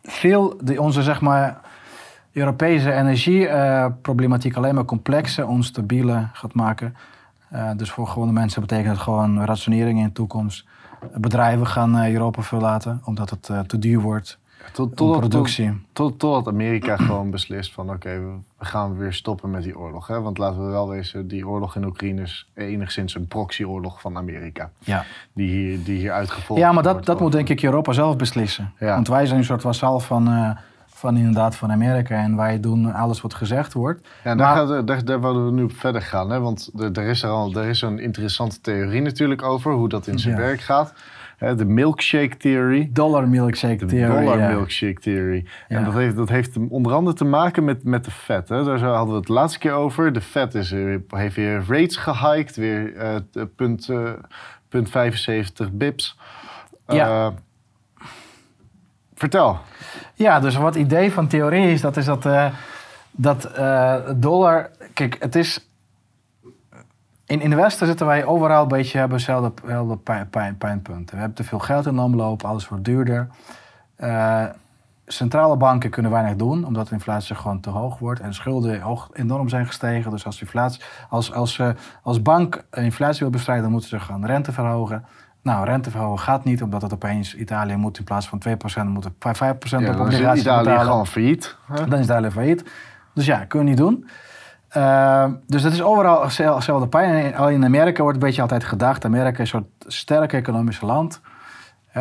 veel, 0.02 0.56
die 0.62 0.80
onze 0.80 1.02
zeg 1.02 1.20
maar, 1.20 1.60
Europese 2.32 2.92
energieproblematiek 2.92 4.56
alleen 4.56 4.74
maar 4.74 4.84
complexer, 4.84 5.46
onstabieler 5.46 6.30
gaat 6.32 6.54
maken. 6.54 6.94
Eh, 7.48 7.70
dus 7.76 7.90
voor 7.90 8.06
gewone 8.06 8.32
mensen 8.32 8.60
betekent 8.60 8.88
het 8.88 9.02
gewoon 9.02 9.44
rationering 9.44 9.98
in 9.98 10.04
de 10.04 10.12
toekomst. 10.12 10.66
Bedrijven 11.14 11.66
gaan 11.66 11.96
eh, 11.96 12.12
Europa 12.12 12.42
verlaten 12.42 13.00
omdat 13.04 13.30
het 13.30 13.48
eh, 13.48 13.60
te 13.60 13.78
duur 13.78 14.00
wordt. 14.00 14.38
Tot, 14.72 14.96
Tot, 14.96 15.18
productie. 15.18 15.80
tot, 15.92 16.18
totdat 16.18 16.52
Amerika 16.52 16.96
gewoon 17.06 17.30
beslist 17.30 17.72
van 17.72 17.90
oké, 17.90 18.08
we 18.20 18.32
we 18.58 18.64
gaan 18.64 18.96
weer 18.96 19.12
stoppen 19.12 19.50
met 19.50 19.62
die 19.62 19.78
oorlog. 19.78 20.06
Hè? 20.06 20.20
Want 20.20 20.38
laten 20.38 20.64
we 20.64 20.70
wel 20.70 20.88
wezen, 20.88 21.28
die 21.28 21.48
oorlog 21.48 21.76
in 21.76 21.84
Oekraïne 21.84 22.22
is 22.22 22.48
enigszins 22.54 23.14
een 23.14 23.26
proxyoorlog 23.28 24.00
van 24.00 24.16
Amerika. 24.16 24.70
Ja, 24.78 25.04
Die 25.32 25.48
hier, 25.50 25.84
die 25.84 25.98
hier 25.98 26.12
uitgevolgd 26.12 26.62
ja 26.62 26.72
maar 26.72 26.82
dat, 26.82 26.92
wordt 26.92 27.06
dat 27.06 27.20
moet 27.20 27.32
denk 27.32 27.48
ik 27.48 27.62
Europa 27.62 27.92
zelf 27.92 28.16
beslissen. 28.16 28.72
Ja. 28.78 28.94
Want 28.94 29.08
wij 29.08 29.26
zijn 29.26 29.38
een 29.38 29.44
soort 29.44 29.60
vasal 29.60 30.00
van, 30.00 30.28
eh, 30.28 30.50
van 30.86 31.16
inderdaad 31.16 31.56
van 31.56 31.72
Amerika. 31.72 32.14
En 32.22 32.36
wij 32.36 32.60
doen 32.60 32.92
alles 32.92 33.20
wat 33.20 33.34
gezegd 33.34 33.72
wordt. 33.72 34.00
Ja, 34.24 34.34
daar, 34.34 34.36
Maar- 34.36 34.66
gaat, 34.66 34.86
daar, 34.86 35.04
daar 35.04 35.20
willen 35.20 35.44
we 35.44 35.52
nu 35.52 35.62
op 35.62 35.72
verder 35.72 36.02
gaan. 36.02 36.30
Hè? 36.30 36.40
Want 36.40 36.70
er, 36.78 36.92
er 36.92 37.06
is 37.08 37.22
er 37.22 37.30
al 37.30 37.52
er 37.54 37.64
is 37.68 37.82
een 37.82 37.98
interessante 37.98 38.60
theorie 38.60 39.00
natuurlijk 39.02 39.42
over 39.42 39.72
hoe 39.72 39.88
dat 39.88 40.06
in 40.06 40.18
zijn 40.18 40.34
Ja. 40.34 40.40
werk 40.40 40.60
gaat. 40.60 40.92
De 41.52 41.64
milkshake 41.64 42.36
theory. 42.36 42.88
Dollar 42.92 43.28
milkshake 43.28 43.76
De 43.76 43.86
theory. 43.86 44.20
dollar 44.20 44.38
ja. 44.38 44.48
milkshake 44.48 45.00
theory. 45.00 45.44
Ja. 45.68 45.76
En 45.76 45.84
dat 45.84 45.94
heeft, 45.94 46.16
dat 46.16 46.28
heeft 46.28 46.56
onder 46.68 46.92
andere 46.92 47.16
te 47.16 47.24
maken 47.24 47.64
met, 47.64 47.84
met 47.84 48.04
de 48.04 48.10
vet. 48.10 48.48
Hè? 48.48 48.64
Daar 48.64 48.78
hadden 48.80 49.14
we 49.14 49.20
het 49.20 49.28
laatste 49.28 49.58
keer 49.58 49.72
over. 49.72 50.12
De 50.12 50.20
vet 50.20 50.54
is, 50.54 50.74
heeft 51.08 51.36
weer 51.36 51.64
rates 51.68 51.96
gehiked. 51.96 52.56
Weer 52.56 52.92
t- 53.30 53.56
punt, 53.56 53.88
eh, 53.88 54.10
punt 54.68 54.90
75 54.90 55.72
bips. 55.72 56.18
Ja. 56.86 57.26
Eh, 57.26 57.32
vertel. 59.14 59.58
Ja, 60.14 60.40
dus 60.40 60.56
wat 60.56 60.74
het 60.74 60.84
idee 60.84 61.12
van 61.12 61.26
theorie 61.26 61.70
is, 61.70 61.80
dat 61.80 61.96
is 61.96 62.04
dat, 62.04 62.28
dat 63.10 63.50
dollar... 64.16 64.70
Kijk, 64.92 65.16
het 65.20 65.34
is... 65.34 65.68
In, 67.26 67.40
in 67.40 67.50
de 67.50 67.56
Westen 67.56 67.86
zitten 67.86 68.06
wij 68.06 68.24
overal 68.24 68.62
een 68.62 68.68
beetje, 68.68 68.98
hebben 68.98 69.18
dezelfde 69.18 69.52
pijn, 69.96 70.28
pijn, 70.30 70.58
pijnpunten. 70.58 71.14
We 71.14 71.18
hebben 71.20 71.36
te 71.36 71.44
veel 71.44 71.58
geld 71.58 71.86
in 71.86 71.94
de 71.94 72.00
omloop, 72.02 72.44
alles 72.44 72.68
wordt 72.68 72.84
duurder. 72.84 73.28
Eh, 73.96 74.44
centrale 75.06 75.56
banken 75.56 75.90
kunnen 75.90 76.10
weinig 76.10 76.36
doen, 76.36 76.64
omdat 76.64 76.88
de 76.88 76.94
inflatie 76.94 77.34
gewoon 77.34 77.60
te 77.60 77.70
hoog 77.70 77.98
wordt. 77.98 78.20
En 78.20 78.34
schulden 78.34 78.80
hoog, 78.80 79.10
enorm 79.12 79.48
zijn 79.48 79.66
gestegen. 79.66 80.10
Dus 80.10 80.26
als, 80.26 80.40
inflatie, 80.40 80.80
als, 81.08 81.32
als, 81.32 81.58
eh, 81.58 81.68
als 82.02 82.22
bank 82.22 82.64
inflatie 82.70 83.20
wil 83.20 83.30
bestrijden, 83.30 83.64
dan 83.64 83.72
moeten 83.72 83.90
ze 83.90 84.00
gaan 84.00 84.26
rente 84.26 84.52
verhogen. 84.52 85.04
Nou, 85.42 85.64
rente 85.64 85.90
verhogen 85.90 86.24
gaat 86.24 86.44
niet, 86.44 86.62
omdat 86.62 86.82
het 86.82 86.92
opeens 86.92 87.34
Italië 87.36 87.76
moet 87.76 87.98
in 87.98 88.04
plaats 88.04 88.28
van 88.28 88.38
2% 88.38 88.88
moet 88.88 89.04
het 89.04 89.12
5% 89.18 89.82
Ja, 89.82 89.90
op 89.90 89.96
dan 89.96 90.06
is 90.08 90.14
obligaties 90.14 90.42
Italië 90.42 90.64
betalen. 90.64 90.86
gewoon 90.86 91.06
failliet. 91.06 91.56
hè? 91.66 91.86
Dan 91.88 91.98
is 91.98 92.04
Italië 92.04 92.30
failliet. 92.30 92.64
Dus 93.14 93.26
ja, 93.26 93.44
kunnen 93.44 93.64
we 93.68 93.74
niet 93.74 93.82
doen. 93.82 94.08
Uh, 94.76 95.26
dus 95.46 95.62
dat 95.62 95.72
is 95.72 95.82
overal 95.82 96.30
zel- 96.30 96.54
hetzelfde 96.54 96.88
pijn. 96.88 97.36
Alleen 97.36 97.54
in 97.54 97.64
Amerika 97.64 98.02
wordt 98.02 98.18
een 98.18 98.24
beetje 98.24 98.42
altijd 98.42 98.64
gedacht. 98.64 99.04
Amerika 99.04 99.30
is 99.30 99.38
een 99.38 99.46
soort 99.46 99.92
sterk 99.92 100.32
economisch 100.32 100.80
land. 100.80 101.20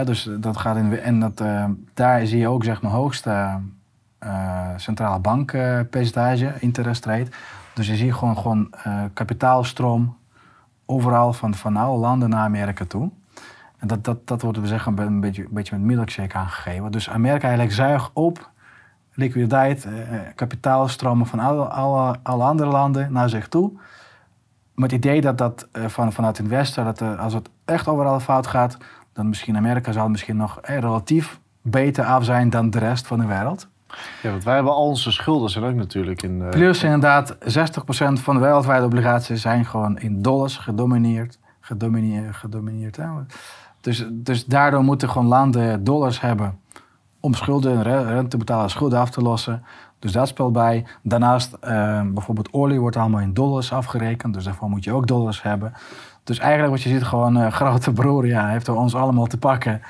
Dus 0.04 0.30
dat 0.40 0.58
gaat 0.58 0.76
in, 0.78 1.00
en 1.00 1.20
dat, 1.20 1.42
uh, 1.42 1.66
daar 1.94 2.26
zie 2.26 2.40
je 2.40 2.48
ook 2.48 2.64
zeg 2.64 2.82
maar 2.82 2.92
hoogste 2.92 3.60
uh, 4.24 4.68
centrale 4.76 5.20
bankpercentage, 5.20 6.54
interest 6.60 7.06
rate. 7.06 7.32
Dus 7.74 7.88
je 7.88 7.96
ziet 7.96 8.14
gewoon, 8.14 8.38
gewoon 8.38 8.74
uh, 8.88 9.04
kapitaalstroom 9.14 10.18
overal 10.86 11.34
van, 11.34 11.54
van 11.54 11.78
alle 11.78 11.98
landen 11.98 12.30
naar 12.30 12.44
Amerika 12.44 12.86
toe. 12.86 13.10
En 13.78 13.88
dat, 13.88 14.04
dat, 14.04 14.28
dat 14.28 14.42
wordt 14.42 14.60
we 14.60 14.68
zeggen 14.68 15.00
een 15.00 15.20
beetje, 15.20 15.42
een 15.42 15.50
beetje 15.52 15.78
met 15.78 15.86
milkshake 15.86 16.38
aangegeven. 16.38 16.92
Dus 16.92 17.10
Amerika 17.10 17.44
eigenlijk 17.44 17.76
zuigt 17.76 18.10
op 18.14 18.52
liquiditeit, 19.14 19.86
eh, 19.86 20.20
kapitaalstromen 20.36 21.26
van 21.26 21.40
alle, 21.40 21.66
alle, 21.66 22.16
alle 22.24 22.44
andere 22.44 22.70
landen 22.70 23.12
naar 23.12 23.30
zich 23.30 23.48
toe. 23.48 23.72
Met 24.76 24.92
het 24.92 25.06
idee 25.06 25.22
dat 25.22 25.38
dat 25.38 25.68
eh, 25.72 25.86
van, 25.86 26.14
vanuit 26.14 26.40
investor, 26.40 26.84
dat 26.84 27.02
eh, 27.02 27.20
als 27.20 27.34
het 27.34 27.50
echt 27.66 27.88
overal 27.88 28.20
fout 28.20 28.48
gaat, 28.48 28.78
dan 29.14 29.30
misschien 29.30 29.58
Amerika 29.58 29.92
zal 29.92 30.10
misschien 30.10 30.38
nog 30.38 30.60
eh, 30.60 30.80
relatief 30.80 31.40
beter 31.62 32.06
af 32.06 32.26
zijn 32.26 32.50
dan 32.50 32.70
de 32.70 32.80
rest 32.80 33.08
van 33.08 33.20
de 33.20 33.26
wereld. 33.26 33.68
Ja, 34.22 34.30
want 34.30 34.44
wij 34.44 34.54
hebben 34.56 34.74
al 34.74 34.88
onze 34.88 35.12
schulden 35.12 35.50
zijn 35.50 35.64
ook 35.64 35.76
natuurlijk 35.76 36.22
in... 36.22 36.40
Uh, 36.40 36.50
Plus 36.50 36.84
inderdaad, 36.84 37.36
60% 37.36 37.38
van 38.14 38.36
de 38.36 38.42
wereldwijde 38.42 38.86
obligaties 38.86 39.42
zijn 39.42 39.66
gewoon 39.66 40.00
in 40.00 40.22
dollars 40.22 40.58
gedomineerd. 40.58 41.40
Gedomineerd, 41.60 42.36
gedomineerd 42.36 42.96
hè? 42.96 43.06
Dus, 43.82 44.06
dus 44.12 44.46
daardoor 44.46 44.84
moeten 44.84 45.10
gewoon 45.10 45.28
landen 45.28 45.84
dollars 45.84 46.22
hebben 46.22 46.60
om 47.24 47.34
schulden 47.34 47.86
en 47.86 48.06
rente 48.08 48.28
te 48.28 48.38
betalen, 48.38 48.70
schulden 48.70 49.00
af 49.00 49.10
te 49.10 49.22
lossen. 49.22 49.64
Dus 50.00 50.12
dat 50.12 50.28
speelt 50.28 50.54
bij. 50.54 50.86
Daarnaast, 51.02 51.58
uh, 51.64 52.02
bijvoorbeeld 52.06 52.54
olie 52.54 52.80
wordt 52.80 52.96
allemaal 52.98 53.20
in 53.20 53.34
dollars 53.34 53.74
afgerekend. 53.74 54.34
Dus 54.34 54.44
daarvoor 54.44 54.70
moet 54.70 54.84
je 54.84 54.94
ook 54.94 55.08
dollars 55.08 55.42
hebben. 55.44 55.74
Dus 56.24 56.40
eigenlijk 56.40 56.72
wat 56.72 56.82
je 56.82 56.90
ziet, 56.90 57.04
gewoon 57.04 57.38
uh, 57.38 57.52
grote 57.62 57.92
broer, 57.92 58.26
ja, 58.28 58.48
heeft 58.48 58.70
ons 58.70 58.96
allemaal 58.96 59.26
te 59.26 59.38
pakken. 59.38 59.82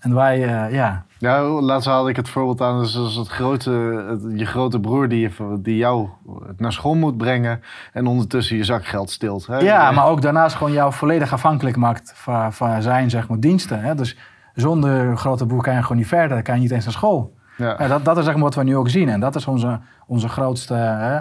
En 0.00 0.14
wij, 0.14 0.42
eh, 0.64 0.72
ja, 0.74 1.04
Ja, 1.18 1.42
laatst 1.42 1.88
haalde 1.88 2.10
ik 2.10 2.16
het 2.16 2.28
voorbeeld 2.28 2.60
aan. 2.60 2.80
Dus 2.80 2.96
als 2.96 3.16
het 3.16 3.28
grote, 3.28 3.70
het- 4.08 4.38
je 4.38 4.44
grote 4.46 4.80
broer 4.80 5.08
die, 5.08 5.20
je, 5.20 5.58
die 5.60 5.76
jou 5.76 6.08
naar 6.56 6.72
school 6.72 6.94
moet 6.94 7.16
brengen. 7.16 7.60
En 7.92 8.06
ondertussen 8.06 8.56
je 8.56 8.64
zakgeld 8.64 9.10
stilt. 9.10 9.46
Hè? 9.46 9.58
ja, 9.58 9.90
maar 9.90 10.06
ook 10.06 10.22
daarnaast 10.22 10.56
gewoon 10.56 10.72
jou 10.72 10.92
volledig 10.92 11.32
afhankelijk 11.32 11.76
maakt 11.76 12.12
van, 12.14 12.52
van 12.52 12.82
zijn 12.82 13.10
zeg 13.10 13.28
maar, 13.28 13.40
diensten. 13.40 13.80
Hè? 13.80 13.94
Dus 13.94 14.16
zonder 14.54 15.16
grote 15.16 15.46
broer 15.46 15.62
kan 15.62 15.74
je 15.74 15.82
gewoon 15.82 15.96
niet 15.96 16.06
verder, 16.06 16.28
dan 16.28 16.42
kan 16.42 16.54
je 16.54 16.60
niet 16.60 16.70
eens 16.70 16.84
naar 16.84 16.92
school. 16.92 17.34
Ja. 17.56 17.76
Ja, 17.78 17.86
dat, 17.88 18.04
dat 18.04 18.18
is 18.18 18.24
zeg 18.24 18.34
maar 18.34 18.42
wat 18.42 18.54
we 18.54 18.62
nu 18.64 18.76
ook 18.76 18.88
zien. 18.88 19.08
En 19.08 19.20
dat 19.20 19.34
is 19.34 19.46
onze, 19.46 19.80
onze 20.06 20.28
grootste, 20.28 20.74
hè, 20.74 21.16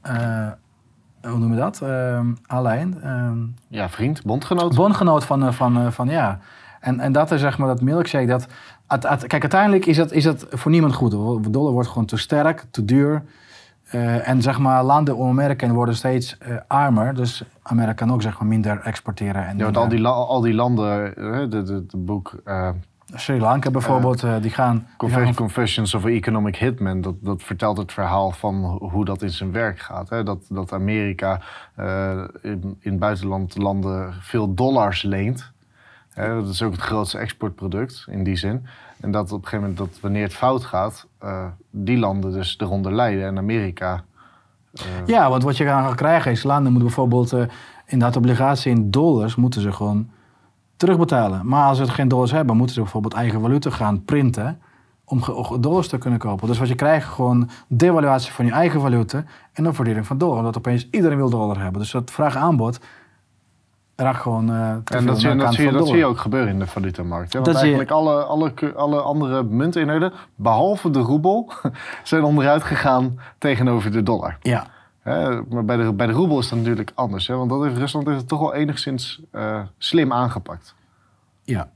eh, 0.00 0.52
hoe 1.22 1.38
noemen 1.38 1.50
we 1.50 1.56
dat? 1.56 1.82
Alain, 2.46 3.00
ehm, 3.02 3.38
Ja, 3.68 3.88
vriend, 3.88 4.22
bondgenoot. 4.22 4.74
bondgenoot 4.74 5.24
van, 5.24 5.54
van, 5.54 5.92
van 5.92 6.08
ja. 6.08 6.38
En, 6.80 7.00
en 7.00 7.12
dat 7.12 7.30
is 7.30 7.40
zeg 7.40 7.58
maar 7.58 7.68
dat 7.68 7.80
milkshake. 7.80 8.26
Dat, 8.26 8.46
kijk, 9.26 9.32
uiteindelijk 9.42 9.86
is 9.86 9.96
dat, 9.96 10.12
is 10.12 10.24
dat 10.24 10.46
voor 10.50 10.70
niemand 10.70 10.94
goed. 10.94 11.10
Dollar 11.52 11.72
wordt 11.72 11.88
gewoon 11.88 12.06
te 12.06 12.16
sterk, 12.16 12.64
te 12.70 12.84
duur. 12.84 13.22
Eh, 13.94 14.28
en 14.28 14.42
zeg 14.42 14.58
maar, 14.58 14.84
landen 14.84 15.16
om 15.16 15.28
Amerika 15.28 15.68
worden 15.68 15.96
steeds 15.96 16.38
eh, 16.38 16.56
armer. 16.66 17.14
Dus 17.14 17.44
Amerika 17.62 17.92
kan 17.92 18.12
ook 18.12 18.22
zeg 18.22 18.38
maar 18.38 18.48
minder 18.48 18.80
exporteren. 18.80 19.46
En 19.46 19.56
Ja, 19.56 19.64
want 19.64 19.76
al 19.76 19.88
die, 19.88 20.00
la- 20.00 20.10
al 20.10 20.40
die 20.40 20.54
landen, 20.54 21.12
hè, 21.16 21.48
de, 21.48 21.62
de, 21.62 21.86
de 21.86 21.96
boek 21.96 22.40
eh, 22.44 22.68
Sri 23.14 23.40
Lanka 23.40 23.70
bijvoorbeeld, 23.70 24.22
eh, 24.22 24.34
die 24.40 24.50
gaan... 24.50 24.76
die 24.76 24.86
Confession- 24.96 25.26
gaan- 25.26 25.34
Confessions 25.34 25.94
of 25.94 26.04
an 26.04 26.10
Economic 26.10 26.56
Hitman, 26.56 27.00
dat, 27.00 27.14
dat 27.20 27.42
vertelt 27.42 27.76
het 27.78 27.92
verhaal 27.92 28.30
van 28.30 28.54
ho- 28.64 28.88
hoe 28.88 29.04
dat 29.04 29.22
in 29.22 29.30
zijn 29.30 29.52
werk 29.52 29.78
gaat. 29.78 30.08
Hè? 30.10 30.22
Dat, 30.22 30.38
dat 30.48 30.72
Amerika 30.72 31.40
eh, 31.74 32.24
in, 32.42 32.76
in 32.80 32.98
buitenland 32.98 33.58
landen 33.58 34.14
veel 34.20 34.54
dollars 34.54 35.02
leent. 35.02 35.52
Dat 36.14 36.48
is 36.48 36.62
ook 36.62 36.72
het 36.72 36.80
grootste 36.80 37.18
exportproduct 37.18 38.06
in 38.10 38.24
die 38.24 38.36
zin. 38.36 38.66
En 39.00 39.10
dat 39.10 39.32
op 39.32 39.42
een 39.42 39.48
gegeven 39.48 39.60
moment, 39.60 39.78
dat 39.78 40.00
wanneer 40.00 40.22
het 40.22 40.34
fout 40.34 40.64
gaat, 40.64 41.06
eh, 41.18 41.46
die 41.70 41.98
landen 41.98 42.32
dus 42.32 42.56
eronder 42.58 42.92
lijden. 42.94 43.24
En 43.26 43.38
Amerika. 43.38 44.04
eh, 44.72 44.82
Ja, 45.06 45.28
want 45.30 45.42
wat 45.42 45.56
je 45.56 45.64
gaat 45.64 45.94
krijgen 45.94 46.30
is, 46.30 46.42
landen 46.42 46.72
moeten 46.72 46.82
bijvoorbeeld 46.86 47.32
eh 47.32 47.44
inderdaad 47.86 48.16
obligatie 48.16 48.70
in 48.72 48.90
dollars 48.90 49.34
moeten 49.34 49.60
ze 49.60 49.72
gewoon 49.72 50.10
terugbetalen. 50.76 51.46
Maar 51.46 51.66
als 51.68 51.78
ze 51.78 51.88
geen 51.88 52.08
dollars 52.08 52.30
hebben, 52.30 52.56
moeten 52.56 52.74
ze 52.74 52.80
bijvoorbeeld 52.82 53.14
eigen 53.14 53.40
valuta 53.40 53.70
gaan 53.70 54.04
printen 54.04 54.58
om 55.04 55.22
dollars 55.60 55.88
te 55.88 55.98
kunnen 55.98 56.18
kopen. 56.18 56.48
Dus 56.48 56.58
wat 56.58 56.68
je 56.68 56.74
krijgt, 56.74 57.08
gewoon 57.08 57.50
devaluatie 57.68 58.32
van 58.32 58.44
je 58.46 58.52
eigen 58.52 58.80
valuta 58.80 59.24
en 59.52 59.64
een 59.64 59.74
verdeling 59.74 60.06
van 60.06 60.18
dollar. 60.18 60.38
Omdat 60.38 60.56
opeens 60.56 60.88
iedereen 60.90 61.16
wil 61.16 61.30
dollar 61.30 61.60
hebben. 61.60 61.80
Dus 61.80 61.90
dat 61.90 62.10
vraag-aanbod 62.10 62.80
raakt 63.96 64.20
gewoon 64.20 64.50
eh 64.50 64.76
te 64.84 64.94
En 64.96 65.06
dat 65.06 65.20
zie, 65.20 65.34
dat, 65.36 65.54
zie 65.54 65.64
je, 65.64 65.68
van 65.70 65.78
dat 65.78 65.86
zie 65.86 65.94
je 65.94 66.00
dollar. 66.00 66.04
ook 66.04 66.18
gebeuren 66.18 66.48
in 66.52 66.58
de 66.58 66.66
valutamarkt. 66.66 67.32
Hè? 67.32 67.38
Want 67.40 67.52
Dat 67.52 67.62
zie 67.62 67.70
je- 67.70 67.76
eigenlijk 67.76 67.90
alle, 67.90 68.22
alle, 68.24 68.72
alle 68.72 69.00
andere 69.00 69.42
munteenheden, 69.42 70.12
behalve 70.34 70.90
de 70.90 70.98
roebel, 70.98 71.52
zijn 72.02 72.22
onderuit 72.24 72.62
gegaan 72.62 73.18
tegenover 73.38 73.90
de 73.90 74.02
dollar. 74.02 74.36
Ja, 74.40 74.66
Hè, 75.00 75.40
maar 75.48 75.64
bij 75.64 75.76
de, 75.76 75.92
bij 75.92 76.06
de 76.06 76.12
roebel 76.12 76.38
is 76.38 76.48
dat 76.48 76.58
natuurlijk 76.58 76.92
anders. 76.94 77.26
Hè? 77.26 77.36
Want 77.36 77.50
dat 77.50 77.62
heeft, 77.62 77.76
Rusland 77.76 78.06
heeft 78.06 78.18
het 78.18 78.28
toch 78.28 78.40
wel 78.40 78.54
enigszins 78.54 79.20
eh, 79.30 79.60
slim 79.78 80.12
aangepakt. 80.12 80.74
Ja, 81.42 81.68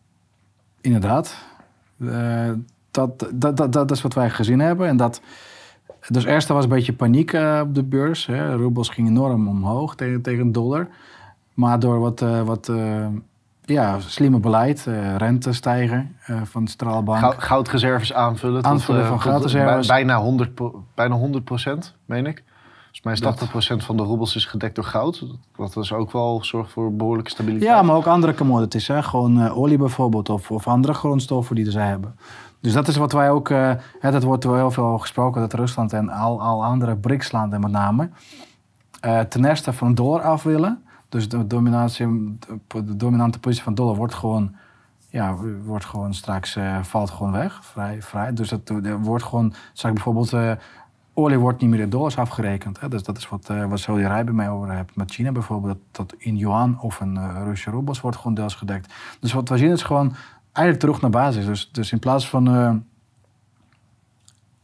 inderdaad. 0.81 1.37
Eh, 2.07 2.51
dat, 2.91 3.29
dat, 3.35 3.57
dat, 3.57 3.73
dat 3.73 3.91
is 3.91 4.03
wat 4.03 4.15
wij 4.15 4.31
gezien 4.31 4.61
hebben. 4.61 4.89
En 4.89 4.97
dat, 4.97 5.21
dus 6.09 6.25
eerst 6.25 6.49
was 6.49 6.63
een 6.65 6.71
beetje 6.71 6.93
paniek 6.93 7.33
op 7.63 7.75
de 7.75 7.85
beurs. 7.85 8.27
Hè. 8.27 8.55
Roebels 8.55 8.89
ging 8.89 9.09
enorm 9.09 9.49
omhoog 9.49 9.95
tegen, 9.95 10.23
tegen 10.23 10.45
de 10.47 10.51
dollar. 10.53 10.89
Maar 11.59 11.79
door 11.79 11.99
wat, 12.01 12.23
eh, 12.23 12.41
wat 12.43 12.69
eh, 12.69 13.07
ja, 13.65 14.01
slimme 14.01 14.39
beleid, 14.39 14.87
eh 14.87 15.17
rente 15.17 15.53
stijgen 15.53 16.17
van 16.45 16.65
de 16.65 16.71
centrale 16.71 16.93
Gou- 16.95 17.05
bank. 17.05 17.43
goudreserves 17.43 18.13
aanvullen. 18.13 18.65
Aanvullen 18.65 19.01
tot, 19.01 19.11
van 19.11 19.21
goudreserves. 19.21 19.87
bij- 19.87 19.97
bijna 20.05 20.21
100, 20.21 20.55
pro- 20.55 20.85
bijna 20.95 21.15
100 21.15 21.45
procent, 21.45 21.95
meen 22.05 22.27
ik. 22.27 22.45
Volgens 22.77 23.03
mij 23.03 23.13
is 23.13 23.21
Dat- 23.21 23.29
80 23.31 23.51
procent 23.51 23.85
van 23.85 23.97
de 23.97 24.03
roebels 24.03 24.37
is 24.37 24.45
gedekt 24.45 24.75
door 24.75 24.85
goud. 24.85 25.25
Wat 25.57 25.73
dus 25.75 25.93
ook 25.93 26.13
wel 26.13 26.45
zorgt 26.45 26.73
voor 26.73 26.95
behoorlijke 26.95 27.31
stabiliteit. 27.31 27.71
Ja, 27.71 27.83
maar 27.83 27.97
ook 27.97 28.07
andere 28.07 28.35
commodities. 28.35 28.89
Hè? 28.89 29.03
Gewoon 29.03 29.51
olie 29.51 29.79
bijvoorbeeld 29.79 30.29
of, 30.29 30.51
of 30.51 30.67
andere 30.69 30.95
grondstoffen 30.95 31.57
die 31.57 31.71
zij 31.71 31.87
hebben. 31.87 32.17
Dus 32.61 32.73
dat 32.73 32.89
is 32.89 32.97
wat 32.97 33.13
wij 33.13 33.31
ook... 33.31 33.49
hè, 33.49 34.11
dat 34.11 34.23
wordt 34.23 34.45
wel 34.45 34.55
heel 34.57 34.71
veel 34.71 34.99
gesproken 34.99 35.41
dat 35.41 35.53
Rusland 35.53 35.93
en 35.93 36.09
al, 36.09 36.41
al 36.41 36.65
andere 36.65 36.97
BRICS-landen 36.97 37.61
met 37.61 37.71
name... 37.71 38.11
ten 39.29 39.45
eerste 39.45 39.73
van 39.73 39.95
dollar 39.95 40.21
af 40.23 40.43
willen. 40.43 40.83
Dus 41.09 41.29
de, 41.29 41.47
dominatie, 41.47 42.39
de, 42.67 42.97
dominante 42.97 43.39
positie 43.39 43.65
van 43.65 43.75
dollar 43.75 43.97
wordt 43.97 44.15
gewoon... 44.15 44.55
Ja, 45.11 45.37
wordt 45.65 45.85
gewoon 45.85 46.15
straks 46.15 46.57
eh, 46.57 46.83
valt 46.83 47.11
gewoon 47.11 47.33
weg, 47.33 47.65
vrij, 47.65 48.03
vrij. 48.03 48.33
Dus 48.33 48.49
dat 48.49 48.69
er 48.69 49.01
wordt 49.01 49.25
gewoon, 49.25 49.55
straks 49.73 49.95
bijvoorbeeld, 49.95 50.33
eh, 50.33 50.53
olie 51.15 51.39
wordt 51.39 51.61
niet 51.61 51.71
meer 51.71 51.81
in 51.81 51.91
dollars 51.91 52.17
afgerekend. 52.17 52.81
Hè? 52.81 52.89
Dus 52.89 53.03
dat 53.03 53.17
is 53.17 53.29
wat, 53.29 53.51
eh 53.51 53.65
wat 53.65 53.79
Saudi-Arabië 53.79 54.33
mee 54.33 54.49
over 54.49 54.71
heeft. 54.71 54.97
Met 54.97 55.11
China 55.11 55.33
bijvoorbeeld, 55.33 55.79
dat, 55.91 56.15
in 56.19 56.37
yuan 56.37 56.81
of 56.81 57.01
in 57.01 57.17
eh 57.17 57.41
Russische 57.45 57.71
roebels 57.71 58.01
wordt 58.01 58.17
gewoon 58.17 58.35
deels 58.35 58.55
gedekt. 58.55 58.95
Dus 59.21 59.33
wat 59.33 59.49
we 59.49 59.57
zien 59.57 59.71
is 59.71 59.83
gewoon 59.83 60.15
eigenlijk 60.53 60.79
terug 60.79 61.01
naar 61.01 61.11
basis. 61.11 61.47
Dus, 61.47 61.71
dus 61.73 61.93
in 61.93 61.99
plaats 61.99 62.29
van 62.29 62.49
eh 62.49 62.75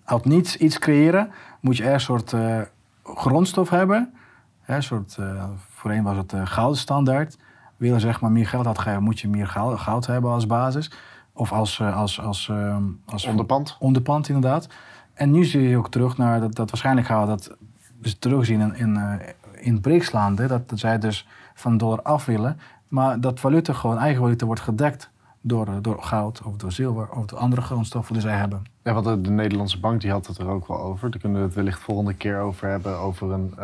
uit 0.05 0.25
niets 0.25 0.57
iets 0.57 0.79
creëren, 0.79 1.31
moet 1.61 1.77
je 1.77 1.83
eerst 1.83 2.09
een 2.09 2.19
soort 2.19 2.33
eh, 2.33 2.61
grondstof 3.03 3.71
hebben. 3.71 4.15
Hè, 4.61 4.77
een 4.77 4.83
soort, 4.83 5.17
eh, 5.19 5.49
voorheen 5.85 6.03
was 6.03 6.17
het 6.17 6.33
eh 6.33 6.47
gouden 6.47 6.79
standaard. 6.79 7.37
Wil 7.77 7.93
je 7.93 8.01
zeg 8.01 8.21
maar 8.21 8.31
meer 8.31 8.47
geld 8.47 8.67
uitgeven, 8.67 9.03
moet 9.03 9.21
je 9.21 9.29
meer 9.29 9.47
goud, 9.47 9.79
goud 9.79 10.07
hebben 10.07 10.31
als 10.31 10.47
basis. 10.47 10.91
Of 11.33 11.53
als, 11.53 11.81
eh, 11.81 11.97
als, 11.97 12.21
als, 12.21 12.49
eh, 12.49 12.77
als 13.05 13.27
Onderpand. 13.27 13.77
onderpand 13.79 14.29
inderdaad. 14.29 14.69
En 15.15 15.31
nu 15.31 15.45
zie 15.45 15.69
je 15.69 15.77
ook 15.77 15.91
terug 15.91 16.17
naar 16.17 16.41
dat, 16.41 16.55
dat 16.55 16.71
waarschijnlijk 16.71 17.07
gaan 17.07 17.21
we 17.21 17.27
dat 17.27 17.57
dus 18.01 18.19
terugzien 18.19 18.61
in, 18.61 18.75
in, 18.75 19.21
in 19.61 19.81
BRICS-landen. 19.81 20.49
Dat, 20.49 20.69
dat 20.69 20.79
zij 20.79 20.99
dus 20.99 21.27
van 21.55 21.73
de 21.73 21.79
dollar 21.79 22.03
af 22.03 22.25
willen. 22.25 22.59
Maar 22.89 23.21
dat 23.21 23.41
valuta 23.41 23.73
gewoon, 23.73 23.99
eigen 23.99 24.23
valuta 24.23 24.47
wordt 24.47 24.61
gedekt 24.61 25.11
door, 25.41 25.69
door 25.83 26.03
goud 26.03 26.43
of 26.43 26.57
door 26.57 26.73
zilver 26.73 27.11
of 27.11 27.27
door 27.27 27.39
andere 27.39 27.63
grondstoffen 27.63 28.13
die 28.13 28.23
zij 28.23 28.37
hebben. 28.37 28.63
Ja, 28.83 28.93
want 28.93 29.05
de, 29.05 29.21
de 29.21 29.31
Nederlandse 29.31 29.81
bank 29.81 30.01
die 30.01 30.11
had 30.11 30.27
het 30.27 30.39
er 30.39 30.49
ook 30.49 30.69
wel 30.69 30.81
over. 30.81 31.11
Daar 31.11 31.21
kunnen 31.21 31.39
we 31.41 31.47
het 31.47 31.55
wellicht 31.55 31.81
volgende 31.81 32.15
keer 32.15 32.41
over 32.41 32.69
hebben. 32.69 32.99
Over, 32.99 33.31
een, 33.31 33.55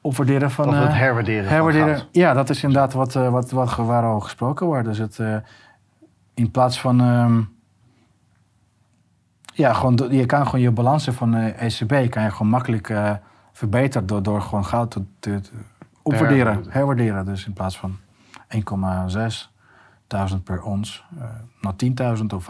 Opwaarderen 0.00 0.50
van... 0.50 0.68
over 0.68 0.80
het 0.80 0.88
eh, 0.88 0.98
herwaarderen, 0.98 1.48
herwaarderen. 1.48 1.88
van 1.88 1.96
goud. 1.96 2.08
Ja, 2.12 2.32
dat 2.32 2.50
is 2.50 2.62
inderdaad 2.62 2.92
wat, 2.92 3.16
eh, 3.16 3.30
wat, 3.30 3.50
wat 3.50 3.76
waarover 3.76 4.22
gesproken 4.22 4.66
wordt. 4.66 4.86
Dus 4.86 4.98
het, 4.98 5.18
eh, 5.18 5.36
in 6.34 6.50
plaats 6.50 6.80
van... 6.80 7.00
ehm, 7.00 7.40
ja, 9.54 9.72
gewoon, 9.72 10.08
je 10.10 10.26
kan 10.26 10.44
gewoon 10.44 10.60
je 10.60 10.70
balansen 10.70 11.14
van 11.14 11.34
eh 11.34 11.62
ECB 11.62 12.10
kan 12.10 12.22
je 12.22 12.30
gewoon 12.30 12.48
makkelijk 12.48 12.92
verbeteren 13.52 14.06
door, 14.06 14.22
door 14.22 14.42
gewoon 14.42 14.64
goud 14.64 14.90
te, 14.90 15.04
te, 15.18 15.40
te 15.40 15.50
opwaarderen, 16.02 16.64
herwaarderen. 16.68 17.24
Dus 17.24 17.46
in 17.46 17.52
plaats 17.52 17.78
van 17.78 17.98
1,6 18.48 19.50
per 20.44 20.62
ons 20.62 21.04
eh, 21.18 21.24
naar 21.60 22.16
10.000 22.18 22.24
of 22.34 22.46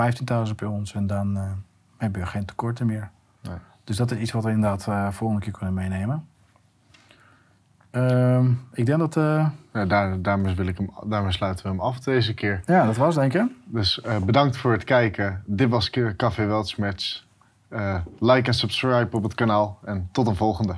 15.000 0.48 0.54
per 0.56 0.68
ons. 0.68 0.94
En 0.94 1.06
dan 1.06 1.36
eh, 1.36 1.50
heb 1.96 2.16
je 2.16 2.26
geen 2.26 2.44
tekorten 2.44 2.86
meer. 2.86 3.10
Nee. 3.42 3.56
Dus 3.84 3.96
dat 3.96 4.10
is 4.10 4.18
iets 4.18 4.32
wat 4.32 4.44
we 4.44 4.50
inderdaad 4.50 5.14
volgende 5.14 5.42
keer 5.42 5.52
kunnen 5.52 5.74
meenemen. 5.74 6.28
Ehm, 7.90 8.50
ik 8.72 8.86
denk 8.86 8.98
dat... 8.98 9.16
eh, 9.16 9.46
Ja, 9.72 9.86
daar, 9.86 10.22
daarmee, 10.22 10.54
wil 10.54 10.66
ik 10.66 10.76
hem, 10.78 10.90
daarmee 11.06 11.32
sluiten 11.32 11.64
we 11.64 11.70
hem 11.70 11.80
af 11.80 11.98
deze 12.00 12.34
keer. 12.34 12.60
ja, 12.66 12.86
dat 12.86 12.96
was 12.96 13.14
denk 13.14 13.34
ik. 13.34 13.42
Dus 13.64 14.00
eh, 14.00 14.16
bedankt 14.18 14.56
voor 14.56 14.72
het 14.72 14.84
kijken. 14.84 15.42
Dit 15.46 15.68
was 15.68 15.90
Café 16.16 16.44
Weltschmerz. 16.46 17.24
Eh 17.68 17.94
like 18.18 18.46
en 18.48 18.54
subscribe 18.54 19.16
op 19.16 19.22
het 19.22 19.34
kanaal. 19.34 19.78
En 19.84 20.08
tot 20.12 20.26
een 20.26 20.36
volgende. 20.36 20.74